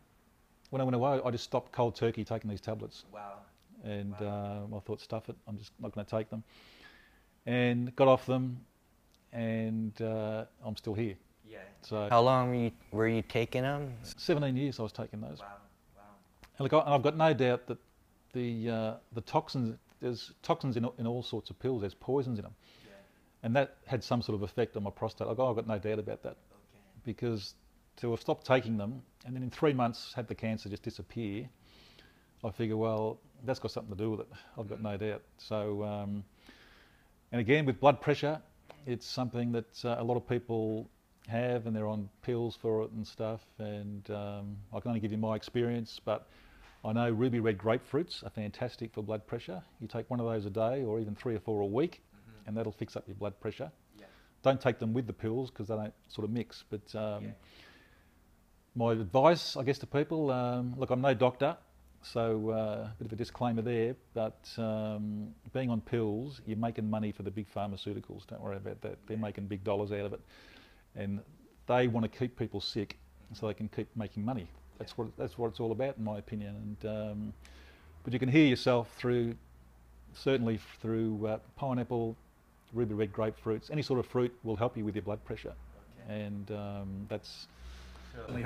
when 0.70 0.80
I 0.80 0.84
went 0.84 0.94
away, 0.94 1.20
I 1.24 1.30
just 1.30 1.44
stopped 1.44 1.72
cold 1.72 1.96
turkey 1.96 2.24
taking 2.24 2.48
these 2.48 2.60
tablets. 2.60 3.04
Wow. 3.12 3.38
And 3.82 4.14
wow. 4.20 4.68
uh, 4.72 4.76
I 4.76 4.80
thought, 4.80 5.00
stuff 5.00 5.28
it. 5.28 5.36
I'm 5.48 5.58
just 5.58 5.72
not 5.80 5.92
going 5.92 6.06
to 6.06 6.10
take 6.10 6.30
them. 6.30 6.44
And 7.44 7.94
got 7.96 8.08
off 8.08 8.24
them, 8.24 8.60
and 9.32 10.00
uh, 10.00 10.44
I'm 10.64 10.76
still 10.76 10.94
here. 10.94 11.16
Yeah. 11.54 11.60
So 11.82 12.08
how 12.10 12.20
long 12.20 12.48
were 12.50 12.54
you, 12.54 12.72
were 12.92 13.08
you 13.08 13.22
taking 13.22 13.62
them? 13.62 13.94
17 14.02 14.56
years 14.56 14.78
I 14.78 14.82
was 14.82 14.92
taking 14.92 15.20
those. 15.20 15.40
Wow. 15.40 15.46
Wow. 15.96 16.02
And 16.58 16.70
look, 16.70 16.84
I've 16.86 17.02
got 17.02 17.16
no 17.16 17.32
doubt 17.32 17.66
that 17.66 17.78
the 18.32 18.70
uh, 18.70 18.94
the 19.12 19.20
toxins 19.22 19.78
there's 20.00 20.32
toxins 20.42 20.76
in, 20.76 20.86
in 20.98 21.06
all 21.06 21.22
sorts 21.22 21.50
of 21.50 21.58
pills. 21.58 21.80
There's 21.80 21.94
poisons 21.94 22.38
in 22.38 22.44
them, 22.44 22.54
yeah. 22.84 22.92
and 23.42 23.56
that 23.56 23.76
had 23.86 24.04
some 24.04 24.20
sort 24.20 24.34
of 24.34 24.42
effect 24.42 24.76
on 24.76 24.82
my 24.82 24.90
prostate. 24.90 25.28
I've 25.28 25.36
got 25.36 25.66
no 25.66 25.78
doubt 25.78 25.98
about 25.98 26.22
that, 26.24 26.36
okay. 26.52 26.82
because 27.04 27.54
to 27.96 28.10
have 28.10 28.20
stopped 28.20 28.44
taking 28.44 28.76
them 28.76 29.02
and 29.24 29.34
then 29.34 29.42
in 29.42 29.50
three 29.50 29.72
months 29.72 30.12
had 30.14 30.28
the 30.28 30.34
cancer 30.34 30.68
just 30.68 30.82
disappear, 30.82 31.48
I 32.42 32.50
figure, 32.50 32.76
well, 32.76 33.20
that's 33.44 33.58
got 33.58 33.70
something 33.70 33.96
to 33.96 34.02
do 34.02 34.10
with 34.10 34.20
it. 34.20 34.28
I've 34.58 34.68
got 34.68 34.82
no 34.82 34.96
doubt. 34.96 35.22
So, 35.38 35.82
um, 35.82 36.24
and 37.32 37.40
again, 37.40 37.64
with 37.64 37.80
blood 37.80 38.00
pressure, 38.00 38.40
it's 38.86 39.06
something 39.06 39.52
that 39.52 39.84
uh, 39.84 39.96
a 39.98 40.04
lot 40.04 40.16
of 40.16 40.28
people 40.28 40.90
have 41.28 41.66
and 41.66 41.74
they're 41.74 41.86
on 41.86 42.08
pills 42.22 42.56
for 42.60 42.82
it 42.82 42.90
and 42.92 43.06
stuff. 43.06 43.40
And 43.58 44.08
um, 44.10 44.56
I 44.72 44.80
can 44.80 44.88
only 44.88 45.00
give 45.00 45.12
you 45.12 45.18
my 45.18 45.36
experience, 45.36 46.00
but 46.04 46.28
I 46.84 46.92
know 46.92 47.10
ruby 47.10 47.40
red 47.40 47.58
grapefruits 47.58 48.24
are 48.24 48.30
fantastic 48.30 48.92
for 48.92 49.02
blood 49.02 49.26
pressure. 49.26 49.62
You 49.80 49.88
take 49.88 50.08
one 50.10 50.20
of 50.20 50.26
those 50.26 50.46
a 50.46 50.50
day 50.50 50.84
or 50.84 51.00
even 51.00 51.14
three 51.14 51.34
or 51.34 51.40
four 51.40 51.62
a 51.62 51.66
week, 51.66 52.02
mm-hmm. 52.14 52.48
and 52.48 52.56
that'll 52.56 52.72
fix 52.72 52.96
up 52.96 53.04
your 53.06 53.16
blood 53.16 53.38
pressure. 53.40 53.70
Yeah. 53.98 54.06
Don't 54.42 54.60
take 54.60 54.78
them 54.78 54.92
with 54.92 55.06
the 55.06 55.12
pills 55.12 55.50
because 55.50 55.68
they 55.68 55.76
don't 55.76 55.94
sort 56.08 56.24
of 56.24 56.30
mix. 56.30 56.64
But 56.70 56.94
um, 56.94 57.24
yeah 57.24 57.30
my 58.74 58.92
advice, 58.92 59.56
I 59.56 59.62
guess, 59.62 59.78
to 59.78 59.86
people 59.86 60.30
um, 60.30 60.74
look, 60.76 60.90
I'm 60.90 61.00
no 61.00 61.14
doctor, 61.14 61.56
so 62.02 62.50
uh, 62.50 62.54
a 62.54 62.94
bit 62.98 63.06
of 63.06 63.12
a 63.12 63.16
disclaimer 63.16 63.62
there, 63.62 63.94
but 64.12 64.48
um, 64.58 65.28
being 65.52 65.70
on 65.70 65.80
pills, 65.80 66.40
you're 66.46 66.58
making 66.58 66.90
money 66.90 67.12
for 67.12 67.22
the 67.22 67.30
big 67.30 67.46
pharmaceuticals. 67.54 68.26
Don't 68.26 68.42
worry 68.42 68.56
about 68.56 68.80
that. 68.82 68.98
They're 69.06 69.16
making 69.16 69.46
big 69.46 69.64
dollars 69.64 69.92
out 69.92 70.00
of 70.00 70.12
it. 70.12 70.20
And 70.96 71.20
they 71.66 71.88
want 71.88 72.10
to 72.10 72.18
keep 72.18 72.38
people 72.38 72.60
sick 72.60 72.96
so 73.32 73.46
they 73.46 73.54
can 73.54 73.68
keep 73.68 73.88
making 73.96 74.24
money. 74.24 74.48
That's 74.78 74.96
what, 74.98 75.08
that's 75.16 75.38
what 75.38 75.48
it's 75.48 75.60
all 75.60 75.72
about, 75.72 75.96
in 75.98 76.04
my 76.04 76.18
opinion. 76.18 76.76
And, 76.82 76.90
um, 76.90 77.32
but 78.02 78.12
you 78.12 78.18
can 78.18 78.28
hear 78.28 78.46
yourself 78.46 78.90
through, 78.96 79.34
certainly 80.12 80.58
through 80.80 81.26
uh, 81.26 81.38
pineapple, 81.56 82.16
ruby 82.72 82.94
red 82.94 83.12
grapefruits, 83.12 83.70
any 83.70 83.82
sort 83.82 84.00
of 84.00 84.06
fruit 84.06 84.34
will 84.42 84.56
help 84.56 84.76
you 84.76 84.84
with 84.84 84.94
your 84.94 85.02
blood 85.02 85.24
pressure. 85.24 85.52
Okay. 86.06 86.14
And 86.14 86.50
um, 86.50 87.06
that's 87.08 87.46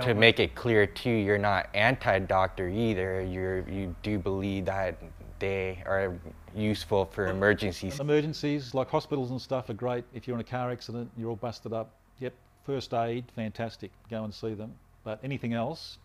to 0.01 0.15
make 0.15 0.41
it 0.41 0.55
clear 0.55 0.87
too, 0.87 1.11
you're 1.11 1.39
not 1.39 1.69
anti-doctor 1.75 2.69
either. 2.69 3.21
You 3.21 3.65
you 3.71 3.95
do 4.03 4.19
believe 4.19 4.65
that 4.65 4.97
they 5.39 5.83
are 5.87 6.19
useful 6.55 7.05
for 7.05 7.27
emergencies. 7.27 8.01
Emergencies 8.01 8.75
like 8.75 8.89
hospitals 8.89 9.31
and 9.31 9.41
stuff 9.41 9.69
are 9.69 9.75
great. 9.75 10.05
If 10.15 10.27
you're 10.27 10.37
in 10.37 10.41
a 10.41 10.45
car 10.45 10.71
accident, 10.71 11.11
you're 11.17 11.31
all 11.31 11.37
busted 11.37 11.73
up. 11.73 11.91
Yep, 12.21 12.35
first 12.65 12.95
aid, 12.95 13.25
fantastic. 13.35 13.91
Go 14.11 14.25
and 14.25 14.35
see 14.35 14.55
them. 14.55 14.75
But 15.05 15.21
anything 15.23 15.53
else, 15.55 15.99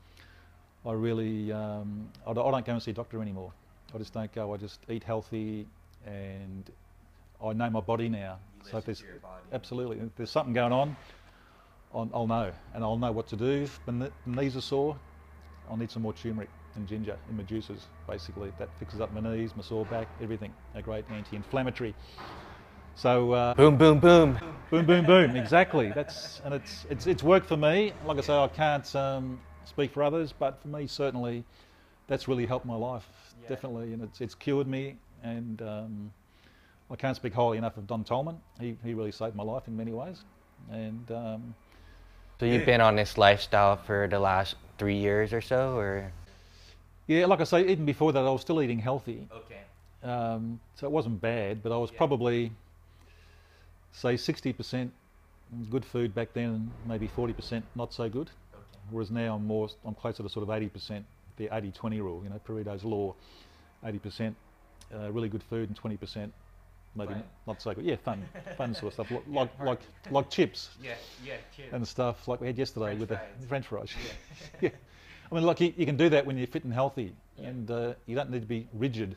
I 0.85 0.93
really 0.93 1.51
um, 1.51 2.09
I 2.27 2.33
don't 2.33 2.65
go 2.65 2.73
and 2.73 2.81
see 2.81 2.91
a 2.91 2.93
doctor 2.93 3.21
anymore. 3.21 3.51
I 3.93 3.97
just 3.97 4.13
don't 4.13 4.31
go. 4.33 4.53
I 4.53 4.57
just 4.57 4.79
eat 4.89 5.03
healthy, 5.03 5.67
and 6.05 6.69
I 7.43 7.53
know 7.53 7.69
my 7.69 7.79
body 7.79 8.09
now. 8.09 8.39
You 8.63 8.71
so 8.71 8.77
if 8.77 8.85
there's 8.85 9.03
absolutely 9.51 9.99
if 9.99 10.15
there's 10.15 10.31
something 10.31 10.53
going 10.53 10.71
on, 10.71 10.95
I'll, 11.93 12.09
I'll 12.13 12.27
know, 12.27 12.51
and 12.73 12.83
I'll 12.83 12.97
know 12.97 13.11
what 13.11 13.27
to 13.27 13.35
do. 13.35 13.67
When 13.85 13.99
the 13.99 14.11
knees 14.25 14.55
are 14.55 14.61
sore, 14.61 14.97
I'll 15.69 15.77
need 15.77 15.91
some 15.91 16.01
more 16.01 16.13
turmeric 16.13 16.49
and 16.75 16.87
ginger 16.87 17.17
in 17.29 17.37
my 17.37 17.43
juices. 17.43 17.85
Basically, 18.07 18.51
that 18.57 18.69
fixes 18.79 18.99
up 18.99 19.13
my 19.13 19.19
knees, 19.19 19.51
my 19.55 19.63
sore 19.63 19.85
back, 19.85 20.07
everything. 20.21 20.53
A 20.75 20.81
great 20.81 21.05
anti-inflammatory. 21.11 21.93
So 22.95 23.31
uh, 23.33 23.53
boom, 23.55 23.77
boom, 23.77 23.99
boom, 23.99 24.39
boom, 24.69 24.85
boom, 24.85 25.05
boom. 25.05 25.35
Exactly. 25.35 25.91
That's 25.91 26.41
and 26.45 26.53
it's 26.53 26.85
it's 26.89 27.07
it's 27.07 27.23
worked 27.23 27.47
for 27.47 27.57
me. 27.57 27.93
Like 28.05 28.17
I 28.17 28.21
say, 28.21 28.33
I 28.33 28.47
can't 28.47 28.95
um, 28.95 29.39
speak 29.65 29.91
for 29.91 30.03
others, 30.03 30.33
but 30.37 30.61
for 30.61 30.67
me, 30.67 30.87
certainly, 30.87 31.43
that's 32.07 32.27
really 32.27 32.45
helped 32.45 32.65
my 32.65 32.75
life. 32.75 33.07
Yeah. 33.41 33.49
Definitely, 33.49 33.93
and 33.93 34.03
it's 34.03 34.21
it's 34.21 34.35
cured 34.35 34.67
me. 34.67 34.97
And 35.23 35.61
um, 35.61 36.11
I 36.91 36.95
can't 36.95 37.15
speak 37.15 37.33
highly 37.33 37.57
enough 37.57 37.77
of 37.77 37.87
Don 37.87 38.03
Tolman. 38.03 38.39
He 38.59 38.77
he 38.83 38.93
really 38.93 39.11
saved 39.11 39.35
my 39.35 39.43
life 39.43 39.67
in 39.67 39.75
many 39.75 39.91
ways. 39.91 40.23
And 40.71 41.11
um, 41.11 41.55
so 42.39 42.45
you've 42.45 42.65
been 42.65 42.81
on 42.81 42.95
this 42.95 43.17
lifestyle 43.17 43.77
for 43.77 44.07
the 44.09 44.19
last 44.19 44.55
three 44.77 44.97
years 44.97 45.33
or 45.33 45.41
so, 45.41 45.77
or? 45.77 46.11
Yeah, 47.07 47.25
like 47.25 47.41
I 47.41 47.45
say, 47.45 47.67
even 47.67 47.85
before 47.85 48.11
that, 48.11 48.19
I 48.19 48.29
was 48.29 48.41
still 48.41 48.61
eating 48.61 48.79
healthy. 48.79 49.27
Okay. 49.33 49.61
Um, 50.03 50.59
so 50.75 50.85
it 50.87 50.91
wasn't 50.91 51.21
bad, 51.21 51.63
but 51.63 51.71
I 51.71 51.77
was 51.77 51.91
yeah. 51.91 51.97
probably, 51.97 52.51
say, 53.93 54.15
60% 54.15 54.89
good 55.69 55.85
food 55.85 56.13
back 56.13 56.33
then, 56.33 56.49
and 56.49 56.71
maybe 56.85 57.07
40% 57.07 57.63
not 57.75 57.93
so 57.93 58.09
good. 58.09 58.29
Okay. 58.53 58.63
Whereas 58.89 59.11
now 59.11 59.35
I'm 59.35 59.47
more, 59.47 59.69
I'm 59.85 59.95
closer 59.95 60.23
to 60.23 60.29
sort 60.29 60.47
of 60.47 60.49
80%, 60.49 61.03
the 61.37 61.47
80-20 61.47 61.99
rule, 61.99 62.21
you 62.23 62.29
know, 62.29 62.39
Pareto's 62.45 62.83
law, 62.83 63.15
80% 63.85 64.35
uh, 64.93 65.11
really 65.11 65.29
good 65.29 65.43
food 65.43 65.69
and 65.69 65.99
20% 65.99 66.29
maybe 66.95 67.13
right. 67.13 67.25
not 67.47 67.61
so 67.61 67.73
good. 67.73 67.85
Yeah, 67.85 67.95
fun, 67.95 68.23
fun 68.57 68.73
sort 68.73 68.87
of 68.97 69.07
stuff, 69.07 69.11
like 69.27 69.49
like 69.59 69.59
like, 69.59 69.79
like 70.11 70.29
chips. 70.29 70.69
Yeah, 70.81 70.93
yeah, 71.25 71.37
chips. 71.55 71.69
And 71.71 71.87
stuff 71.87 72.27
like 72.27 72.41
we 72.41 72.47
had 72.47 72.57
yesterday 72.57 72.85
French 72.87 72.99
with 72.99 73.09
fries. 73.09 73.19
the 73.39 73.47
French 73.47 73.67
fries. 73.67 73.89
Yeah. 74.05 74.49
yeah. 74.61 74.69
I 75.31 75.35
mean, 75.35 75.43
like 75.45 75.59
you, 75.59 75.73
you, 75.75 75.85
can 75.85 75.97
do 75.97 76.09
that 76.09 76.25
when 76.25 76.37
you're 76.37 76.47
fit 76.47 76.63
and 76.63 76.73
healthy, 76.73 77.15
yeah. 77.39 77.47
and 77.47 77.71
uh, 77.71 77.93
you 78.05 78.15
don't 78.15 78.29
need 78.29 78.41
to 78.41 78.47
be 78.47 78.67
rigid 78.73 79.15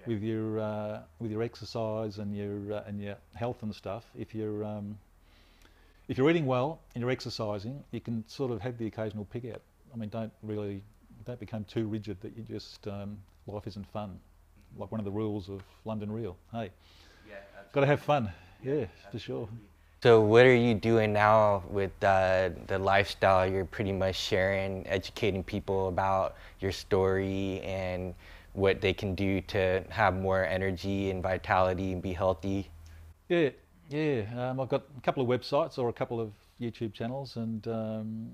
yeah. 0.00 0.06
with 0.06 0.22
your 0.22 0.60
uh, 0.60 1.00
with 1.18 1.30
your 1.30 1.42
exercise 1.42 2.18
and 2.18 2.36
your 2.36 2.72
uh, 2.72 2.84
and 2.86 3.00
your 3.00 3.16
health 3.34 3.62
and 3.62 3.74
stuff. 3.74 4.04
If 4.18 4.34
you're 4.34 4.64
um, 4.64 4.98
if 6.08 6.18
you're 6.18 6.28
eating 6.30 6.46
well 6.46 6.80
and 6.94 7.02
you're 7.02 7.10
exercising, 7.10 7.82
you 7.92 8.00
can 8.00 8.24
sort 8.26 8.50
of 8.50 8.60
have 8.60 8.78
the 8.78 8.86
occasional 8.86 9.24
pig 9.26 9.46
out. 9.46 9.62
I 9.92 9.96
mean, 9.96 10.08
don't 10.08 10.32
really 10.42 10.82
don't 11.24 11.40
become 11.40 11.64
too 11.64 11.86
rigid 11.86 12.20
that 12.20 12.36
you 12.36 12.42
just 12.42 12.86
um, 12.88 13.18
life 13.46 13.66
isn't 13.66 13.86
fun. 13.92 14.18
Like 14.76 14.90
one 14.90 15.00
of 15.00 15.04
the 15.04 15.10
rules 15.10 15.48
of 15.48 15.62
London 15.84 16.10
Real. 16.12 16.36
Hey. 16.52 16.70
yeah, 17.28 17.36
Got 17.72 17.80
to 17.80 17.86
have 17.86 18.00
fun. 18.00 18.30
Yeah, 18.62 18.84
for 19.10 19.18
sure. 19.18 19.48
So 20.02 20.22
what 20.22 20.46
are 20.46 20.56
you 20.56 20.74
doing 20.74 21.12
now 21.12 21.62
with 21.68 21.92
uh, 22.02 22.50
the 22.68 22.78
lifestyle? 22.78 23.46
You're 23.46 23.66
pretty 23.66 23.92
much 23.92 24.16
sharing, 24.16 24.86
educating 24.86 25.42
people 25.42 25.88
about 25.88 26.36
your 26.60 26.72
story 26.72 27.60
and 27.60 28.14
what 28.52 28.80
they 28.80 28.92
can 28.92 29.14
do 29.14 29.40
to 29.42 29.84
have 29.90 30.14
more 30.14 30.44
energy 30.44 31.10
and 31.10 31.22
vitality 31.22 31.92
and 31.92 32.02
be 32.02 32.12
healthy. 32.12 32.68
Yeah, 33.28 33.50
yeah. 33.88 34.24
Um, 34.36 34.60
I've 34.60 34.68
got 34.68 34.84
a 34.96 35.00
couple 35.00 35.22
of 35.22 35.28
websites 35.28 35.78
or 35.78 35.88
a 35.88 35.92
couple 35.92 36.20
of 36.20 36.32
YouTube 36.60 36.92
channels, 36.92 37.36
and 37.36 37.66
um, 37.68 38.30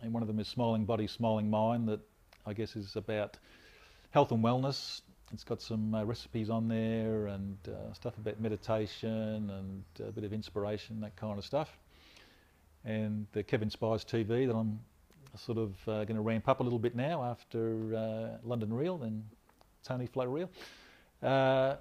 and 0.00 0.12
one 0.12 0.22
of 0.22 0.26
them 0.26 0.40
is 0.40 0.48
Smiling 0.48 0.84
Body, 0.84 1.06
Smiling 1.06 1.48
Mind, 1.48 1.88
that 1.88 2.00
I 2.46 2.52
guess 2.52 2.74
is 2.74 2.96
about 2.96 3.38
health 4.10 4.32
and 4.32 4.42
wellness, 4.42 5.02
it's 5.32 5.44
got 5.44 5.62
some 5.62 5.94
uh, 5.94 6.04
recipes 6.04 6.50
on 6.50 6.68
there 6.68 7.28
and 7.28 7.56
uh, 7.66 7.92
stuff 7.94 8.16
about 8.18 8.38
meditation 8.38 9.50
and 9.50 9.84
a 10.06 10.12
bit 10.12 10.24
of 10.24 10.32
inspiration, 10.32 11.00
that 11.00 11.16
kind 11.16 11.38
of 11.38 11.44
stuff. 11.44 11.78
And 12.84 13.26
the 13.32 13.42
Kevin 13.42 13.70
Spies 13.70 14.04
TV 14.04 14.46
that 14.46 14.54
I'm 14.54 14.80
sort 15.36 15.58
of 15.58 15.74
uh, 15.88 16.04
going 16.04 16.16
to 16.16 16.22
ramp 16.22 16.48
up 16.48 16.60
a 16.60 16.62
little 16.62 16.78
bit 16.78 16.94
now 16.94 17.22
after 17.22 17.94
uh, 17.94 18.38
London 18.44 18.72
Real 18.72 19.02
and 19.02 19.24
Tony 19.84 20.06
Flow 20.06 20.26
Real. 20.26 20.50
Uh, 21.22 21.76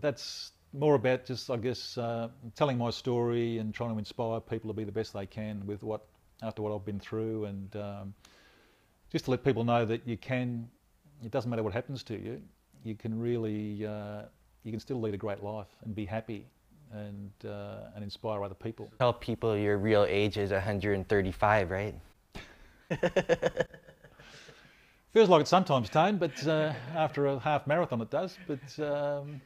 that's 0.00 0.52
more 0.72 0.94
about 0.94 1.26
just, 1.26 1.50
I 1.50 1.56
guess, 1.56 1.98
uh, 1.98 2.28
telling 2.56 2.78
my 2.78 2.90
story 2.90 3.58
and 3.58 3.74
trying 3.74 3.92
to 3.92 3.98
inspire 3.98 4.40
people 4.40 4.68
to 4.70 4.74
be 4.74 4.84
the 4.84 4.92
best 4.92 5.12
they 5.12 5.26
can 5.26 5.66
with 5.66 5.82
what 5.82 6.06
after 6.42 6.62
what 6.62 6.74
I've 6.74 6.84
been 6.84 7.00
through 7.00 7.44
and 7.44 7.76
um, 7.76 8.14
just 9.10 9.26
to 9.26 9.30
let 9.30 9.44
people 9.44 9.64
know 9.64 9.84
that 9.84 10.06
you 10.06 10.16
can. 10.16 10.68
It 11.24 11.30
doesn't 11.30 11.48
matter 11.50 11.62
what 11.62 11.72
happens 11.72 12.02
to 12.04 12.14
you. 12.14 12.42
You 12.84 12.96
can 12.96 13.18
really, 13.20 13.86
uh, 13.86 14.22
you 14.64 14.72
can 14.72 14.80
still 14.80 15.00
lead 15.00 15.14
a 15.14 15.18
great 15.18 15.42
life 15.42 15.68
and 15.84 15.94
be 15.94 16.04
happy 16.04 16.46
and 16.92 17.30
uh, 17.44 17.90
and 17.94 18.02
inspire 18.02 18.42
other 18.42 18.54
people. 18.54 18.90
Tell 18.98 19.12
people 19.12 19.56
your 19.56 19.78
real 19.78 20.04
age 20.08 20.36
is 20.36 20.50
135, 20.50 21.70
right? 21.70 21.94
Feels 25.12 25.28
like 25.28 25.42
it 25.42 25.48
sometimes, 25.48 25.90
Tone, 25.90 26.16
but 26.16 26.46
uh, 26.46 26.72
after 26.94 27.26
a 27.26 27.38
half 27.38 27.66
marathon 27.66 28.00
it 28.00 28.10
does. 28.10 28.38
But 28.46 28.78
um, 28.82 29.42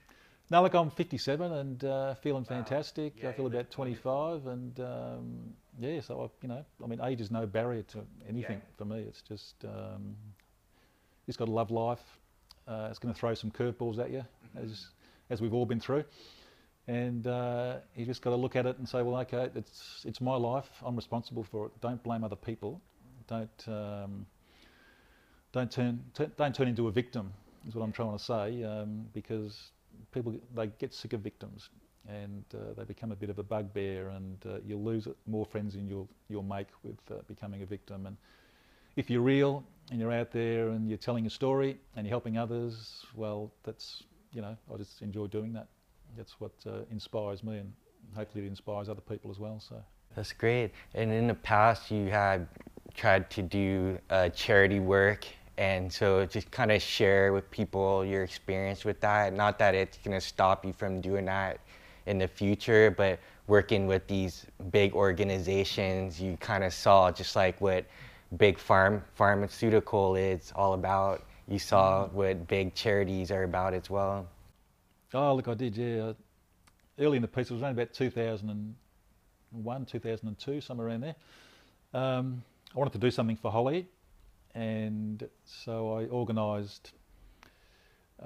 no, 0.48 0.62
look, 0.62 0.74
I'm 0.74 0.90
57 0.90 1.52
and 1.52 1.84
uh, 1.84 2.14
feeling 2.14 2.44
fantastic. 2.44 3.14
Yeah, 3.20 3.30
I 3.30 3.32
feel 3.32 3.46
about 3.46 3.70
25, 3.70 4.46
and 4.46 4.78
um, 4.80 5.54
yeah, 5.80 6.00
so 6.00 6.22
I, 6.22 6.28
you 6.42 6.48
know, 6.48 6.64
I 6.82 6.86
mean, 6.86 7.00
age 7.02 7.20
is 7.20 7.32
no 7.32 7.46
barrier 7.46 7.82
to 7.82 7.98
anything 8.28 8.58
Yeah. 8.58 8.76
for 8.78 8.84
me. 8.84 9.00
It's 9.00 9.22
just 9.22 9.64
um, 9.64 10.14
just 11.26 11.38
got 11.38 11.46
to 11.46 11.50
love 11.50 11.72
life. 11.72 12.02
Uh, 12.68 12.86
it's 12.90 13.00
going 13.00 13.12
to 13.12 13.18
throw 13.18 13.34
some 13.34 13.50
curveballs 13.50 13.98
at 13.98 14.10
you, 14.12 14.24
as 14.56 14.86
as 15.30 15.40
we've 15.40 15.54
all 15.54 15.66
been 15.66 15.80
through, 15.80 16.04
and 16.86 17.26
uh, 17.26 17.78
you 17.96 18.06
just 18.06 18.22
got 18.22 18.30
to 18.30 18.36
look 18.36 18.54
at 18.54 18.66
it 18.66 18.78
and 18.78 18.88
say, 18.88 19.02
well, 19.02 19.20
okay, 19.22 19.50
it's 19.56 20.04
it's 20.06 20.20
my 20.20 20.36
life. 20.36 20.70
I'm 20.84 20.94
responsible 20.94 21.42
for 21.42 21.66
it. 21.66 21.72
Don't 21.80 22.00
blame 22.04 22.22
other 22.22 22.36
people. 22.36 22.80
Don't 23.26 23.68
um, 23.68 24.26
don't 25.52 25.70
turn 25.70 26.02
don't 26.36 26.54
turn 26.54 26.68
into 26.68 26.88
a 26.88 26.92
victim. 26.92 27.32
Is 27.66 27.74
what 27.74 27.82
I'm 27.82 27.92
trying 27.92 28.16
to 28.16 28.22
say, 28.22 28.62
um, 28.62 29.06
because 29.12 29.70
people 30.12 30.34
they 30.54 30.68
get 30.78 30.94
sick 30.94 31.12
of 31.12 31.20
victims 31.20 31.70
and 32.08 32.44
uh, 32.54 32.74
they 32.76 32.84
become 32.84 33.10
a 33.10 33.16
bit 33.16 33.30
of 33.30 33.38
a 33.38 33.42
bugbear, 33.42 34.10
and 34.10 34.38
uh, 34.46 34.58
you'll 34.64 34.84
lose 34.84 35.08
more 35.26 35.44
friends 35.44 35.74
than 35.74 35.88
you'll 35.88 36.08
you'll 36.28 36.42
make 36.42 36.68
with 36.82 36.98
uh, 37.10 37.16
becoming 37.26 37.62
a 37.62 37.66
victim. 37.66 38.06
And 38.06 38.16
if 38.96 39.10
you're 39.10 39.22
real 39.22 39.64
and 39.90 40.00
you're 40.00 40.12
out 40.12 40.30
there 40.30 40.68
and 40.68 40.88
you're 40.88 40.98
telling 40.98 41.26
a 41.26 41.30
story 41.30 41.78
and 41.96 42.06
you're 42.06 42.12
helping 42.12 42.38
others, 42.38 43.04
well, 43.14 43.50
that's 43.64 44.04
you 44.32 44.42
know 44.42 44.56
I 44.72 44.76
just 44.76 45.02
enjoy 45.02 45.26
doing 45.26 45.52
that. 45.54 45.66
That's 46.16 46.40
what 46.40 46.52
uh, 46.66 46.82
inspires 46.90 47.42
me, 47.42 47.58
and 47.58 47.72
hopefully 48.14 48.44
it 48.44 48.48
inspires 48.48 48.88
other 48.88 49.00
people 49.00 49.30
as 49.30 49.38
well. 49.38 49.60
So. 49.60 49.82
That's 50.14 50.32
great. 50.32 50.70
And 50.94 51.12
in 51.12 51.26
the 51.26 51.34
past, 51.34 51.90
you 51.90 52.06
had 52.06 52.46
tried 52.96 53.30
to 53.30 53.42
do 53.42 53.98
uh, 54.10 54.30
charity 54.30 54.80
work, 54.80 55.26
and 55.58 55.92
so 55.92 56.26
just 56.26 56.50
kind 56.50 56.72
of 56.72 56.82
share 56.82 57.32
with 57.32 57.50
people 57.50 58.04
your 58.04 58.22
experience 58.22 58.84
with 58.84 59.00
that. 59.00 59.32
Not 59.32 59.58
that 59.58 59.74
it's 59.74 59.98
going 59.98 60.18
to 60.18 60.20
stop 60.26 60.64
you 60.64 60.72
from 60.72 61.00
doing 61.00 61.26
that 61.26 61.60
in 62.06 62.18
the 62.18 62.28
future, 62.28 62.90
but 62.90 63.18
working 63.46 63.86
with 63.86 64.06
these 64.06 64.46
big 64.70 64.94
organizations, 64.94 66.20
you 66.20 66.36
kind 66.38 66.64
of 66.64 66.72
saw 66.72 67.10
just 67.12 67.36
like 67.36 67.60
what 67.60 67.84
big 68.36 68.58
farm 68.58 69.02
pharmaceutical 69.14 70.16
is 70.16 70.52
all 70.56 70.74
about. 70.74 71.22
You 71.48 71.58
saw 71.58 72.06
what 72.08 72.48
big 72.48 72.74
charities 72.74 73.30
are 73.30 73.44
about 73.44 73.72
as 73.72 73.88
well. 73.88 74.26
Oh, 75.14 75.34
look, 75.34 75.46
I 75.48 75.54
did, 75.54 75.76
yeah. 75.76 76.12
Early 76.98 77.16
in 77.16 77.22
the 77.22 77.28
piece, 77.28 77.50
it 77.50 77.54
was 77.54 77.62
only 77.62 77.80
about 77.80 77.92
2001, 77.92 79.84
2002, 79.84 80.60
somewhere 80.60 80.88
around 80.88 81.02
there. 81.02 81.14
Um, 81.94 82.42
I 82.74 82.78
wanted 82.78 82.92
to 82.92 82.98
do 82.98 83.10
something 83.10 83.36
for 83.36 83.50
Holly, 83.50 83.88
and 84.54 85.28
so 85.44 85.92
I 85.94 86.06
organised 86.06 86.92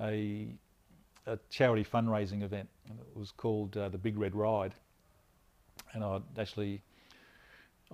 a, 0.01 0.49
a 1.27 1.39
charity 1.51 1.85
fundraising 1.85 2.43
event. 2.43 2.69
And 2.89 2.99
it 2.99 3.17
was 3.17 3.31
called 3.31 3.77
uh, 3.77 3.89
the 3.89 3.99
Big 3.99 4.17
Red 4.17 4.35
Ride, 4.35 4.75
and 5.93 6.03
I'd 6.03 6.23
actually 6.39 6.83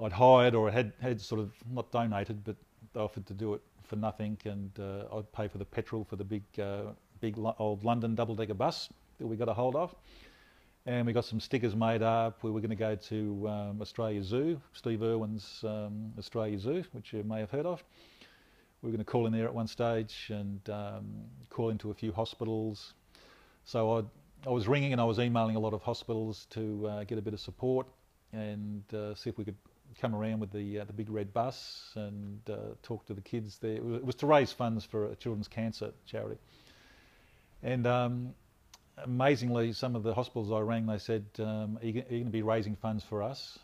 I'd 0.03 0.13
hired 0.13 0.55
or 0.55 0.71
had 0.71 0.93
had 1.01 1.21
sort 1.21 1.41
of 1.41 1.53
not 1.71 1.91
donated, 1.91 2.45
but 2.45 2.57
they 2.93 3.01
offered 3.01 3.27
to 3.27 3.35
do 3.35 3.55
it 3.55 3.63
for 3.85 3.97
nothing, 3.97 4.39
and 4.45 4.71
uh, 4.79 5.17
I'd 5.17 5.31
pay 5.33 5.49
for 5.49 5.59
the 5.59 5.65
petrol 5.65 6.05
for 6.05 6.17
the 6.17 6.25
big 6.25 6.45
uh, 6.59 6.93
big 7.21 7.39
old 7.59 7.85
London 7.85 8.15
double 8.15 8.35
decker 8.35 8.55
bus 8.55 8.89
that 9.19 9.27
we 9.27 9.37
got 9.37 9.49
a 9.49 9.55
hold 9.55 9.77
of. 9.77 9.95
And 10.89 11.05
we 11.05 11.13
got 11.13 11.25
some 11.25 11.41
stickers 11.41 11.75
made 11.75 12.01
up. 12.01 12.45
We 12.45 12.53
were 12.53 12.61
going 12.61 12.71
to 12.71 12.77
go 12.77 12.95
to 12.95 13.49
um, 13.49 13.83
Australia 13.83 14.23
Zoo, 14.23 14.61
Steve 14.73 15.03
Irwin's 15.03 15.65
um, 15.65 16.13
Australia 16.17 16.57
Zoo, 16.61 16.85
which 16.93 17.13
you 17.13 17.25
may 17.25 17.41
have 17.41 17.51
heard 17.51 17.67
of. 17.67 17.83
We 18.83 18.87
were 18.87 18.93
going 18.93 19.05
to 19.05 19.11
call 19.11 19.27
in 19.27 19.33
there 19.33 19.47
at 19.47 19.53
one 19.55 19.67
stage 19.67 20.31
and 20.31 20.61
um, 20.71 21.07
call 21.51 21.71
into 21.71 21.91
a 21.91 21.95
few 21.95 22.13
hospitals. 22.13 22.95
So 23.65 23.99
I, 23.99 24.49
I 24.49 24.53
was 24.53 24.69
ringing 24.69 24.93
and 24.93 25.01
I 25.01 25.05
was 25.05 25.19
emailing 25.19 25.57
a 25.57 25.59
lot 25.59 25.75
of 25.75 25.83
hospitals 25.83 26.47
to 26.51 26.87
uh, 26.87 27.03
get 27.03 27.19
a 27.19 27.23
bit 27.23 27.35
of 27.35 27.41
support 27.41 27.89
and 28.33 28.85
uh, 28.95 29.17
see 29.17 29.29
if 29.29 29.39
we 29.39 29.45
could 29.45 29.57
come 30.01 30.15
around 30.15 30.39
with 30.39 30.53
the 30.53 30.79
uh, 30.79 30.85
the 30.85 30.93
big 30.93 31.11
red 31.11 31.35
bus 31.35 31.91
and 31.97 32.39
uh, 32.49 32.59
talk 32.85 33.05
to 33.07 33.15
the 33.15 33.21
kids 33.23 33.59
there. 33.59 33.75
It 33.75 33.85
was, 33.85 33.97
it 33.97 34.05
was 34.05 34.15
to 34.17 34.27
raise 34.27 34.53
funds 34.53 34.85
for 34.85 35.07
a 35.07 35.17
children's 35.17 35.49
cancer 35.49 35.91
charity. 36.07 36.39
And 37.65 37.89
um, 37.89 38.35
amazingly, 38.99 39.73
some 39.73 39.95
of 39.95 40.03
the 40.03 40.15
hospitals 40.15 40.53
I 40.53 40.61
rang, 40.61 40.87
they 40.87 40.99
said, 40.99 41.25
um, 41.39 41.79
are, 41.83 41.87
you, 41.87 42.03
going 42.03 42.25
to 42.25 42.31
be 42.31 42.43
raising 42.43 42.77
funds 42.77 43.05
for 43.05 43.23
us? 43.23 43.59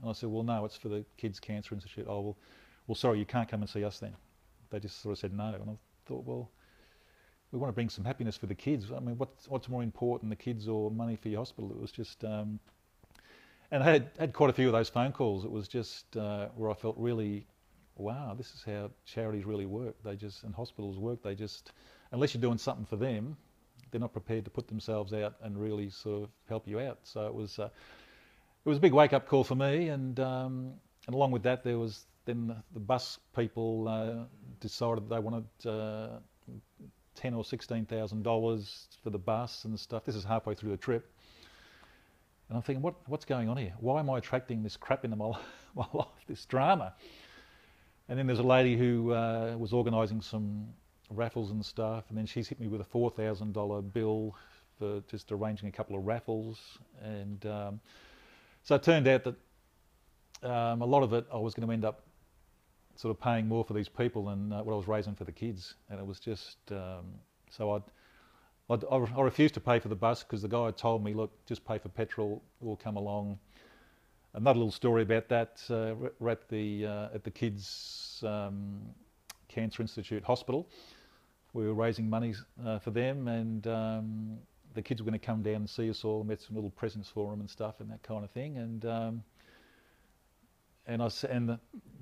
And 0.00 0.10
I 0.10 0.12
said, 0.12 0.28
well, 0.28 0.42
no, 0.42 0.64
it's 0.64 0.76
for 0.76 0.88
the 0.88 1.04
Kids 1.16 1.40
Cancer 1.40 1.74
Institute. 1.74 2.06
Oh, 2.08 2.20
well, 2.20 2.36
well, 2.86 2.94
sorry, 2.94 3.18
you 3.18 3.24
can't 3.24 3.48
come 3.48 3.62
and 3.62 3.68
see 3.68 3.84
us 3.84 3.98
then. 3.98 4.14
They 4.70 4.78
just 4.78 5.02
sort 5.02 5.12
of 5.12 5.18
said 5.18 5.32
no. 5.32 5.54
And 5.54 5.70
I 5.70 5.74
thought, 6.06 6.24
well, 6.24 6.50
we 7.50 7.58
want 7.58 7.70
to 7.70 7.74
bring 7.74 7.88
some 7.88 8.04
happiness 8.04 8.36
for 8.36 8.46
the 8.46 8.54
kids. 8.54 8.86
I 8.94 9.00
mean, 9.00 9.16
what's, 9.18 9.48
what's 9.48 9.68
more 9.68 9.82
important, 9.82 10.30
the 10.30 10.36
kids 10.36 10.68
or 10.68 10.90
money 10.90 11.16
for 11.16 11.28
your 11.28 11.40
hospital? 11.40 11.70
It 11.70 11.80
was 11.80 11.90
just, 11.90 12.24
um, 12.24 12.60
and 13.70 13.82
I 13.82 13.92
had, 13.92 14.10
had 14.18 14.32
quite 14.32 14.50
a 14.50 14.52
few 14.52 14.66
of 14.66 14.72
those 14.72 14.88
phone 14.88 15.12
calls. 15.12 15.44
It 15.44 15.50
was 15.50 15.66
just 15.66 16.16
uh, 16.16 16.48
where 16.54 16.70
I 16.70 16.74
felt 16.74 16.96
really, 16.98 17.46
wow, 17.96 18.34
this 18.36 18.52
is 18.52 18.62
how 18.64 18.90
charities 19.04 19.44
really 19.44 19.66
work. 19.66 19.96
They 20.04 20.14
just, 20.16 20.44
and 20.44 20.54
hospitals 20.54 20.98
work, 20.98 21.22
they 21.22 21.34
just, 21.34 21.72
unless 22.12 22.34
you're 22.34 22.42
doing 22.42 22.58
something 22.58 22.86
for 22.86 22.96
them, 22.96 23.36
they're 23.90 24.00
not 24.00 24.12
prepared 24.12 24.44
to 24.44 24.50
put 24.50 24.68
themselves 24.68 25.12
out 25.12 25.34
and 25.42 25.58
really 25.58 25.90
sort 25.90 26.24
of 26.24 26.30
help 26.48 26.66
you 26.66 26.80
out. 26.80 26.98
So 27.04 27.26
it 27.26 27.34
was, 27.34 27.58
uh, 27.58 27.70
it 28.64 28.68
was 28.68 28.78
a 28.78 28.80
big 28.80 28.92
wake-up 28.92 29.28
call 29.28 29.44
for 29.44 29.54
me, 29.54 29.88
and 29.88 30.18
um, 30.18 30.72
and 31.06 31.14
along 31.14 31.30
with 31.30 31.44
that, 31.44 31.62
there 31.62 31.78
was 31.78 32.04
then 32.24 32.48
the, 32.48 32.56
the 32.74 32.80
bus 32.80 33.18
people 33.34 33.86
uh, 33.88 34.24
decided 34.60 35.08
they 35.08 35.20
wanted 35.20 35.44
uh, 35.64 36.18
ten 37.14 37.34
or 37.34 37.44
sixteen 37.44 37.86
thousand 37.86 38.24
dollars 38.24 38.88
for 39.02 39.10
the 39.10 39.18
bus 39.18 39.64
and 39.64 39.78
stuff. 39.78 40.04
This 40.04 40.16
is 40.16 40.24
halfway 40.24 40.54
through 40.54 40.70
the 40.70 40.76
trip, 40.76 41.12
and 42.48 42.56
I'm 42.56 42.62
thinking, 42.62 42.82
what 42.82 42.96
what's 43.06 43.24
going 43.24 43.48
on 43.48 43.56
here? 43.56 43.74
Why 43.78 44.00
am 44.00 44.10
I 44.10 44.18
attracting 44.18 44.64
this 44.64 44.76
crap 44.76 45.04
into 45.04 45.16
my 45.16 45.32
my 45.76 45.86
life, 45.92 46.08
this 46.26 46.44
drama? 46.44 46.94
And 48.08 48.18
then 48.18 48.26
there's 48.26 48.38
a 48.38 48.44
lady 48.44 48.76
who 48.76 49.12
uh, 49.12 49.56
was 49.58 49.72
organising 49.72 50.22
some 50.22 50.68
raffles 51.10 51.50
and 51.50 51.64
stuff, 51.64 52.04
and 52.08 52.18
then 52.18 52.26
she's 52.26 52.48
hit 52.48 52.60
me 52.60 52.68
with 52.68 52.80
a 52.80 52.84
four 52.84 53.10
thousand 53.10 53.52
dollar 53.52 53.82
bill 53.82 54.34
for 54.78 55.02
just 55.10 55.32
arranging 55.32 55.68
a 55.68 55.72
couple 55.72 55.96
of 55.96 56.04
raffles, 56.04 56.78
and 57.02 57.44
um, 57.46 57.80
so 58.62 58.74
it 58.74 58.82
turned 58.82 59.08
out 59.08 59.24
that 59.24 59.34
um, 60.42 60.82
a 60.82 60.86
lot 60.86 61.02
of 61.02 61.12
it 61.12 61.26
I 61.32 61.38
was 61.38 61.54
going 61.54 61.66
to 61.66 61.72
end 61.72 61.84
up 61.84 62.02
sort 62.94 63.14
of 63.14 63.20
paying 63.20 63.46
more 63.46 63.64
for 63.64 63.74
these 63.74 63.88
people 63.88 64.26
than 64.26 64.52
uh, 64.52 64.62
what 64.62 64.72
I 64.72 64.76
was 64.76 64.88
raising 64.88 65.14
for 65.14 65.24
the 65.24 65.32
kids, 65.32 65.74
and 65.90 65.98
it 65.98 66.06
was 66.06 66.18
just 66.18 66.58
um, 66.70 67.04
so 67.50 67.72
I 67.72 67.80
I 68.68 69.22
refused 69.22 69.54
to 69.54 69.60
pay 69.60 69.78
for 69.78 69.88
the 69.88 69.94
bus 69.94 70.24
because 70.24 70.42
the 70.42 70.48
guy 70.48 70.66
had 70.66 70.76
told 70.76 71.04
me, 71.04 71.14
look, 71.14 71.30
just 71.46 71.64
pay 71.64 71.78
for 71.78 71.88
petrol, 71.88 72.42
we'll 72.60 72.76
come 72.76 72.96
along. 72.96 73.38
Another 74.34 74.58
little 74.58 74.72
story 74.72 75.02
about 75.02 75.28
that, 75.28 75.62
uh, 75.70 75.94
we're 76.18 76.30
at 76.30 76.48
the, 76.48 76.84
uh, 76.84 77.08
at 77.14 77.22
the 77.22 77.30
kids' 77.30 78.24
um, 78.26 78.80
Cancer 79.48 79.82
Institute 79.82 80.24
Hospital. 80.24 80.68
We 81.52 81.66
were 81.66 81.74
raising 81.74 82.08
money 82.10 82.34
uh, 82.64 82.78
for 82.78 82.90
them 82.90 83.28
and 83.28 83.66
um, 83.66 84.38
the 84.76 84.82
kids 84.82 85.00
were 85.00 85.06
going 85.10 85.18
to 85.18 85.26
come 85.26 85.42
down 85.42 85.56
and 85.56 85.68
see 85.70 85.90
us 85.90 86.04
all, 86.04 86.20
and 86.20 86.28
we 86.28 86.36
some 86.36 86.54
little 86.54 86.70
presents 86.70 87.08
for 87.08 87.30
them 87.30 87.40
and 87.40 87.50
stuff 87.50 87.80
and 87.80 87.90
that 87.90 88.02
kind 88.02 88.22
of 88.22 88.30
thing. 88.30 88.58
And 88.58 88.84
um, 88.84 89.24
and 90.86 91.02
I 91.02 91.08
and 91.28 91.48
the, 91.48 91.58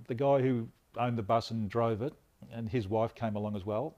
the 0.09 0.15
guy 0.15 0.43
who 0.43 0.69
owned 0.99 1.17
the 1.17 1.23
bus 1.23 1.51
and 1.51 1.71
drove 1.71 2.03
it, 2.03 2.13
and 2.53 2.69
his 2.69 2.87
wife 2.89 3.15
came 3.15 3.37
along 3.37 3.57
as 3.57 3.65
well, 3.65 3.95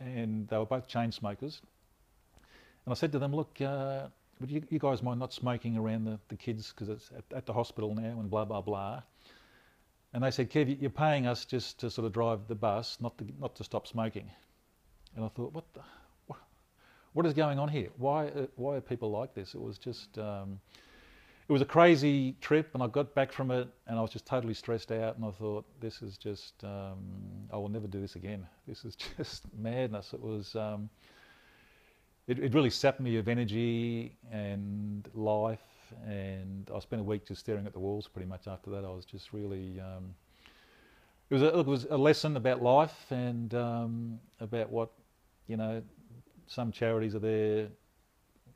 and 0.00 0.48
they 0.48 0.56
were 0.56 0.64
both 0.64 0.86
chain 0.86 1.12
smokers. 1.12 1.60
And 2.86 2.92
I 2.92 2.94
said 2.94 3.12
to 3.12 3.18
them, 3.18 3.34
look, 3.34 3.60
uh, 3.60 4.06
would 4.40 4.50
you, 4.50 4.62
you 4.70 4.78
guys 4.78 5.02
mind 5.02 5.20
not 5.20 5.32
smoking 5.34 5.76
around 5.76 6.04
the, 6.04 6.18
the 6.28 6.36
kids 6.36 6.72
because 6.72 6.88
it's 6.88 7.10
at, 7.16 7.36
at 7.36 7.46
the 7.46 7.52
hospital 7.52 7.94
now 7.94 8.18
and 8.20 8.30
blah 8.30 8.44
blah 8.44 8.62
blah. 8.62 9.02
And 10.12 10.24
they 10.24 10.30
said, 10.30 10.50
Kev, 10.50 10.68
you- 10.68 10.78
you're 10.80 10.90
paying 10.90 11.26
us 11.26 11.44
just 11.44 11.80
to 11.80 11.90
sort 11.90 12.06
of 12.06 12.12
drive 12.12 12.46
the 12.48 12.54
bus, 12.54 12.96
not 13.00 13.18
to 13.18 13.26
not 13.40 13.56
to 13.56 13.64
stop 13.64 13.86
smoking. 13.88 14.30
And 15.16 15.24
I 15.24 15.28
thought, 15.28 15.52
what 15.52 15.64
the, 15.74 15.80
what, 16.26 16.38
what 17.12 17.26
is 17.26 17.34
going 17.34 17.58
on 17.58 17.68
here? 17.68 17.88
Why 17.96 18.28
uh, 18.28 18.46
why 18.56 18.76
are 18.76 18.80
people 18.80 19.10
like 19.10 19.34
this? 19.34 19.54
It 19.54 19.60
was 19.60 19.78
just. 19.78 20.18
Um, 20.18 20.60
it 21.50 21.52
was 21.52 21.62
a 21.62 21.66
crazy 21.66 22.36
trip, 22.40 22.70
and 22.74 22.82
I 22.82 22.86
got 22.86 23.12
back 23.12 23.32
from 23.32 23.50
it, 23.50 23.66
and 23.88 23.98
I 23.98 24.00
was 24.00 24.12
just 24.12 24.24
totally 24.24 24.54
stressed 24.54 24.92
out. 24.92 25.16
And 25.16 25.24
I 25.24 25.32
thought, 25.32 25.64
this 25.80 26.00
is 26.00 26.16
just, 26.16 26.62
um, 26.62 26.98
I 27.52 27.56
will 27.56 27.68
never 27.68 27.88
do 27.88 28.00
this 28.00 28.14
again. 28.14 28.46
This 28.68 28.84
is 28.84 28.94
just 29.16 29.42
madness. 29.58 30.12
It 30.12 30.22
was, 30.22 30.54
um, 30.54 30.88
it, 32.28 32.38
it 32.38 32.54
really 32.54 32.70
sapped 32.70 33.00
me 33.00 33.16
of 33.16 33.26
energy 33.26 34.16
and 34.30 35.08
life, 35.12 35.58
and 36.06 36.70
I 36.72 36.78
spent 36.78 37.00
a 37.00 37.04
week 37.04 37.26
just 37.26 37.40
staring 37.40 37.66
at 37.66 37.72
the 37.72 37.80
walls 37.80 38.06
pretty 38.06 38.28
much 38.28 38.46
after 38.46 38.70
that. 38.70 38.84
I 38.84 38.90
was 38.90 39.04
just 39.04 39.32
really, 39.32 39.80
um, 39.80 40.14
it 41.30 41.34
was 41.34 41.42
a, 41.42 41.58
it 41.58 41.66
was 41.66 41.84
a 41.90 41.98
lesson 41.98 42.36
about 42.36 42.62
life 42.62 43.10
and 43.10 43.52
um, 43.54 44.20
about 44.38 44.70
what 44.70 44.92
you 45.50 45.56
know. 45.56 45.82
Some 46.46 46.72
charities 46.72 47.14
are 47.14 47.20
there, 47.20 47.68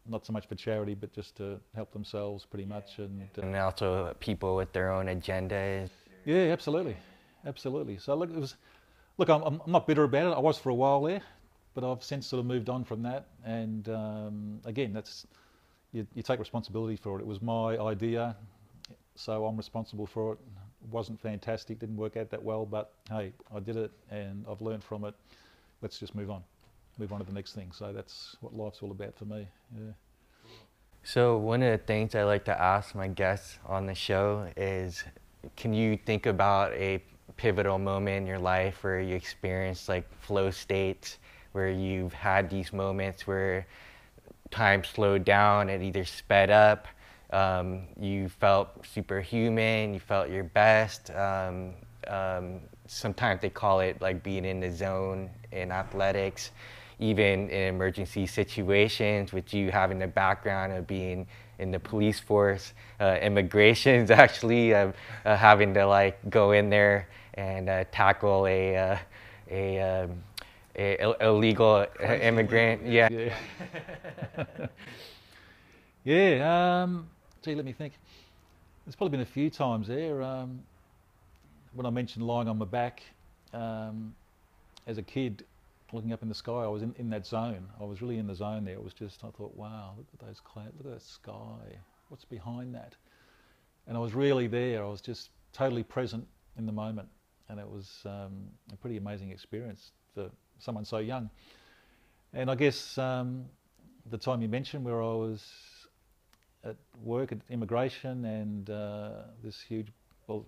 not 0.06 0.26
so 0.26 0.32
much 0.32 0.48
for 0.48 0.54
charity, 0.56 0.94
but 0.94 1.12
just 1.12 1.36
to 1.36 1.60
help 1.74 1.92
themselves, 1.92 2.44
pretty 2.44 2.64
much. 2.64 2.98
And, 2.98 3.22
uh, 3.38 3.42
And 3.42 3.54
also 3.56 4.14
people 4.18 4.56
with 4.56 4.72
their 4.72 4.90
own 4.90 5.06
agendas. 5.06 5.90
yeah, 6.24 6.52
absolutely, 6.52 6.96
absolutely. 7.46 7.98
So 7.98 8.14
look, 8.14 8.30
it 8.30 8.36
was. 8.36 8.56
Look, 9.16 9.28
I'm, 9.28 9.42
I'm 9.44 9.60
not 9.68 9.86
bitter 9.86 10.02
about 10.02 10.32
it. 10.32 10.36
I 10.36 10.40
was 10.40 10.58
for 10.58 10.70
a 10.70 10.74
while 10.74 11.00
there, 11.02 11.20
but 11.74 11.84
I've 11.84 12.02
since 12.02 12.26
sort 12.26 12.40
of 12.40 12.46
moved 12.46 12.68
on 12.68 12.82
from 12.82 13.02
that. 13.02 13.28
And 13.44 13.88
um, 13.88 14.60
again, 14.64 14.92
that's 14.92 15.24
you, 15.92 16.04
you 16.14 16.22
take 16.24 16.40
responsibility 16.40 16.96
for 16.96 17.18
it. 17.18 17.22
It 17.22 17.26
was 17.26 17.40
my 17.40 17.78
idea, 17.78 18.34
so 19.14 19.46
I'm 19.46 19.56
responsible 19.56 20.06
for 20.06 20.32
it. 20.32 20.38
It 20.82 20.90
wasn't 20.90 21.20
fantastic, 21.20 21.78
didn't 21.78 21.96
work 21.96 22.16
out 22.16 22.28
that 22.30 22.42
well, 22.42 22.66
but 22.66 22.92
hey, 23.08 23.32
I 23.54 23.60
did 23.60 23.76
it 23.76 23.92
and 24.10 24.44
I've 24.50 24.60
learned 24.60 24.82
from 24.82 25.04
it. 25.04 25.14
Let's 25.80 25.98
just 26.00 26.14
move 26.16 26.30
on, 26.30 26.42
move 26.98 27.12
on 27.12 27.20
to 27.20 27.26
the 27.26 27.32
next 27.32 27.54
thing. 27.54 27.70
So 27.72 27.92
that's 27.92 28.36
what 28.40 28.56
life's 28.56 28.82
all 28.82 28.90
about 28.90 29.16
for 29.16 29.24
me. 29.24 29.46
Yeah. 29.76 29.92
So 31.02 31.36
one 31.36 31.62
of 31.62 31.70
the 31.70 31.84
things 31.84 32.14
I 32.14 32.24
like 32.24 32.44
to 32.46 32.60
ask 32.60 32.94
my 32.94 33.08
guests 33.08 33.58
on 33.66 33.86
the 33.86 33.94
show 33.94 34.48
is, 34.56 35.04
can 35.56 35.74
you 35.74 35.98
think 35.98 36.26
about 36.26 36.72
a 36.72 37.02
pivotal 37.36 37.78
moment 37.78 38.16
in 38.16 38.26
your 38.26 38.38
life 38.38 38.82
where 38.82 39.00
you 39.00 39.14
experienced 39.14 39.88
like 39.88 40.06
flow 40.20 40.50
states, 40.50 41.18
where 41.52 41.70
you've 41.70 42.14
had 42.14 42.48
these 42.48 42.72
moments 42.72 43.26
where 43.26 43.66
time 44.50 44.84
slowed 44.84 45.24
down 45.24 45.68
and 45.68 45.82
either 45.82 46.04
sped 46.04 46.50
up, 46.50 46.86
um, 47.30 47.82
you 48.00 48.28
felt 48.28 48.86
superhuman, 48.86 49.92
you 49.92 50.00
felt 50.00 50.30
your 50.30 50.44
best. 50.44 51.10
Um, 51.10 51.74
um, 52.06 52.60
sometimes 52.86 53.40
they 53.40 53.50
call 53.50 53.80
it 53.80 54.00
like 54.00 54.22
being 54.22 54.44
in 54.44 54.60
the 54.60 54.70
zone 54.70 55.30
in 55.52 55.72
athletics, 55.72 56.52
even 56.98 57.48
in 57.50 57.74
emergency 57.74 58.26
situations, 58.26 59.32
with 59.32 59.52
you 59.52 59.70
having 59.70 59.98
the 59.98 60.06
background 60.06 60.72
of 60.72 60.86
being 60.86 61.26
in 61.58 61.70
the 61.70 61.78
police 61.78 62.20
force, 62.20 62.72
uh, 63.00 63.18
immigration's 63.20 64.10
actually 64.24 64.74
uh, 64.74 64.92
uh, 65.24 65.36
having 65.36 65.74
to 65.74 65.86
like 65.86 66.18
go 66.30 66.52
in 66.52 66.70
there 66.70 67.08
and 67.34 67.68
uh, 67.68 67.84
tackle 67.92 68.46
a 68.46 68.76
uh, 68.76 68.96
a, 69.50 69.80
um, 69.80 70.22
a 70.76 71.02
Ill- 71.02 71.16
illegal 71.20 71.86
immigrant. 72.00 72.86
Yeah. 72.86 73.08
Yeah. 73.10 73.34
yeah. 76.04 76.82
Um, 76.82 77.08
gee, 77.42 77.54
let 77.54 77.64
me 77.64 77.72
think. 77.72 77.92
There's 78.84 78.96
probably 78.96 79.12
been 79.12 79.20
a 79.20 79.30
few 79.30 79.50
times 79.50 79.88
there. 79.88 80.22
Um, 80.22 80.60
when 81.74 81.86
I 81.86 81.90
mentioned 81.90 82.26
lying 82.26 82.48
on 82.48 82.58
my 82.58 82.64
back, 82.64 83.02
um, 83.52 84.14
as 84.86 84.98
a 84.98 85.02
kid, 85.02 85.44
looking 85.94 86.12
up 86.12 86.22
in 86.22 86.28
the 86.28 86.34
sky, 86.34 86.52
I 86.52 86.66
was 86.66 86.82
in, 86.82 86.94
in 86.98 87.08
that 87.10 87.26
zone. 87.26 87.68
I 87.80 87.84
was 87.84 88.02
really 88.02 88.18
in 88.18 88.26
the 88.26 88.34
zone 88.34 88.64
there. 88.64 88.74
It 88.74 88.82
was 88.82 88.92
just, 88.92 89.22
I 89.24 89.30
thought, 89.30 89.54
wow, 89.56 89.94
look 89.96 90.06
at 90.12 90.26
those 90.26 90.40
clouds, 90.40 90.72
look 90.76 90.86
at 90.86 90.92
that 90.92 91.02
sky. 91.02 91.78
What's 92.08 92.24
behind 92.24 92.74
that? 92.74 92.94
And 93.86 93.96
I 93.96 94.00
was 94.00 94.14
really 94.14 94.46
there. 94.46 94.84
I 94.84 94.88
was 94.88 95.00
just 95.00 95.30
totally 95.52 95.82
present 95.82 96.26
in 96.58 96.66
the 96.66 96.72
moment. 96.72 97.08
And 97.48 97.60
it 97.60 97.68
was 97.68 98.00
um, 98.04 98.48
a 98.72 98.76
pretty 98.76 98.96
amazing 98.96 99.30
experience 99.30 99.92
for 100.14 100.30
someone 100.58 100.84
so 100.84 100.98
young. 100.98 101.30
And 102.32 102.50
I 102.50 102.54
guess 102.54 102.98
um, 102.98 103.44
the 104.10 104.18
time 104.18 104.42
you 104.42 104.48
mentioned 104.48 104.84
where 104.84 105.00
I 105.00 105.14
was 105.14 105.44
at 106.64 106.76
work 107.02 107.30
at 107.30 107.38
immigration 107.50 108.24
and 108.24 108.70
uh, 108.70 109.10
this 109.42 109.60
huge, 109.60 109.88
well, 110.26 110.44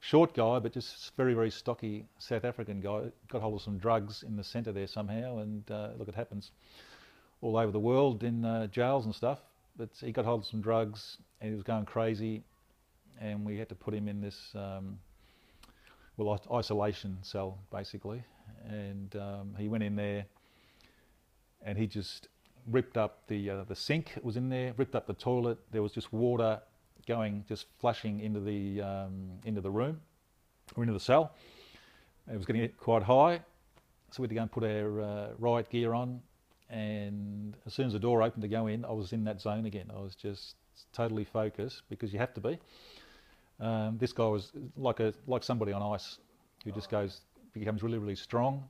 short 0.00 0.34
guy, 0.34 0.58
but 0.58 0.72
just 0.72 1.14
very, 1.16 1.34
very 1.34 1.50
stocky 1.50 2.04
South 2.18 2.44
African 2.44 2.80
guy 2.80 3.02
got 3.28 3.42
hold 3.42 3.54
of 3.54 3.62
some 3.62 3.78
drugs 3.78 4.22
in 4.22 4.36
the 4.36 4.44
centre 4.44 4.72
there 4.72 4.86
somehow. 4.86 5.38
And 5.38 5.68
uh, 5.70 5.90
look, 5.98 6.08
it 6.08 6.14
happens 6.14 6.52
all 7.40 7.56
over 7.56 7.70
the 7.70 7.80
world 7.80 8.24
in 8.24 8.44
uh, 8.44 8.66
jails 8.68 9.04
and 9.06 9.14
stuff. 9.14 9.40
But 9.76 9.90
he 10.00 10.12
got 10.12 10.24
hold 10.24 10.40
of 10.40 10.46
some 10.46 10.60
drugs 10.60 11.18
and 11.40 11.50
he 11.50 11.54
was 11.54 11.62
going 11.62 11.84
crazy. 11.84 12.42
And 13.20 13.44
we 13.44 13.58
had 13.58 13.68
to 13.68 13.74
put 13.74 13.94
him 13.94 14.08
in 14.08 14.20
this, 14.20 14.52
um, 14.54 14.98
well, 16.16 16.40
isolation 16.52 17.18
cell 17.22 17.58
basically. 17.72 18.22
And 18.68 19.14
um, 19.16 19.54
he 19.58 19.68
went 19.68 19.82
in 19.82 19.96
there 19.96 20.24
and 21.62 21.76
he 21.76 21.86
just 21.86 22.28
ripped 22.70 22.96
up 22.96 23.26
the 23.28 23.50
uh, 23.50 23.64
the 23.64 23.74
sink 23.74 24.12
was 24.22 24.36
in 24.36 24.48
there, 24.48 24.74
ripped 24.76 24.94
up 24.94 25.06
the 25.06 25.14
toilet. 25.14 25.58
There 25.72 25.82
was 25.82 25.92
just 25.92 26.12
water 26.12 26.60
going, 27.08 27.44
just 27.48 27.66
flushing 27.80 28.20
into 28.20 28.40
the 28.40 28.80
um, 28.82 29.30
into 29.44 29.60
the 29.60 29.70
room 29.70 30.00
or 30.76 30.84
into 30.84 30.92
the 30.92 31.00
cell. 31.00 31.32
It 32.32 32.36
was 32.36 32.46
getting 32.46 32.68
quite 32.78 33.02
high, 33.02 33.40
so 34.10 34.22
we 34.22 34.24
had 34.24 34.30
to 34.30 34.34
go 34.34 34.42
and 34.42 34.52
put 34.52 34.64
our 34.64 35.00
uh, 35.00 35.28
riot 35.38 35.70
gear 35.70 35.94
on. 35.94 36.20
And 36.70 37.56
as 37.66 37.72
soon 37.72 37.86
as 37.86 37.94
the 37.94 37.98
door 37.98 38.22
opened 38.22 38.42
to 38.42 38.48
go 38.48 38.66
in, 38.66 38.84
I 38.84 38.92
was 38.92 39.12
in 39.12 39.24
that 39.24 39.40
zone 39.40 39.64
again. 39.64 39.90
I 39.90 39.98
was 39.98 40.14
just 40.14 40.54
totally 40.92 41.24
focused 41.24 41.82
because 41.88 42.12
you 42.12 42.18
have 42.18 42.34
to 42.34 42.40
be. 42.40 42.58
Um, 43.58 43.96
this 43.98 44.12
guy 44.12 44.26
was 44.26 44.52
like 44.76 45.00
a 45.00 45.12
like 45.26 45.42
somebody 45.42 45.72
on 45.72 45.82
ice 45.82 46.18
who 46.64 46.70
just 46.70 46.90
goes 46.90 47.22
becomes 47.54 47.82
really 47.82 47.98
really 47.98 48.14
strong 48.14 48.62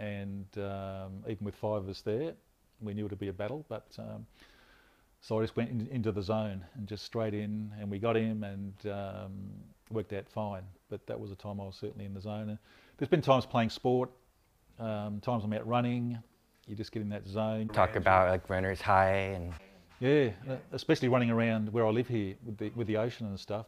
and 0.00 0.46
um, 0.56 1.22
even 1.28 1.44
with 1.44 1.54
five 1.54 1.82
of 1.82 1.88
us 1.88 2.00
there, 2.00 2.32
we 2.80 2.94
knew 2.94 3.04
it 3.04 3.10
would 3.10 3.18
be 3.18 3.28
a 3.28 3.32
battle. 3.32 3.64
But 3.68 3.86
um, 3.98 4.26
so 5.20 5.38
I 5.38 5.42
just 5.42 5.56
went 5.56 5.70
in, 5.70 5.86
into 5.88 6.12
the 6.12 6.22
zone 6.22 6.64
and 6.74 6.86
just 6.86 7.04
straight 7.04 7.34
in, 7.34 7.70
and 7.78 7.90
we 7.90 7.98
got 7.98 8.16
him 8.16 8.42
and 8.42 8.72
um, 8.90 9.32
worked 9.90 10.12
out 10.12 10.28
fine. 10.28 10.62
But 10.88 11.06
that 11.06 11.18
was 11.18 11.30
a 11.30 11.36
time 11.36 11.60
I 11.60 11.64
was 11.64 11.76
certainly 11.76 12.06
in 12.06 12.14
the 12.14 12.20
zone. 12.20 12.48
And 12.48 12.58
there's 12.96 13.08
been 13.08 13.22
times 13.22 13.46
playing 13.46 13.70
sport, 13.70 14.10
um, 14.78 15.20
times 15.20 15.44
I'm 15.44 15.52
out 15.52 15.66
running. 15.66 16.18
You 16.66 16.74
just 16.74 16.92
get 16.92 17.02
in 17.02 17.08
that 17.10 17.26
zone. 17.26 17.68
Talk 17.68 17.96
about 17.96 18.30
like 18.30 18.48
runner's 18.48 18.80
high 18.80 19.34
and 19.34 19.52
Yeah, 19.98 20.30
uh, 20.48 20.56
especially 20.72 21.08
running 21.08 21.30
around 21.30 21.70
where 21.72 21.86
I 21.86 21.90
live 21.90 22.08
here 22.08 22.36
with 22.44 22.56
the 22.56 22.70
with 22.74 22.86
the 22.86 22.96
ocean 22.96 23.26
and 23.26 23.38
stuff. 23.38 23.66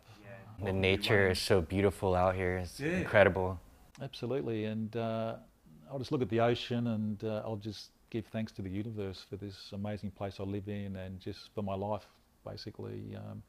the 0.62 0.72
nature 0.72 1.28
is 1.28 1.40
so 1.40 1.60
beautiful 1.60 2.14
out 2.14 2.34
here. 2.34 2.58
It's 2.58 2.80
incredible. 2.80 3.58
Absolutely, 4.00 4.64
and 4.64 4.96
uh, 4.96 5.36
I'll 5.90 5.98
just 5.98 6.12
look 6.12 6.22
at 6.22 6.30
the 6.30 6.40
ocean 6.40 6.86
and 6.86 7.22
uh, 7.24 7.42
I'll 7.44 7.56
just 7.56 7.90
give 8.12 8.26
thanks 8.26 8.52
to 8.52 8.60
the 8.60 8.68
universe 8.68 9.24
for 9.30 9.36
this 9.36 9.70
amazing 9.72 10.10
place 10.10 10.36
I 10.38 10.42
live 10.42 10.68
in 10.68 10.96
and 10.96 11.18
just 11.18 11.48
for 11.54 11.62
my 11.62 11.74
life, 11.74 12.04
basically. 12.46 13.16
Um, 13.16 13.42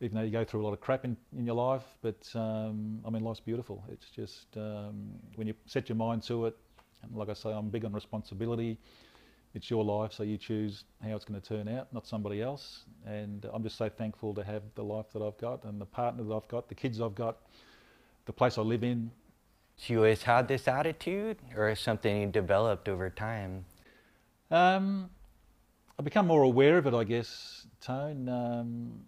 even 0.00 0.16
though 0.16 0.24
you 0.24 0.32
go 0.32 0.44
through 0.44 0.62
a 0.62 0.66
lot 0.66 0.72
of 0.72 0.80
crap 0.80 1.04
in, 1.04 1.16
in 1.36 1.46
your 1.46 1.54
life, 1.54 1.84
but 2.02 2.28
um, 2.34 3.00
I 3.06 3.10
mean, 3.10 3.22
life's 3.22 3.38
beautiful. 3.38 3.84
It's 3.88 4.06
just 4.10 4.56
um, 4.56 5.10
when 5.36 5.46
you 5.46 5.54
set 5.66 5.88
your 5.88 5.94
mind 5.94 6.24
to 6.24 6.46
it, 6.46 6.56
and 7.04 7.14
like 7.14 7.28
I 7.28 7.34
say, 7.34 7.50
I'm 7.50 7.68
big 7.68 7.84
on 7.84 7.92
responsibility. 7.92 8.78
It's 9.54 9.70
your 9.70 9.84
life, 9.84 10.12
so 10.12 10.24
you 10.24 10.38
choose 10.38 10.82
how 11.00 11.14
it's 11.14 11.24
going 11.24 11.40
to 11.40 11.48
turn 11.48 11.68
out, 11.68 11.92
not 11.92 12.04
somebody 12.04 12.42
else. 12.42 12.84
And 13.06 13.46
I'm 13.52 13.62
just 13.62 13.78
so 13.78 13.88
thankful 13.88 14.34
to 14.34 14.42
have 14.42 14.62
the 14.74 14.82
life 14.82 15.06
that 15.12 15.22
I've 15.22 15.38
got 15.38 15.64
and 15.64 15.80
the 15.80 15.86
partner 15.86 16.24
that 16.24 16.34
I've 16.34 16.48
got, 16.48 16.68
the 16.68 16.74
kids 16.74 17.00
I've 17.00 17.14
got, 17.14 17.36
the 18.26 18.32
place 18.32 18.58
I 18.58 18.62
live 18.62 18.82
in, 18.82 19.12
So 19.78 19.92
you 19.92 19.98
always 20.00 20.22
had 20.22 20.48
this 20.48 20.66
attitude, 20.66 21.38
or 21.56 21.68
is 21.68 21.78
something 21.78 22.20
you 22.20 22.26
developed 22.26 22.88
over 22.88 23.08
time? 23.10 23.64
Um, 24.50 25.08
I've 25.98 26.04
become 26.04 26.26
more 26.26 26.42
aware 26.42 26.78
of 26.78 26.86
it, 26.86 26.94
I 26.94 27.04
guess, 27.04 27.66
Tone. 27.80 28.28
Um, 28.28 29.00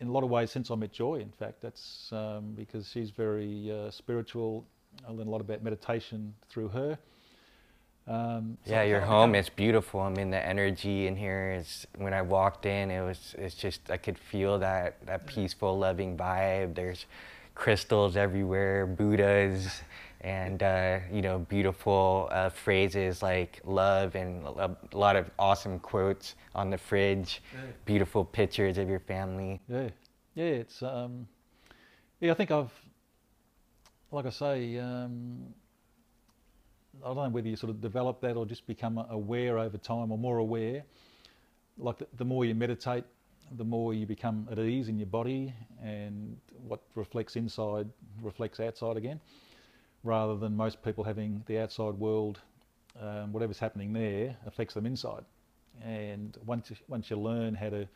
in 0.00 0.08
a 0.08 0.12
lot 0.12 0.22
of 0.22 0.30
ways, 0.30 0.50
since 0.50 0.70
I 0.70 0.74
met 0.74 0.92
Joy, 0.92 1.20
in 1.20 1.30
fact, 1.30 1.62
that's 1.62 2.10
um, 2.12 2.52
because 2.54 2.88
she's 2.88 3.10
very 3.10 3.72
uh, 3.72 3.90
spiritual. 3.90 4.66
I 5.08 5.12
learned 5.12 5.28
a 5.28 5.30
lot 5.30 5.40
about 5.40 5.62
meditation 5.62 6.34
through 6.50 6.68
her. 6.68 6.98
Um, 8.06 8.58
so 8.66 8.72
Yeah, 8.72 8.82
your 8.82 9.00
home 9.00 9.34
is 9.34 9.48
beautiful. 9.48 10.00
I 10.00 10.10
mean, 10.10 10.30
the 10.30 10.44
energy 10.44 11.06
in 11.06 11.16
here 11.16 11.56
is. 11.58 11.86
When 11.96 12.12
I 12.12 12.20
walked 12.20 12.66
in, 12.66 12.90
it 12.90 13.00
was. 13.00 13.34
It's 13.38 13.54
just 13.54 13.90
I 13.90 13.96
could 13.96 14.18
feel 14.18 14.58
that 14.58 15.06
that 15.06 15.26
peaceful, 15.26 15.78
loving 15.78 16.18
vibe. 16.18 16.74
There's 16.74 17.06
crystals 17.54 18.16
everywhere, 18.16 18.86
Buddhas, 18.86 19.82
and 20.20 20.62
uh, 20.62 21.00
you 21.12 21.20
know, 21.20 21.40
beautiful 21.40 22.28
uh, 22.30 22.48
phrases 22.48 23.22
like 23.22 23.60
love 23.64 24.14
and 24.14 24.44
a, 24.44 24.76
lot 24.92 25.16
of 25.16 25.30
awesome 25.38 25.78
quotes 25.78 26.36
on 26.54 26.70
the 26.70 26.78
fridge. 26.78 27.42
Beautiful 27.84 28.24
pictures 28.24 28.78
of 28.78 28.88
your 28.88 29.00
family. 29.00 29.60
Yeah, 29.68 29.88
yeah, 30.34 30.44
it's 30.44 30.82
um, 30.82 31.26
yeah. 32.20 32.30
I 32.30 32.34
think 32.34 32.50
I've, 32.50 32.72
like 34.10 34.26
I 34.26 34.30
say, 34.30 34.78
um, 34.78 35.54
I 37.02 37.08
don't 37.08 37.16
know 37.16 37.28
whether 37.28 37.48
you 37.48 37.56
sort 37.56 37.70
of 37.70 37.80
develop 37.80 38.20
that 38.20 38.36
or 38.36 38.46
just 38.46 38.66
become 38.66 38.98
aware 39.10 39.58
over 39.58 39.78
time 39.78 40.12
or 40.12 40.18
more 40.18 40.38
aware. 40.38 40.84
Like 41.78 41.98
the, 41.98 42.06
the 42.18 42.24
more 42.24 42.44
you 42.44 42.54
meditate, 42.54 43.04
the 43.56 43.64
more 43.64 43.94
you 43.94 44.06
become 44.06 44.48
at 44.50 44.58
ease 44.58 44.88
in 44.88 44.98
your 44.98 45.06
body, 45.06 45.52
and 45.82 46.36
what 46.66 46.80
reflects 46.94 47.36
inside 47.36 47.88
reflects 48.22 48.60
outside 48.60 48.96
again, 48.96 49.20
rather 50.04 50.36
than 50.36 50.56
most 50.56 50.82
people 50.82 51.04
having 51.04 51.42
the 51.46 51.58
outside 51.58 51.94
world, 51.94 52.40
um, 53.00 53.32
whatever's 53.32 53.58
happening 53.58 53.92
there 53.92 54.36
affects 54.46 54.74
them 54.74 54.86
inside. 54.86 55.24
And 55.84 56.36
once 56.44 56.70
you, 56.70 56.76
once 56.88 57.10
you 57.10 57.16
learn 57.16 57.54
how 57.54 57.70
to 57.70 57.88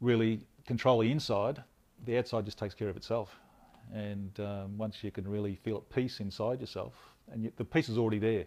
really 0.00 0.40
control 0.66 1.00
the 1.00 1.10
inside, 1.10 1.62
the 2.06 2.18
outside 2.18 2.44
just 2.44 2.58
takes 2.58 2.74
care 2.74 2.88
of 2.88 2.96
itself. 2.96 3.36
And 3.92 4.38
um, 4.40 4.78
once 4.78 5.02
you 5.02 5.10
can 5.10 5.26
really 5.28 5.56
feel 5.56 5.78
at 5.78 5.90
peace 5.94 6.20
inside 6.20 6.60
yourself, 6.60 6.94
and 7.32 7.44
you, 7.44 7.52
the 7.56 7.64
peace 7.64 7.88
is 7.88 7.98
already 7.98 8.18
there. 8.18 8.44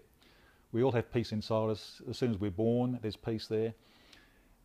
We 0.72 0.84
all 0.84 0.92
have 0.94 1.12
peace 1.12 1.32
inside 1.32 1.70
us. 1.70 2.02
As 2.10 2.18
soon 2.18 2.32
as 2.32 2.40
we're 2.40 2.52
born, 2.52 2.98
there's 3.02 3.16
peace 3.16 3.48
there. 3.48 3.74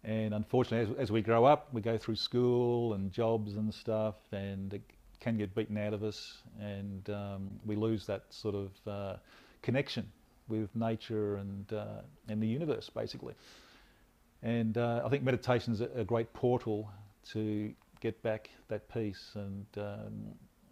And 0.04 0.32
unfortunately, 0.32 0.94
as, 0.94 1.00
as 1.00 1.12
we 1.12 1.22
grow 1.22 1.44
up, 1.44 1.68
we 1.72 1.80
go 1.80 1.98
through 1.98 2.16
school 2.16 2.94
and 2.94 3.12
jobs 3.12 3.56
and 3.56 3.72
stuff, 3.72 4.14
and 4.32 4.74
it 4.74 4.82
can 5.20 5.36
get 5.36 5.54
beaten 5.54 5.76
out 5.76 5.92
of 5.92 6.02
us, 6.02 6.38
and 6.60 7.10
um, 7.10 7.50
we 7.66 7.74
lose 7.74 8.06
that 8.06 8.22
sort 8.30 8.54
of 8.54 8.70
uh, 8.86 9.16
connection 9.62 10.10
with 10.48 10.74
nature 10.74 11.36
and 11.36 11.72
uh, 11.72 12.02
and 12.28 12.42
the 12.42 12.46
universe, 12.46 12.90
basically. 12.90 13.34
And 14.42 14.78
uh, 14.78 15.02
I 15.04 15.08
think 15.08 15.24
meditation 15.24 15.72
is 15.72 15.80
a, 15.80 16.04
great 16.04 16.32
portal 16.32 16.90
to 17.32 17.72
get 18.00 18.22
back 18.22 18.50
that 18.68 18.88
peace. 18.88 19.32
And 19.34 19.66
um, 19.76 20.12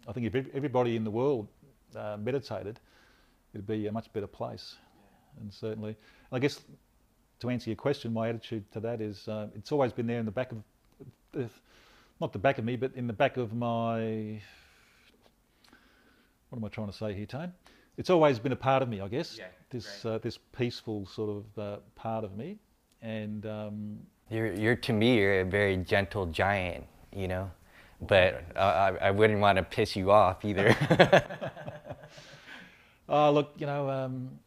I 0.07 0.13
think 0.13 0.25
if 0.25 0.47
everybody 0.53 0.95
in 0.95 1.03
the 1.03 1.11
world 1.11 1.47
uh, 1.95 2.17
meditated, 2.17 2.79
it'd 3.53 3.67
be 3.67 3.87
a 3.87 3.91
much 3.91 4.11
better 4.13 4.27
place. 4.27 4.75
And 5.41 5.53
certainly, 5.53 5.97
I 6.31 6.39
guess 6.39 6.61
to 7.39 7.49
answer 7.49 7.69
your 7.69 7.77
question, 7.77 8.13
my 8.13 8.29
attitude 8.29 8.71
to 8.73 8.79
that 8.79 9.01
is 9.01 9.27
uh, 9.27 9.47
it's 9.55 9.71
always 9.71 9.93
been 9.93 10.07
there 10.07 10.19
in 10.19 10.25
the 10.25 10.31
back 10.31 10.51
of, 10.51 10.57
uh, 11.39 11.47
not 12.19 12.33
the 12.33 12.39
back 12.39 12.57
of 12.57 12.65
me, 12.65 12.75
but 12.75 12.91
in 12.95 13.07
the 13.07 13.13
back 13.13 13.37
of 13.37 13.53
my, 13.53 14.41
what 16.49 16.57
am 16.57 16.65
I 16.65 16.69
trying 16.69 16.87
to 16.87 16.93
say 16.93 17.13
here, 17.13 17.25
Tone? 17.25 17.53
It's 17.97 18.09
always 18.09 18.39
been 18.39 18.51
a 18.51 18.57
part 18.57 18.81
of 18.83 18.89
me, 18.89 19.01
I 19.01 19.07
guess. 19.07 19.37
Yeah, 19.37 19.45
this 19.71 20.05
uh, 20.05 20.19
this 20.19 20.37
peaceful 20.55 21.07
sort 21.07 21.29
of 21.31 21.59
uh, 21.59 21.77
part 21.95 22.23
of 22.23 22.37
me, 22.37 22.59
and 23.01 23.43
um, 23.47 23.97
you're 24.29 24.53
you're 24.53 24.75
to 24.75 24.93
me 24.93 25.17
you're 25.17 25.41
a 25.41 25.45
very 25.45 25.77
gentle 25.77 26.27
giant, 26.27 26.85
you 27.11 27.27
know, 27.27 27.49
but 28.01 28.43
I, 28.55 28.95
I 29.01 29.11
wouldn't 29.11 29.39
want 29.39 29.57
to 29.57 29.63
piss 29.63 29.95
you 29.95 30.11
off 30.11 30.45
either. 30.45 30.75
oh, 33.09 33.31
look, 33.33 33.53
you 33.57 33.65
know. 33.65 33.89
Um, 33.89 34.39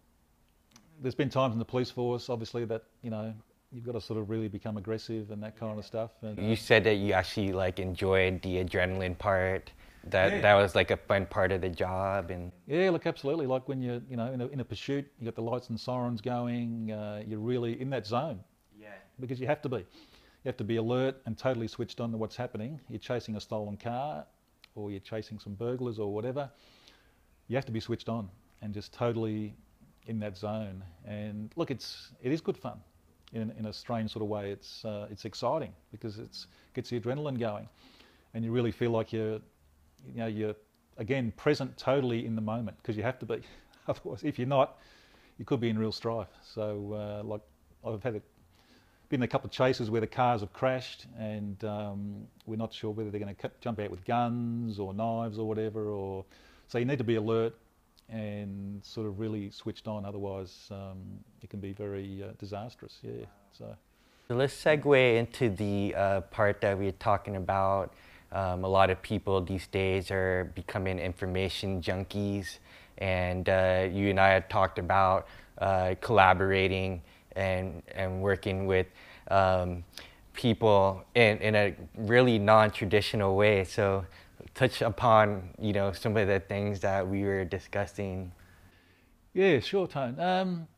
there's 1.01 1.15
been 1.15 1.31
times 1.31 1.55
in 1.55 1.59
the 1.59 1.65
police 1.65 1.91
force, 1.91 2.29
obviously, 2.29 2.65
that 2.67 2.85
you 3.03 3.11
know 3.11 3.35
you've 3.73 3.85
got 3.85 3.93
to 3.93 4.01
sort 4.01 4.19
of 4.19 4.31
really 4.31 4.49
become 4.49 4.77
aggressive 4.77 5.31
and 5.31 5.43
that 5.43 5.59
kind 5.59 5.79
of 5.79 5.85
stuff. 5.85 6.11
And, 6.23 6.39
you 6.39 6.57
said 6.57 6.85
that 6.85 6.97
you 6.97 7.13
actually 7.13 7.53
like 7.53 7.79
enjoyed 7.79 8.43
the 8.43 8.65
adrenaline 8.65 9.17
part. 9.17 9.73
That 10.05 10.33
yeah. 10.33 10.41
that 10.41 10.55
was 10.55 10.75
like 10.75 10.91
a 10.91 10.97
fun 10.97 11.27
part 11.27 11.53
of 11.53 11.61
the 11.61 11.69
job, 11.69 12.31
and 12.31 12.53
yeah, 12.67 12.89
look, 12.91 13.07
absolutely. 13.07 13.47
Like 13.47 13.69
when 13.69 13.83
you're 13.83 14.01
you 14.09 14.17
know 14.17 14.33
in 14.33 14.41
a, 14.41 14.47
in 14.49 14.61
a 14.61 14.65
pursuit, 14.65 15.07
you 15.19 15.27
got 15.27 15.35
the 15.35 15.43
lights 15.43 15.69
and 15.69 15.79
sirens 15.79 16.21
going. 16.21 16.91
Uh, 16.91 17.23
you're 17.27 17.39
really 17.39 17.81
in 17.81 17.91
that 17.91 18.07
zone. 18.07 18.41
Yeah. 18.79 18.89
Because 19.19 19.39
you 19.41 19.47
have 19.47 19.61
to 19.63 19.69
be. 19.69 19.77
You 19.77 20.49
have 20.49 20.57
to 20.57 20.65
be 20.65 20.77
alert 20.77 21.21
and 21.27 21.37
totally 21.37 21.69
switched 21.69 22.01
on 22.01 22.13
to 22.13 22.17
what's 22.17 22.35
happening. 22.35 22.81
You're 22.89 22.99
chasing 22.99 23.37
a 23.37 23.41
stolen 23.41 23.77
car, 23.77 24.25
or 24.75 24.91
you're 24.91 25.01
chasing 25.01 25.39
some 25.39 25.53
burglars 25.53 25.99
or 25.99 26.15
whatever. 26.15 26.51
You 27.49 27.57
have 27.57 27.67
to 27.67 27.73
be 27.73 27.81
switched 27.81 28.09
on 28.09 28.31
and 28.63 28.73
just 28.73 28.95
totally 28.95 29.55
in 30.11 30.19
that 30.19 30.37
zone. 30.37 30.83
And 31.07 31.51
look, 31.57 31.71
it's 31.71 32.11
it 32.23 32.33
is 32.33 32.41
good 32.41 32.59
fun, 32.59 32.79
in 33.33 33.53
in 33.59 33.67
a 33.67 33.73
strange 33.73 34.11
sort 34.11 34.23
of 34.23 34.29
way. 34.29 34.51
It's 34.51 34.85
uh, 34.85 35.07
it's 35.11 35.25
exciting 35.25 35.73
because 35.93 36.19
it's 36.19 36.49
gets 36.75 36.91
the 36.91 37.01
adrenaline 37.01 37.39
going, 37.39 37.69
and 38.35 38.45
you 38.45 38.51
really 38.53 38.73
feel 38.73 38.91
like 38.91 39.13
you're, 39.13 39.41
you 40.13 40.17
know, 40.17 40.27
you're 40.27 40.57
again 40.99 41.33
present 41.37 41.77
totally 41.79 42.27
in 42.27 42.35
the 42.35 42.43
moment 42.43 42.77
because 42.83 42.97
you 42.97 43.03
have 43.05 43.19
to 43.21 43.27
be. 43.27 43.41
Otherwise, 43.89 44.23
if 44.25 44.39
you're 44.39 44.49
not, 44.49 44.79
you 45.39 45.45
could 45.45 45.61
be 45.61 45.71
in 45.71 45.79
real 45.79 45.93
strife. 45.93 46.29
So, 46.43 46.93
uh, 46.93 47.27
like 47.27 47.41
I've 47.87 48.03
had 48.03 48.17
a, 48.17 48.23
been 49.09 49.23
a 49.23 49.29
couple 49.29 49.47
of 49.47 49.53
chases 49.53 49.91
where 49.91 50.01
the 50.01 50.07
cars 50.07 50.43
have 50.43 50.53
crashed, 50.53 51.07
and 51.19 51.63
um, 51.65 52.27
we're 52.47 52.57
not 52.57 52.75
sure 52.75 52.91
whether 52.91 53.11
they're 53.11 53.21
going 53.21 53.35
to 53.35 53.51
jump 53.61 53.79
out 53.79 53.91
with 53.91 54.05
guns 54.05 54.79
or 54.79 54.93
knives 54.93 55.39
or 55.39 55.47
whatever. 55.47 55.89
Or 55.89 56.25
so 56.69 56.79
you 56.79 56.85
need 56.85 56.99
to 56.99 57.05
be 57.05 57.15
alert 57.15 57.55
and 58.11 58.85
sort 58.85 59.07
of 59.07 59.19
really 59.19 59.51
switched 59.51 59.87
on. 59.89 60.05
Otherwise, 60.05 60.69
um, 60.71 60.99
it 61.43 61.51
can 61.51 61.61
be 61.61 61.73
very 61.73 62.23
uh, 62.23 62.33
disastrous. 62.39 62.99
Yeah. 63.03 63.25
So. 63.53 63.77
so. 64.29 64.35
let's 64.35 64.55
segue 64.55 65.17
into 65.17 65.51
the 65.51 65.95
uh, 65.95 66.21
part 66.23 66.61
that 66.61 66.79
we 66.79 66.89
are 66.89 66.93
talking 66.93 67.37
about. 67.37 67.95
Um, 68.33 68.65
a 68.65 68.69
lot 68.69 68.91
of 68.91 69.03
people 69.03 69.41
these 69.41 69.67
days 69.67 70.11
are 70.11 70.53
becoming 70.55 70.99
information 70.99 71.83
junkies, 71.83 72.59
and 72.99 73.49
uh, 73.49 73.89
you 73.91 74.11
and 74.11 74.21
I 74.21 74.29
had 74.29 74.49
talked 74.49 74.79
about 74.79 75.27
uh, 75.59 75.95
collaborating 76.01 77.03
and 77.37 77.83
and 77.95 78.23
working 78.23 78.67
with. 78.67 78.87
Um, 79.31 79.85
people 80.33 81.05
in, 81.15 81.37
in 81.39 81.55
a 81.55 81.75
really 81.97 82.39
non-traditional 82.39 83.37
way. 83.37 83.65
So 83.65 84.07
touch 84.55 84.83
upon 84.83 85.51
you 85.61 85.73
know 85.73 85.93
some 85.93 86.17
of 86.17 86.29
the 86.29 86.41
things 86.41 86.81
that 86.81 87.07
we 87.07 87.23
were 87.25 87.45
discussing? 87.45 88.33
Yeah, 89.33 89.61
sure, 89.61 89.87
Tone. 89.87 90.19
Um, 90.19 90.69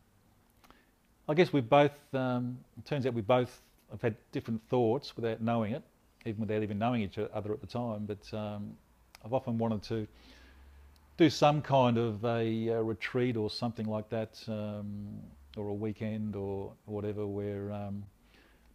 I 1.29 1.35
guess 1.35 1.53
we 1.53 1.61
both. 1.61 1.93
Um, 2.13 2.59
it 2.79 2.85
turns 2.85 3.07
out 3.07 3.15
we 3.15 3.23
both 3.23 3.61
have 3.91 4.03
had 4.03 4.17
different 4.33 4.61
thoughts 4.69 5.17
without 5.17 5.41
knowing 5.41 5.73
it, 5.73 5.83
even 6.27 6.41
without 6.41 6.63
even 6.63 6.79
knowing 6.79 7.03
each 7.03 7.19
other 7.19 7.53
at 7.53 7.61
the 7.61 7.67
time. 7.67 8.07
But 8.07 8.37
um, 8.37 8.77
I've 9.25 9.33
often 9.33 9.59
wanted 9.59 9.83
to 9.85 10.07
do 11.17 11.31
some 11.31 11.63
kind 11.63 11.99
of 11.99 12.25
a, 12.25 12.69
a 12.69 12.83
retreat 12.83 13.37
or 13.37 13.51
something 13.51 13.87
like 13.87 14.09
that, 14.11 14.43
um, 14.49 15.21
or 15.57 15.69
a 15.69 15.75
weekend 15.75 16.37
or 16.37 16.73
whatever, 16.87 17.27
where 17.27 17.73
um, 17.73 18.03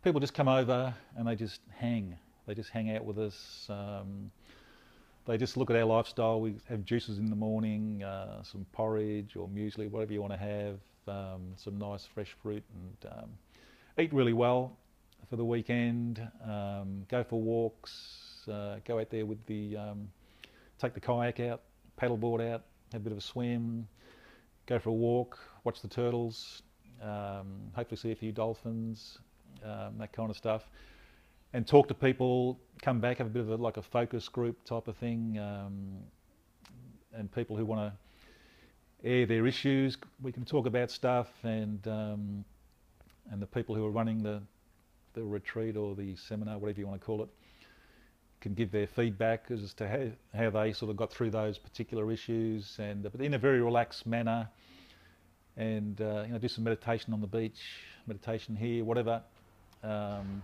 people 0.04 0.20
just 0.20 0.34
come 0.34 0.48
over 0.48 0.94
and 1.18 1.28
they 1.28 1.36
just 1.36 1.62
hang. 1.76 2.18
They 2.46 2.54
just 2.54 2.70
hang 2.70 2.96
out 2.96 3.04
with 3.04 3.20
us. 3.20 3.68
Um, 3.70 4.32
they 5.28 5.38
just 5.38 5.58
look 5.58 5.70
at 5.70 5.76
our 5.76 5.84
lifestyle. 5.84 6.40
We 6.40 6.56
have 6.70 6.86
juices 6.86 7.20
in 7.20 7.30
the 7.30 7.36
morning, 7.36 8.02
uh, 8.02 8.44
some 8.44 8.66
porridge 8.72 9.36
or 9.36 9.48
muesli, 9.50 9.92
whatever 9.92 10.14
you 10.14 10.22
want 10.22 10.34
to 10.34 10.40
have, 10.40 10.80
um, 11.08 11.54
some 11.58 11.78
nice 11.78 12.06
fresh 12.06 12.36
fruit, 12.42 12.64
and 12.74 13.12
um, 13.12 13.30
eat 14.00 14.14
really 14.14 14.32
well 14.32 14.78
for 15.30 15.36
the 15.36 15.44
weekend. 15.44 16.26
Um, 16.46 17.06
go 17.10 17.26
for 17.26 17.42
walks, 17.42 18.48
uh, 18.50 18.78
go 18.86 19.00
out 19.00 19.10
there 19.10 19.26
with 19.26 19.46
the, 19.48 19.76
um, 19.76 20.10
take 20.80 20.94
the 20.94 21.02
kayak 21.02 21.42
out, 21.42 21.62
paddleboard 22.02 22.42
out, 22.42 22.64
have 22.94 23.02
a 23.02 23.04
bit 23.04 23.12
of 23.12 23.18
a 23.18 23.22
swim, 23.22 23.86
go 24.66 24.80
for 24.80 24.90
a 24.90 24.94
walk, 24.94 25.38
watch 25.66 25.82
the 25.82 25.90
turtles, 25.90 26.64
um, 27.04 27.60
hopefully 27.74 27.98
see 27.98 28.12
a 28.12 28.16
few 28.16 28.32
dolphins, 28.32 29.20
um, 29.66 29.98
that 29.98 30.14
kind 30.14 30.30
of 30.30 30.38
stuff 30.38 30.70
and 31.54 31.66
talk 31.66 31.88
to 31.88 31.94
people, 31.94 32.60
come 32.82 33.00
back, 33.00 33.18
have 33.18 33.28
a 33.28 33.30
bit 33.30 33.42
of 33.42 33.50
a, 33.50 33.56
like 33.56 33.78
a 33.78 33.82
focus 33.82 34.28
group 34.28 34.64
type 34.64 34.88
of 34.88 34.98
thing, 34.98 35.38
um, 35.40 35.98
and 37.14 37.32
people 37.32 37.56
who 37.56 37.66
want 37.66 37.82
to 37.82 39.08
air 39.08 39.26
their 39.26 39.48
issues. 39.48 39.98
We 40.22 40.32
can 40.32 40.46
talk 40.46 40.66
about 40.66 40.92
stuff, 40.92 41.28
and 41.44 41.86
um, 41.88 42.46
and 43.32 43.42
the 43.42 43.48
people 43.48 43.76
who 43.76 43.86
are 43.86 43.92
running 43.92 44.24
the 44.24 44.42
the 45.14 45.24
retreat 45.24 45.76
or 45.76 45.96
the 45.96 46.16
seminar, 46.16 46.58
whatever 46.58 46.80
you 46.80 46.88
want 46.88 47.00
to 47.00 47.06
call 47.06 47.24
it, 47.24 47.30
can 48.42 48.54
give 48.54 48.72
their 48.72 48.88
feedback 48.88 49.50
as 49.50 49.74
to 49.74 49.88
how, 49.88 50.08
how 50.38 50.50
they 50.50 50.72
sort 50.74 50.92
of 50.92 50.98
got 50.98 51.12
through 51.12 51.32
those 51.32 51.58
particular 51.58 52.12
issues, 52.12 52.78
and 52.80 53.04
but 53.04 53.22
in 53.22 53.34
a 53.34 53.40
very 53.40 53.62
relaxed 53.62 54.06
manner, 54.06 54.48
and 55.56 56.02
uh, 56.02 56.24
you 56.26 56.34
know 56.34 56.40
do 56.40 56.48
some 56.48 56.64
meditation 56.64 57.14
on 57.14 57.22
the 57.22 57.28
beach, 57.28 57.60
meditation 58.06 58.56
here, 58.56 58.84
whatever. 58.84 59.22
Um, 59.84 60.44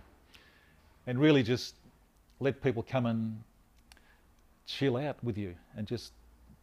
and 1.06 1.18
really 1.18 1.42
just 1.42 1.74
let 2.40 2.62
people 2.62 2.82
come 2.82 3.06
and 3.06 3.42
chill 4.66 4.96
out 4.96 5.22
with 5.22 5.36
you 5.36 5.54
and 5.76 5.86
just 5.86 6.12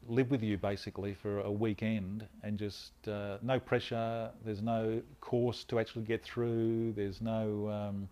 live 0.07 0.31
with 0.31 0.41
you 0.41 0.57
basically 0.57 1.13
for 1.13 1.39
a 1.41 1.51
weekend 1.51 2.25
and 2.43 2.57
just 2.57 2.91
uh, 3.07 3.37
no 3.41 3.59
pressure. 3.59 4.29
There's 4.43 4.61
no 4.61 5.01
course 5.21 5.63
to 5.65 5.79
actually 5.79 6.03
get 6.03 6.23
through. 6.23 6.93
There's 6.93 7.21
no 7.21 7.69
um, 7.69 8.09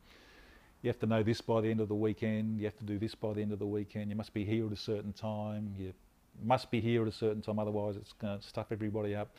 you 0.82 0.88
have 0.88 1.00
to 1.00 1.06
know 1.06 1.24
this 1.24 1.42
by 1.42 1.62
the 1.62 1.70
end 1.70 1.82
of 1.82 1.90
the 1.90 1.96
weekend. 1.96 2.60
You 2.60 2.66
have 2.66 2.78
to 2.78 2.86
do 2.86 2.98
this 2.98 3.14
by 3.14 3.34
the 3.34 3.42
end 3.42 3.52
of 3.52 3.60
the 3.60 3.66
weekend. 3.68 4.10
You 4.10 4.16
must 4.16 4.34
be 4.34 4.46
here 4.46 4.66
at 4.66 4.72
a 4.72 4.78
certain 4.78 5.12
time. 5.12 5.74
You 5.78 5.94
must 6.44 6.72
be 6.72 6.80
here 6.80 7.02
at 7.02 7.08
a 7.08 7.12
certain 7.12 7.42
time, 7.42 7.60
otherwise 7.60 7.98
it's 7.98 8.14
going 8.14 8.40
to 8.40 8.48
stuff 8.48 8.68
everybody 8.72 9.14
up. 9.14 9.36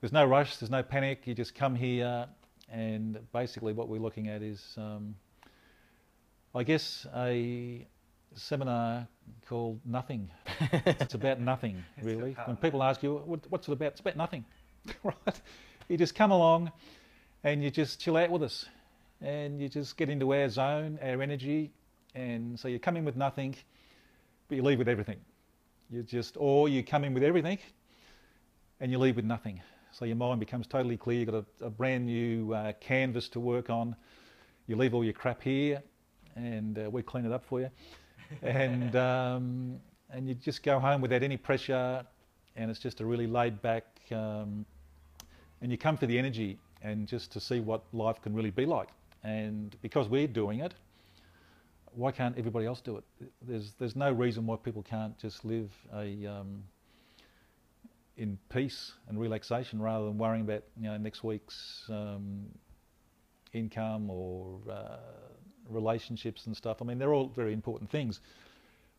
There's 0.00 0.12
no 0.12 0.26
rush. 0.26 0.56
There's 0.56 0.70
no 0.70 0.82
panic. 0.82 1.26
You 1.26 1.34
just 1.34 1.54
come 1.54 1.74
here, 1.74 2.26
and 2.70 3.18
basically 3.32 3.72
what 3.72 3.88
we're 3.88 4.00
looking 4.00 4.28
at 4.28 4.42
is 4.42 4.74
um, 4.76 5.14
I 6.54 6.62
guess 6.62 7.06
a 7.14 7.86
seminar 8.34 9.06
called 9.46 9.80
Nothing. 9.84 10.30
it's 10.72 11.12
about 11.12 11.40
nothing, 11.40 11.84
really. 12.02 12.36
When 12.46 12.56
people 12.56 12.82
ask 12.82 13.02
you, 13.02 13.16
what's 13.48 13.68
it 13.68 13.72
about? 13.72 13.92
It's 13.92 14.00
about 14.00 14.16
nothing, 14.16 14.46
right? 15.02 15.40
You 15.88 15.98
just 15.98 16.14
come 16.14 16.30
along 16.30 16.72
and 17.44 17.62
you 17.62 17.70
just 17.70 18.00
chill 18.00 18.16
out 18.16 18.30
with 18.30 18.42
us 18.42 18.64
and 19.20 19.60
you 19.60 19.68
just 19.68 19.96
get 19.98 20.08
into 20.08 20.32
our 20.32 20.48
zone, 20.48 20.98
our 21.02 21.20
energy. 21.20 21.70
And 22.14 22.58
so 22.58 22.68
you 22.68 22.78
come 22.78 22.96
in 22.96 23.04
with 23.04 23.16
nothing, 23.16 23.54
but 24.48 24.56
you 24.56 24.62
leave 24.62 24.78
with 24.78 24.88
everything. 24.88 25.20
You 25.90 26.02
just, 26.02 26.36
or 26.38 26.70
you 26.70 26.82
come 26.82 27.04
in 27.04 27.12
with 27.12 27.24
everything 27.24 27.58
and 28.80 28.90
you 28.90 28.98
leave 28.98 29.16
with 29.16 29.26
nothing. 29.26 29.60
So 29.92 30.06
your 30.06 30.16
mind 30.16 30.40
becomes 30.40 30.66
totally 30.66 30.96
clear. 30.96 31.20
You've 31.20 31.30
got 31.30 31.44
a, 31.60 31.66
a 31.66 31.70
brand 31.70 32.06
new 32.06 32.54
uh, 32.54 32.72
canvas 32.80 33.28
to 33.30 33.40
work 33.40 33.68
on. 33.68 33.94
You 34.66 34.76
leave 34.76 34.94
all 34.94 35.04
your 35.04 35.12
crap 35.12 35.42
here 35.42 35.82
and 36.38 36.78
uh, 36.78 36.90
we 36.90 37.02
clean 37.02 37.26
it 37.26 37.32
up 37.32 37.44
for 37.44 37.60
you. 37.60 37.70
and 38.42 38.94
um, 38.96 39.80
and 40.10 40.28
you 40.28 40.34
just 40.34 40.62
go 40.62 40.78
home 40.78 41.00
without 41.00 41.22
any 41.22 41.36
pressure, 41.36 42.04
and 42.56 42.70
it's 42.70 42.80
just 42.80 43.00
a 43.00 43.06
really 43.06 43.26
laid 43.26 43.60
back, 43.60 43.84
um, 44.12 44.64
and 45.60 45.70
you 45.70 45.78
come 45.78 45.96
for 45.96 46.06
the 46.06 46.18
energy 46.18 46.58
and 46.82 47.06
just 47.06 47.32
to 47.32 47.40
see 47.40 47.60
what 47.60 47.82
life 47.92 48.22
can 48.22 48.34
really 48.34 48.50
be 48.50 48.64
like. 48.64 48.88
And 49.24 49.76
because 49.82 50.08
we're 50.08 50.28
doing 50.28 50.60
it, 50.60 50.74
why 51.92 52.12
can't 52.12 52.38
everybody 52.38 52.66
else 52.66 52.80
do 52.80 52.96
it? 52.96 53.04
There's 53.42 53.72
there's 53.78 53.96
no 53.96 54.12
reason 54.12 54.46
why 54.46 54.56
people 54.56 54.82
can't 54.82 55.18
just 55.18 55.44
live 55.44 55.70
a 55.94 56.26
um, 56.26 56.62
in 58.16 58.38
peace 58.48 58.92
and 59.08 59.18
relaxation 59.18 59.80
rather 59.80 60.04
than 60.04 60.18
worrying 60.18 60.44
about 60.44 60.62
you 60.80 60.88
know 60.88 60.96
next 60.96 61.24
week's 61.24 61.84
um, 61.88 62.46
income 63.52 64.10
or 64.10 64.58
uh, 64.70 64.96
relationships 65.68 66.46
and 66.46 66.56
stuff. 66.56 66.80
I 66.80 66.84
mean, 66.84 66.98
they're 66.98 67.14
all 67.14 67.28
very 67.28 67.52
important 67.52 67.90
things. 67.90 68.20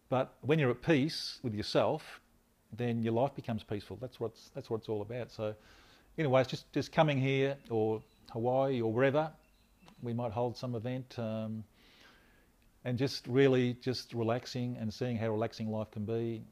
But 0.10 0.34
when 0.42 0.60
you're 0.60 0.72
at 0.72 0.82
peace 0.82 1.40
with 1.44 1.54
yourself, 1.54 2.20
then 2.76 3.04
your 3.04 3.14
life 3.14 3.36
becomes 3.36 3.64
peaceful. 3.64 3.98
That's 4.02 4.20
what's 4.20 4.50
that's 4.56 4.70
what 4.70 4.78
it's 4.82 4.90
all 4.90 5.02
about. 5.02 5.32
So, 5.32 5.56
anyway, 6.18 6.42
it's 6.42 6.50
just 6.50 6.72
just 6.74 6.92
coming 6.92 7.20
here 7.20 7.58
or 7.70 8.02
Hawaii 8.32 8.82
or 8.82 8.92
wherever 8.92 9.32
we 10.02 10.14
might 10.14 10.32
hold 10.32 10.58
some 10.58 10.76
event, 10.76 11.16
um, 11.18 11.64
and 12.86 12.98
just 12.98 13.28
really 13.28 13.74
just 13.82 14.14
relaxing 14.14 14.78
and 14.80 14.94
seeing 14.94 15.18
how 15.18 15.30
relaxing 15.30 15.70
life 15.70 15.92
can 15.92 16.06
be, 16.06 16.44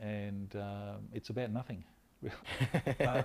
and 0.00 0.54
um, 0.56 1.08
it's 1.12 1.30
about 1.30 1.50
nothing. 1.50 1.84
uh, 3.00 3.22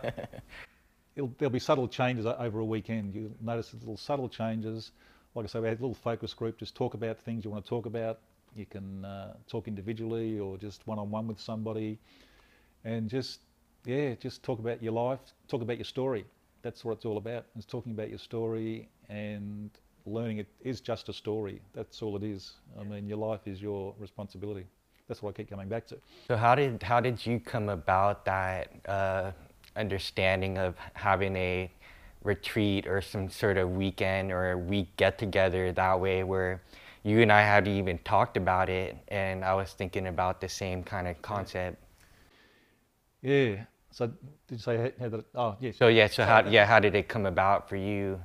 there'll 1.16 1.52
be 1.52 1.60
subtle 1.60 1.88
changes 1.88 2.26
over 2.26 2.60
a 2.60 2.66
weekend. 2.66 3.14
You'll 3.16 3.32
notice 3.41 3.74
little 3.74 3.97
subtle 3.97 4.30
changes. 4.30 4.91
Like 5.36 5.45
I 5.45 5.47
say, 5.47 5.59
we 5.59 5.67
had 5.67 5.79
a 5.79 5.82
little 5.82 5.93
focus 5.93 6.34
group. 6.34 6.57
Just 6.57 6.75
talk 6.75 6.93
about 6.93 7.19
things 7.19 7.45
you 7.45 7.51
want 7.51 7.63
to 7.63 7.69
talk 7.69 7.86
about. 7.86 8.19
You 8.55 8.65
can 8.65 9.05
uh, 9.05 9.34
talk 9.47 9.67
individually 9.67 10.39
or 10.39 10.57
just 10.57 10.86
one 10.86 10.99
on 10.99 11.09
one 11.09 11.27
with 11.27 11.39
somebody, 11.39 11.97
and 12.84 13.09
just 13.09 13.39
yeah, 13.86 14.13
just 14.15 14.43
talk 14.43 14.59
about 14.59 14.84
your 14.84 14.93
life. 14.93 15.19
Talk 15.47 15.61
about 15.61 15.77
your 15.77 15.86
story. 15.86 16.25
That's 16.61 16.84
what 16.84 16.93
it's 16.93 17.05
all 17.05 17.17
about. 17.17 17.45
It's 17.55 17.65
talking 17.65 17.93
about 17.93 18.09
your 18.09 18.19
story 18.19 18.89
and 19.09 19.69
learning 20.05 20.39
it 20.39 20.47
is 20.61 20.82
just 20.82 21.09
a 21.09 21.13
story. 21.13 21.61
That's 21.73 22.01
all 22.01 22.15
it 22.15 22.23
is. 22.23 22.53
I 22.79 22.84
mean, 22.84 23.07
your 23.07 23.17
life 23.17 23.41
is 23.45 23.61
your 23.61 23.95
responsibility. 23.99 24.65
That's 25.07 25.21
what 25.21 25.32
I 25.32 25.34
keep 25.34 25.49
coming 25.49 25.67
back 25.67 25.88
to. 25.88 25.97
So 26.27 26.36
how 26.38 26.55
did 26.55 26.84
how 26.84 26.99
did 26.99 27.25
you 27.25 27.39
come 27.39 27.69
about 27.69 28.25
that 28.25 28.69
uh, 28.88 29.32
understanding 29.75 30.57
of 30.57 30.75
having 30.93 31.36
a 31.36 31.71
retreat 32.24 32.88
or 32.88 33.01
some 33.01 33.30
sort 33.30 33.57
of 33.57 33.72
weekend 33.72 34.32
or 34.32 34.51
a 34.51 34.57
week 34.57 34.95
get 34.97 35.17
together 35.17 35.72
that 35.72 35.99
way 35.99 36.24
where 36.24 36.61
you 37.03 37.22
and 37.22 37.32
I 37.32 37.41
hadn't 37.41 37.74
even 37.74 37.97
talked 37.99 38.38
about 38.38 38.69
it 38.69 38.95
and 39.07 39.43
I 39.43 39.53
was 39.55 39.74
thinking 39.74 40.07
about 40.07 40.39
the 40.39 40.49
same 40.49 40.84
kind 40.84 41.07
of 41.07 41.22
concept. 41.22 41.78
Yeah. 43.22 43.63
So 43.91 44.07
did 44.07 44.15
you 44.49 44.57
say 44.57 44.93
how 44.99 45.09
that? 45.09 45.26
Oh, 45.36 45.57
yes. 45.59 45.78
So 45.78 45.88
yeah. 45.88 46.07
So 46.07 46.24
how 46.24 46.47
yeah 46.47 46.65
how 46.65 46.80
did 46.80 46.95
it 46.95 47.07
come 47.07 47.26
about 47.26 47.67
for 47.67 47.76
you? 47.76 48.22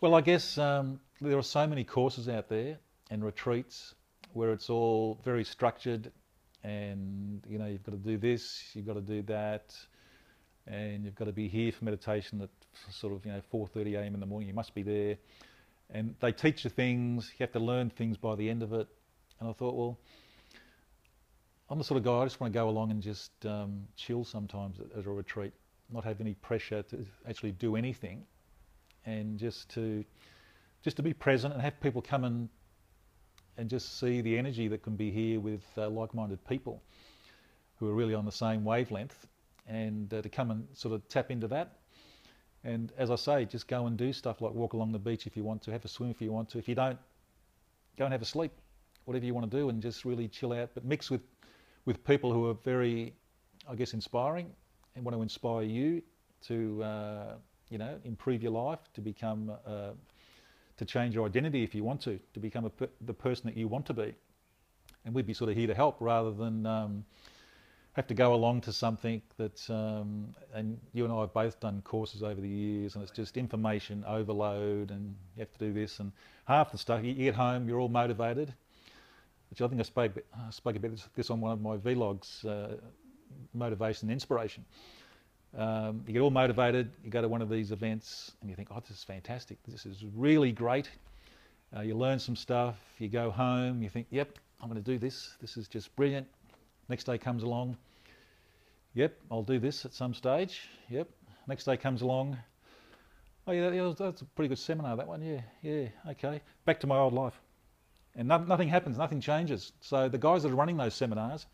Well, 0.00 0.14
I 0.14 0.20
guess 0.20 0.56
um, 0.56 1.00
there 1.20 1.36
are 1.36 1.42
so 1.42 1.66
many 1.66 1.84
courses 1.84 2.28
out 2.28 2.48
there 2.48 2.78
and 3.10 3.24
retreats 3.24 3.94
where 4.32 4.52
it's 4.52 4.70
all 4.70 5.20
very 5.24 5.44
structured, 5.44 6.12
and 6.62 7.44
you 7.48 7.58
know 7.58 7.66
you've 7.66 7.82
got 7.82 7.92
to 7.92 7.98
do 7.98 8.16
this, 8.16 8.62
you've 8.74 8.86
got 8.86 8.94
to 8.94 9.00
do 9.00 9.22
that, 9.22 9.74
and 10.66 11.04
you've 11.04 11.16
got 11.16 11.26
to 11.26 11.32
be 11.32 11.48
here 11.48 11.72
for 11.72 11.84
meditation 11.84 12.40
at 12.40 12.48
sort 12.90 13.12
of 13.12 13.24
you 13.24 13.32
know 13.32 13.40
4:30 13.52 13.94
a.m. 13.94 14.14
in 14.14 14.20
the 14.20 14.26
morning. 14.26 14.48
You 14.48 14.54
must 14.54 14.74
be 14.74 14.82
there, 14.82 15.16
and 15.90 16.14
they 16.20 16.32
teach 16.32 16.64
you 16.64 16.70
things. 16.70 17.30
You 17.38 17.44
have 17.44 17.52
to 17.52 17.60
learn 17.60 17.90
things 17.90 18.16
by 18.16 18.34
the 18.36 18.48
end 18.48 18.62
of 18.62 18.72
it. 18.72 18.88
And 19.38 19.48
I 19.48 19.52
thought, 19.52 19.74
well, 19.74 19.98
I'm 21.68 21.78
the 21.78 21.84
sort 21.84 21.98
of 21.98 22.04
guy 22.04 22.18
I 22.18 22.24
just 22.24 22.40
want 22.40 22.52
to 22.52 22.58
go 22.58 22.68
along 22.68 22.90
and 22.90 23.02
just 23.02 23.32
um, 23.46 23.86
chill 23.96 24.24
sometimes 24.24 24.78
at, 24.80 24.98
at 24.98 25.06
a 25.06 25.10
retreat, 25.10 25.52
not 25.90 26.04
have 26.04 26.20
any 26.20 26.34
pressure 26.34 26.82
to 26.82 27.06
actually 27.28 27.52
do 27.52 27.76
anything, 27.76 28.24
and 29.06 29.38
just 29.38 29.70
to 29.70 30.04
just 30.82 30.96
to 30.96 31.02
be 31.02 31.12
present 31.12 31.52
and 31.52 31.62
have 31.62 31.80
people 31.80 32.02
come 32.02 32.24
and 32.24 32.48
and 33.56 33.68
just 33.68 33.98
see 33.98 34.20
the 34.20 34.38
energy 34.38 34.68
that 34.68 34.82
can 34.82 34.96
be 34.96 35.10
here 35.10 35.38
with 35.38 35.62
uh, 35.76 35.88
like-minded 35.90 36.42
people 36.48 36.82
who 37.76 37.88
are 37.88 37.94
really 37.94 38.14
on 38.14 38.24
the 38.24 38.32
same 38.32 38.64
wavelength 38.64 39.26
and 39.66 40.12
uh, 40.14 40.22
to 40.22 40.28
come 40.28 40.50
and 40.50 40.66
sort 40.72 40.94
of 40.94 41.06
tap 41.08 41.30
into 41.30 41.48
that. 41.48 41.79
And 42.64 42.92
as 42.98 43.10
I 43.10 43.16
say, 43.16 43.44
just 43.44 43.68
go 43.68 43.86
and 43.86 43.96
do 43.96 44.12
stuff 44.12 44.40
like 44.40 44.52
walk 44.52 44.74
along 44.74 44.92
the 44.92 44.98
beach 44.98 45.26
if 45.26 45.36
you 45.36 45.44
want 45.44 45.62
to, 45.62 45.70
have 45.70 45.84
a 45.84 45.88
swim 45.88 46.10
if 46.10 46.20
you 46.20 46.30
want 46.30 46.48
to. 46.50 46.58
If 46.58 46.68
you 46.68 46.74
don't, 46.74 46.98
go 47.96 48.04
and 48.04 48.12
have 48.12 48.22
a 48.22 48.26
sleep, 48.26 48.52
whatever 49.06 49.24
you 49.24 49.34
want 49.34 49.50
to 49.50 49.56
do, 49.56 49.68
and 49.70 49.80
just 49.80 50.04
really 50.04 50.28
chill 50.28 50.52
out. 50.52 50.70
But 50.74 50.84
mix 50.84 51.10
with, 51.10 51.22
with 51.86 52.04
people 52.04 52.32
who 52.32 52.48
are 52.48 52.54
very, 52.54 53.14
I 53.68 53.74
guess, 53.74 53.94
inspiring 53.94 54.50
and 54.94 55.04
want 55.04 55.16
to 55.16 55.22
inspire 55.22 55.62
you 55.62 56.02
to, 56.48 56.82
uh, 56.82 57.34
you 57.70 57.78
know, 57.78 57.98
improve 58.04 58.42
your 58.42 58.52
life, 58.52 58.80
to 58.94 59.00
become, 59.00 59.52
uh, 59.66 59.90
to 60.76 60.84
change 60.84 61.14
your 61.14 61.26
identity 61.26 61.62
if 61.62 61.74
you 61.74 61.82
want 61.82 62.02
to, 62.02 62.18
to 62.34 62.40
become 62.40 62.70
the 63.06 63.14
person 63.14 63.46
that 63.46 63.56
you 63.56 63.68
want 63.68 63.86
to 63.86 63.94
be. 63.94 64.14
And 65.06 65.14
we'd 65.14 65.26
be 65.26 65.34
sort 65.34 65.48
of 65.48 65.56
here 65.56 65.66
to 65.66 65.74
help 65.74 65.96
rather 66.00 66.30
than. 66.30 66.66
Um, 66.66 67.04
have 68.00 68.06
to 68.06 68.14
go 68.14 68.32
along 68.32 68.62
to 68.62 68.72
something 68.72 69.20
that, 69.36 69.68
um, 69.68 70.34
and 70.54 70.80
you 70.94 71.04
and 71.04 71.12
I 71.12 71.20
have 71.20 71.34
both 71.34 71.60
done 71.60 71.82
courses 71.82 72.22
over 72.22 72.40
the 72.40 72.48
years, 72.48 72.94
and 72.94 73.02
it's 73.02 73.12
just 73.12 73.36
information 73.36 74.02
overload, 74.06 74.90
and 74.90 75.14
you 75.36 75.40
have 75.40 75.52
to 75.52 75.58
do 75.58 75.72
this, 75.74 76.00
and 76.00 76.10
half 76.46 76.72
the 76.72 76.78
stuff 76.78 77.04
you 77.04 77.12
get 77.12 77.34
home, 77.34 77.68
you're 77.68 77.78
all 77.78 77.90
motivated. 77.90 78.54
Which 79.50 79.60
I 79.60 79.68
think 79.68 79.80
I 79.80 79.84
spoke, 79.84 80.12
I 80.34 80.50
spoke 80.50 80.76
about 80.76 80.92
this 81.14 81.28
on 81.28 81.42
one 81.42 81.52
of 81.52 81.60
my 81.60 81.76
vlogs, 81.76 82.42
uh, 82.46 82.76
motivation 83.52 84.08
and 84.08 84.14
inspiration. 84.14 84.64
Um, 85.54 86.02
you 86.06 86.14
get 86.14 86.20
all 86.20 86.30
motivated, 86.30 86.90
you 87.04 87.10
go 87.10 87.20
to 87.20 87.28
one 87.28 87.42
of 87.42 87.50
these 87.50 87.70
events, 87.70 88.32
and 88.40 88.48
you 88.48 88.56
think, 88.56 88.68
oh, 88.70 88.80
this 88.80 88.96
is 88.96 89.04
fantastic, 89.04 89.58
this 89.68 89.84
is 89.84 90.04
really 90.16 90.52
great. 90.52 90.88
Uh, 91.76 91.80
you 91.80 91.94
learn 91.94 92.18
some 92.18 92.36
stuff, 92.36 92.76
you 92.98 93.08
go 93.08 93.30
home, 93.30 93.82
you 93.82 93.90
think, 93.90 94.06
yep, 94.10 94.38
I'm 94.62 94.70
going 94.70 94.82
to 94.82 94.90
do 94.90 94.98
this, 94.98 95.36
this 95.40 95.56
is 95.56 95.68
just 95.68 95.94
brilliant 95.96 96.26
Next 96.90 97.04
day 97.04 97.18
comes 97.18 97.44
along. 97.44 97.76
Yep, 98.94 99.20
I'll 99.30 99.42
do 99.42 99.58
this 99.58 99.84
at 99.84 99.92
some 99.92 100.14
stage. 100.14 100.68
Yep. 100.88 101.08
Next 101.46 101.64
day 101.64 101.76
comes 101.76 102.02
along. 102.02 102.36
Oh 103.46 103.52
yeah, 103.52 103.70
that, 103.70 103.96
that's 103.98 104.22
a 104.22 104.24
pretty 104.24 104.48
good 104.48 104.58
seminar. 104.58 104.96
That 104.96 105.06
one. 105.06 105.22
Yeah, 105.22 105.40
yeah. 105.62 105.88
Okay. 106.10 106.40
Back 106.64 106.80
to 106.80 106.86
my 106.86 106.96
old 106.96 107.12
life, 107.12 107.40
and 108.16 108.28
no, 108.28 108.38
nothing 108.38 108.68
happens. 108.68 108.98
Nothing 108.98 109.20
changes. 109.20 109.72
So 109.80 110.08
the 110.08 110.18
guys 110.18 110.42
that 110.42 110.52
are 110.52 110.56
running 110.56 110.76
those 110.76 110.94
seminars 110.94 111.46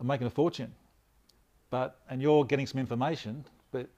are 0.00 0.04
making 0.04 0.26
a 0.26 0.30
fortune, 0.30 0.72
but 1.70 1.98
and 2.10 2.20
you're 2.20 2.44
getting 2.44 2.66
some 2.66 2.80
information, 2.80 3.44
but 3.72 3.88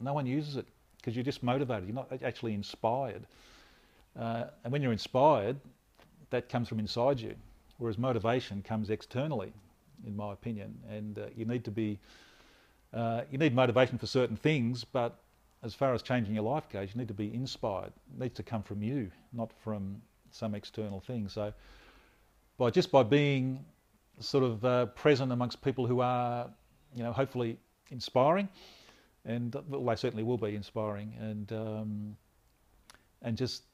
no 0.00 0.14
one 0.14 0.26
uses 0.26 0.56
it 0.56 0.66
because 0.96 1.14
you're 1.14 1.24
just 1.24 1.42
motivated. 1.42 1.86
You're 1.86 1.94
not 1.94 2.10
actually 2.22 2.54
inspired. 2.54 3.26
Uh, 4.18 4.44
and 4.64 4.72
when 4.72 4.82
you're 4.82 4.92
inspired, 4.92 5.56
that 6.30 6.48
comes 6.48 6.68
from 6.68 6.78
inside 6.78 7.20
you, 7.20 7.34
whereas 7.76 7.98
motivation 7.98 8.62
comes 8.62 8.88
externally 8.88 9.52
in 10.04 10.16
my 10.16 10.32
opinion. 10.32 10.78
And 10.88 11.18
uh, 11.18 11.26
you 11.36 11.44
need 11.44 11.64
to 11.64 11.70
be, 11.70 11.98
uh, 12.92 13.22
you 13.30 13.38
need 13.38 13.54
motivation 13.54 13.98
for 13.98 14.06
certain 14.06 14.36
things, 14.36 14.84
but 14.84 15.18
as 15.62 15.74
far 15.74 15.94
as 15.94 16.02
changing 16.02 16.34
your 16.34 16.44
life 16.44 16.68
goes, 16.68 16.90
you 16.94 16.98
need 16.98 17.08
to 17.08 17.14
be 17.14 17.32
inspired. 17.32 17.92
It 18.12 18.20
needs 18.20 18.34
to 18.36 18.42
come 18.42 18.62
from 18.62 18.82
you, 18.82 19.10
not 19.32 19.52
from 19.62 20.00
some 20.30 20.54
external 20.54 21.00
thing. 21.00 21.28
So, 21.28 21.52
by 22.58 22.70
just 22.70 22.90
by 22.90 23.02
being 23.02 23.64
sort 24.20 24.44
of 24.44 24.64
uh, 24.64 24.86
present 24.86 25.32
amongst 25.32 25.62
people 25.62 25.86
who 25.86 26.00
are, 26.00 26.48
you 26.94 27.02
know, 27.02 27.12
hopefully 27.12 27.58
inspiring, 27.90 28.48
and 29.24 29.54
well, 29.68 29.84
they 29.84 29.96
certainly 29.96 30.22
will 30.22 30.38
be 30.38 30.54
inspiring, 30.54 31.14
and 31.18 31.52
um, 31.52 32.16
and 33.22 33.36
just 33.36 33.64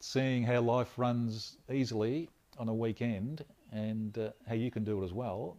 seeing 0.00 0.42
how 0.42 0.60
life 0.60 0.98
runs 0.98 1.56
easily 1.72 2.28
on 2.58 2.68
a 2.68 2.74
weekend 2.74 3.44
and 3.74 4.16
uh, 4.16 4.30
how 4.48 4.54
you 4.54 4.70
can 4.70 4.84
do 4.84 5.02
it 5.02 5.04
as 5.04 5.12
well, 5.12 5.58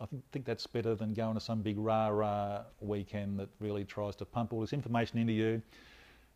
I 0.00 0.06
think, 0.06 0.22
think 0.30 0.44
that's 0.44 0.66
better 0.66 0.94
than 0.94 1.14
going 1.14 1.34
to 1.34 1.40
some 1.40 1.62
big 1.62 1.78
rah 1.78 2.08
rah 2.08 2.62
weekend 2.80 3.38
that 3.40 3.48
really 3.60 3.84
tries 3.84 4.14
to 4.16 4.24
pump 4.24 4.52
all 4.52 4.60
this 4.60 4.72
information 4.72 5.18
into 5.18 5.32
you. 5.32 5.62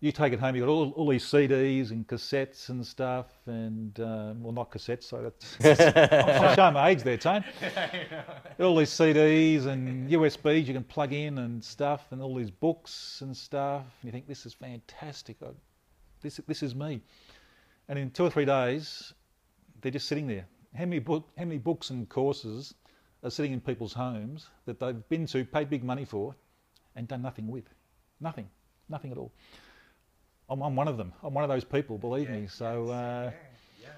You 0.00 0.12
take 0.12 0.32
it 0.32 0.40
home, 0.40 0.56
you've 0.56 0.64
got 0.66 0.72
all, 0.72 0.90
all 0.92 1.08
these 1.08 1.24
CDs 1.24 1.90
and 1.90 2.08
cassettes 2.08 2.70
and 2.70 2.84
stuff, 2.84 3.26
and 3.44 4.00
uh, 4.00 4.32
well, 4.38 4.52
not 4.52 4.70
cassettes, 4.70 5.04
so 5.04 5.22
that's. 5.22 5.56
I'm 5.84 6.56
showing 6.56 6.72
my 6.72 6.88
age 6.88 7.02
there, 7.02 7.18
Tone. 7.18 7.44
all 8.60 8.76
these 8.76 8.90
CDs 8.90 9.66
and 9.66 10.10
USBs 10.10 10.66
you 10.66 10.72
can 10.72 10.84
plug 10.84 11.12
in 11.12 11.36
and 11.36 11.62
stuff, 11.62 12.06
and 12.12 12.22
all 12.22 12.34
these 12.34 12.50
books 12.50 13.18
and 13.20 13.36
stuff. 13.36 13.84
And 14.00 14.08
you 14.08 14.10
think, 14.10 14.26
this 14.26 14.46
is 14.46 14.54
fantastic. 14.54 15.36
I, 15.42 15.48
this, 16.22 16.40
this 16.46 16.62
is 16.62 16.74
me. 16.74 17.02
And 17.86 17.98
in 17.98 18.10
two 18.10 18.24
or 18.24 18.30
three 18.30 18.46
days, 18.46 19.12
they're 19.82 19.92
just 19.92 20.08
sitting 20.08 20.26
there 20.26 20.46
how 20.76 20.84
many, 20.84 20.98
book, 20.98 21.28
how 21.36 21.44
many 21.44 21.58
books 21.58 21.90
and 21.90 22.08
courses 22.08 22.74
are 23.22 23.30
sitting 23.30 23.52
in 23.52 23.60
people's 23.60 23.92
homes 23.92 24.48
that 24.66 24.80
they've 24.80 25.08
been 25.08 25.26
to, 25.26 25.44
paid 25.44 25.68
big 25.68 25.84
money 25.84 26.04
for, 26.04 26.34
and 26.96 27.08
done 27.08 27.22
nothing 27.22 27.48
with? 27.48 27.64
Nothing, 28.20 28.48
nothing 28.88 29.12
at 29.12 29.18
all. 29.18 29.32
I'm, 30.48 30.62
I'm 30.62 30.76
one 30.76 30.88
of 30.88 30.96
them. 30.96 31.12
I'm 31.22 31.34
one 31.34 31.44
of 31.44 31.50
those 31.50 31.64
people, 31.64 31.98
believe 31.98 32.28
yeah, 32.28 32.36
me. 32.36 32.46
So, 32.46 32.88
uh, 32.88 33.30
yeah, 33.30 33.32
yeah, 33.82 33.88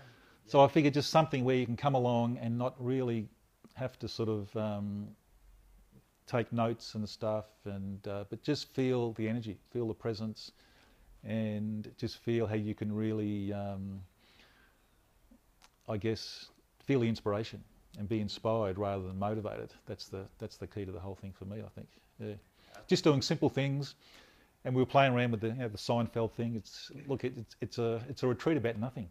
so 0.46 0.60
I 0.60 0.68
figured 0.68 0.94
just 0.94 1.10
something 1.10 1.44
where 1.44 1.56
you 1.56 1.66
can 1.66 1.76
come 1.76 1.94
along 1.94 2.38
and 2.38 2.58
not 2.58 2.74
really 2.78 3.28
have 3.74 3.98
to 4.00 4.08
sort 4.08 4.28
of 4.28 4.54
um, 4.56 5.08
take 6.26 6.52
notes 6.52 6.94
and 6.94 7.08
stuff, 7.08 7.46
and 7.64 8.06
uh, 8.06 8.24
but 8.30 8.42
just 8.42 8.68
feel 8.74 9.12
the 9.14 9.28
energy, 9.28 9.58
feel 9.70 9.88
the 9.88 9.94
presence, 9.94 10.52
and 11.24 11.90
just 11.96 12.18
feel 12.18 12.46
how 12.46 12.54
you 12.54 12.74
can 12.74 12.92
really, 12.92 13.52
um, 13.52 14.00
I 15.88 15.96
guess, 15.96 16.48
feel 16.92 17.00
the 17.00 17.08
inspiration 17.08 17.62
and 17.98 18.06
be 18.06 18.20
inspired 18.20 18.76
rather 18.76 19.02
than 19.02 19.18
motivated. 19.18 19.72
That's 19.86 20.08
the 20.08 20.26
that's 20.38 20.58
the 20.58 20.66
key 20.66 20.84
to 20.84 20.92
the 20.92 21.00
whole 21.00 21.14
thing 21.14 21.32
for 21.38 21.46
me. 21.46 21.58
I 21.64 21.68
think. 21.74 21.88
Yeah. 22.18 22.34
Just 22.86 23.02
doing 23.02 23.22
simple 23.22 23.48
things, 23.48 23.94
and 24.64 24.74
we 24.74 24.82
were 24.82 24.86
playing 24.86 25.14
around 25.14 25.30
with 25.30 25.40
the 25.40 25.48
you 25.48 25.54
know, 25.54 25.68
the 25.68 25.78
Seinfeld 25.78 26.32
thing. 26.32 26.54
It's 26.54 26.90
look, 27.06 27.24
it's 27.24 27.56
it's 27.62 27.78
a 27.78 28.02
it's 28.10 28.22
a 28.22 28.26
retreat 28.26 28.58
about 28.58 28.78
nothing. 28.78 29.08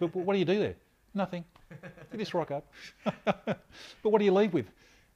but, 0.00 0.12
but 0.12 0.16
what 0.16 0.32
do 0.32 0.38
you 0.40 0.44
do 0.44 0.58
there? 0.58 0.74
Nothing. 1.14 1.44
You 2.12 2.18
just 2.18 2.34
rock 2.34 2.50
up. 2.50 2.66
but 3.24 3.58
what 4.02 4.18
do 4.18 4.24
you 4.24 4.32
leave 4.32 4.52
with? 4.52 4.66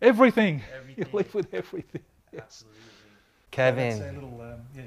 Everything. 0.01 0.63
Everything. 0.75 1.05
You 1.05 1.19
leave 1.19 1.35
with 1.35 1.53
everything. 1.53 2.03
Yes. 2.33 2.43
Absolutely. 2.45 2.81
Kevin, 3.51 3.99
That's 3.99 4.13
a 4.13 4.15
little, 4.15 4.41
um, 4.41 4.61
yeah. 4.77 4.83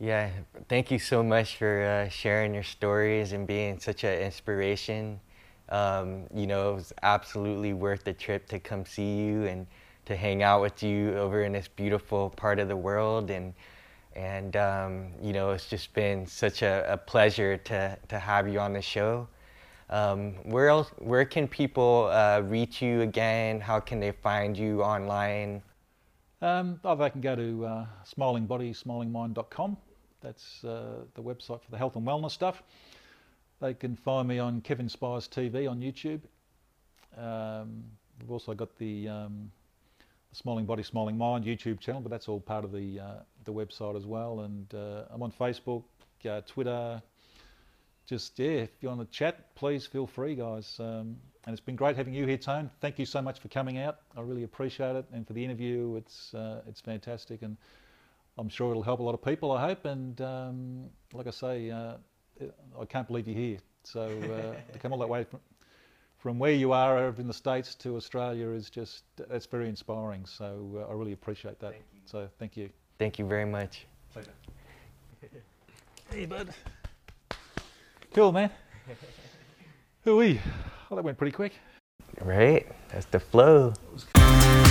yeah, 0.00 0.30
thank 0.66 0.90
you 0.90 0.98
so 0.98 1.22
much 1.22 1.56
for 1.56 1.82
uh, 1.84 2.08
sharing 2.08 2.54
your 2.54 2.62
stories 2.62 3.32
and 3.32 3.46
being 3.46 3.78
such 3.78 4.02
an 4.02 4.18
inspiration. 4.22 5.20
Um, 5.70 6.24
you 6.34 6.46
know, 6.46 6.72
it 6.72 6.74
was 6.74 6.92
absolutely 7.02 7.72
worth 7.72 8.04
the 8.04 8.12
trip 8.12 8.48
to 8.48 8.58
come 8.58 8.86
see 8.86 9.16
you 9.16 9.44
and 9.44 9.66
to 10.06 10.16
hang 10.16 10.42
out 10.42 10.62
with 10.62 10.82
you 10.82 11.14
over 11.14 11.42
in 11.42 11.52
this 11.52 11.68
beautiful 11.68 12.30
part 12.30 12.58
of 12.58 12.68
the 12.68 12.76
world. 12.76 13.30
And 13.30 13.54
and 14.16 14.56
um, 14.56 15.08
you 15.22 15.32
know, 15.32 15.50
it's 15.50 15.68
just 15.68 15.92
been 15.94 16.26
such 16.26 16.62
a, 16.62 16.84
a 16.88 16.96
pleasure 16.96 17.56
to 17.56 17.98
to 18.08 18.18
have 18.18 18.48
you 18.48 18.58
on 18.58 18.72
the 18.72 18.82
show. 18.82 19.28
Um, 19.90 20.34
where 20.44 20.68
else? 20.68 20.90
Where 20.98 21.24
can 21.24 21.48
people 21.48 22.10
uh, 22.12 22.42
reach 22.44 22.82
you 22.82 23.02
again? 23.02 23.60
How 23.60 23.80
can 23.80 24.00
they 24.00 24.12
find 24.12 24.56
you 24.56 24.82
online? 24.82 25.62
Um, 26.40 26.78
oh, 26.84 26.94
they 26.94 27.10
can 27.10 27.20
go 27.20 27.34
to 27.34 27.66
uh. 27.66 27.86
That's 30.20 30.64
uh, 30.64 31.04
the 31.14 31.22
website 31.22 31.62
for 31.62 31.70
the 31.70 31.78
health 31.78 31.96
and 31.96 32.06
wellness 32.06 32.32
stuff. 32.32 32.62
They 33.60 33.74
can 33.74 33.96
find 33.96 34.28
me 34.28 34.38
on 34.38 34.60
Kevin 34.60 34.88
Spires 34.88 35.28
TV 35.28 35.68
on 35.68 35.80
YouTube. 35.80 36.20
Um, 37.16 37.84
we've 38.20 38.30
also 38.30 38.54
got 38.54 38.76
the, 38.78 39.08
um, 39.08 39.50
Smiling 40.32 40.66
Body, 40.66 40.82
Smiling 40.82 41.16
Mind 41.16 41.44
YouTube 41.44 41.80
channel, 41.80 42.00
but 42.00 42.10
that's 42.10 42.28
all 42.28 42.40
part 42.40 42.64
of 42.64 42.72
the 42.72 43.00
uh, 43.00 43.14
the 43.44 43.52
website 43.52 43.96
as 43.96 44.06
well. 44.06 44.40
And 44.40 44.72
uh, 44.74 45.04
I'm 45.10 45.22
on 45.22 45.32
Facebook, 45.32 45.84
uh, 46.28 46.42
Twitter. 46.42 47.02
Just 48.06 48.38
yeah, 48.38 48.50
if 48.50 48.70
you 48.80 48.88
want 48.88 49.00
to 49.00 49.06
chat, 49.06 49.54
please 49.54 49.86
feel 49.86 50.06
free, 50.06 50.34
guys. 50.34 50.76
Um, 50.78 51.16
and 51.44 51.54
it's 51.54 51.60
been 51.60 51.76
great 51.76 51.96
having 51.96 52.12
you 52.14 52.26
here, 52.26 52.36
Tone. 52.36 52.70
Thank 52.80 52.98
you 52.98 53.06
so 53.06 53.22
much 53.22 53.40
for 53.40 53.48
coming 53.48 53.78
out. 53.78 53.98
I 54.16 54.20
really 54.20 54.44
appreciate 54.44 54.96
it, 54.96 55.06
and 55.12 55.26
for 55.26 55.32
the 55.32 55.44
interview, 55.44 55.96
it's 55.96 56.34
uh, 56.34 56.60
it's 56.66 56.80
fantastic, 56.80 57.42
and 57.42 57.56
I'm 58.36 58.48
sure 58.48 58.70
it'll 58.70 58.82
help 58.82 59.00
a 59.00 59.02
lot 59.02 59.14
of 59.14 59.24
people. 59.24 59.50
I 59.52 59.66
hope, 59.66 59.86
and 59.86 60.20
um, 60.20 60.84
like 61.14 61.26
I 61.26 61.30
say, 61.30 61.70
uh, 61.70 61.94
I 62.80 62.84
can't 62.84 63.06
believe 63.06 63.26
you're 63.26 63.36
here. 63.36 63.58
So 63.84 64.02
uh, 64.02 64.72
to 64.72 64.78
come 64.78 64.92
all 64.92 64.98
that 64.98 65.08
way 65.08 65.24
from, 65.24 65.40
from 66.18 66.38
where 66.38 66.52
you 66.52 66.72
are 66.72 66.98
over 66.98 67.20
in 67.20 67.26
the 67.26 67.34
states 67.34 67.74
to 67.76 67.96
Australia 67.96 68.48
is 68.48 68.70
just 68.70 69.04
that's 69.16 69.46
very 69.46 69.68
inspiring. 69.68 70.26
So 70.26 70.84
uh, 70.86 70.90
I 70.90 70.94
really 70.94 71.12
appreciate 71.12 71.58
that. 71.60 71.72
Thank 71.72 71.84
you. 71.94 72.00
So 72.04 72.28
thank 72.38 72.56
you. 72.56 72.70
Thank 72.98 73.18
you 73.18 73.26
very 73.26 73.46
much. 73.46 73.86
Pleasure. 74.12 74.32
Hey, 76.10 76.26
bud. 76.26 76.54
Cool, 78.14 78.32
man. 78.32 78.50
Hooey. 80.04 80.40
Well, 80.88 80.96
that 80.96 81.04
went 81.04 81.18
pretty 81.18 81.32
quick. 81.32 81.52
Right? 82.22 82.66
That's 82.90 83.06
the 83.06 83.20
flow. 83.20 83.68
It 83.68 83.92
was 83.92 84.67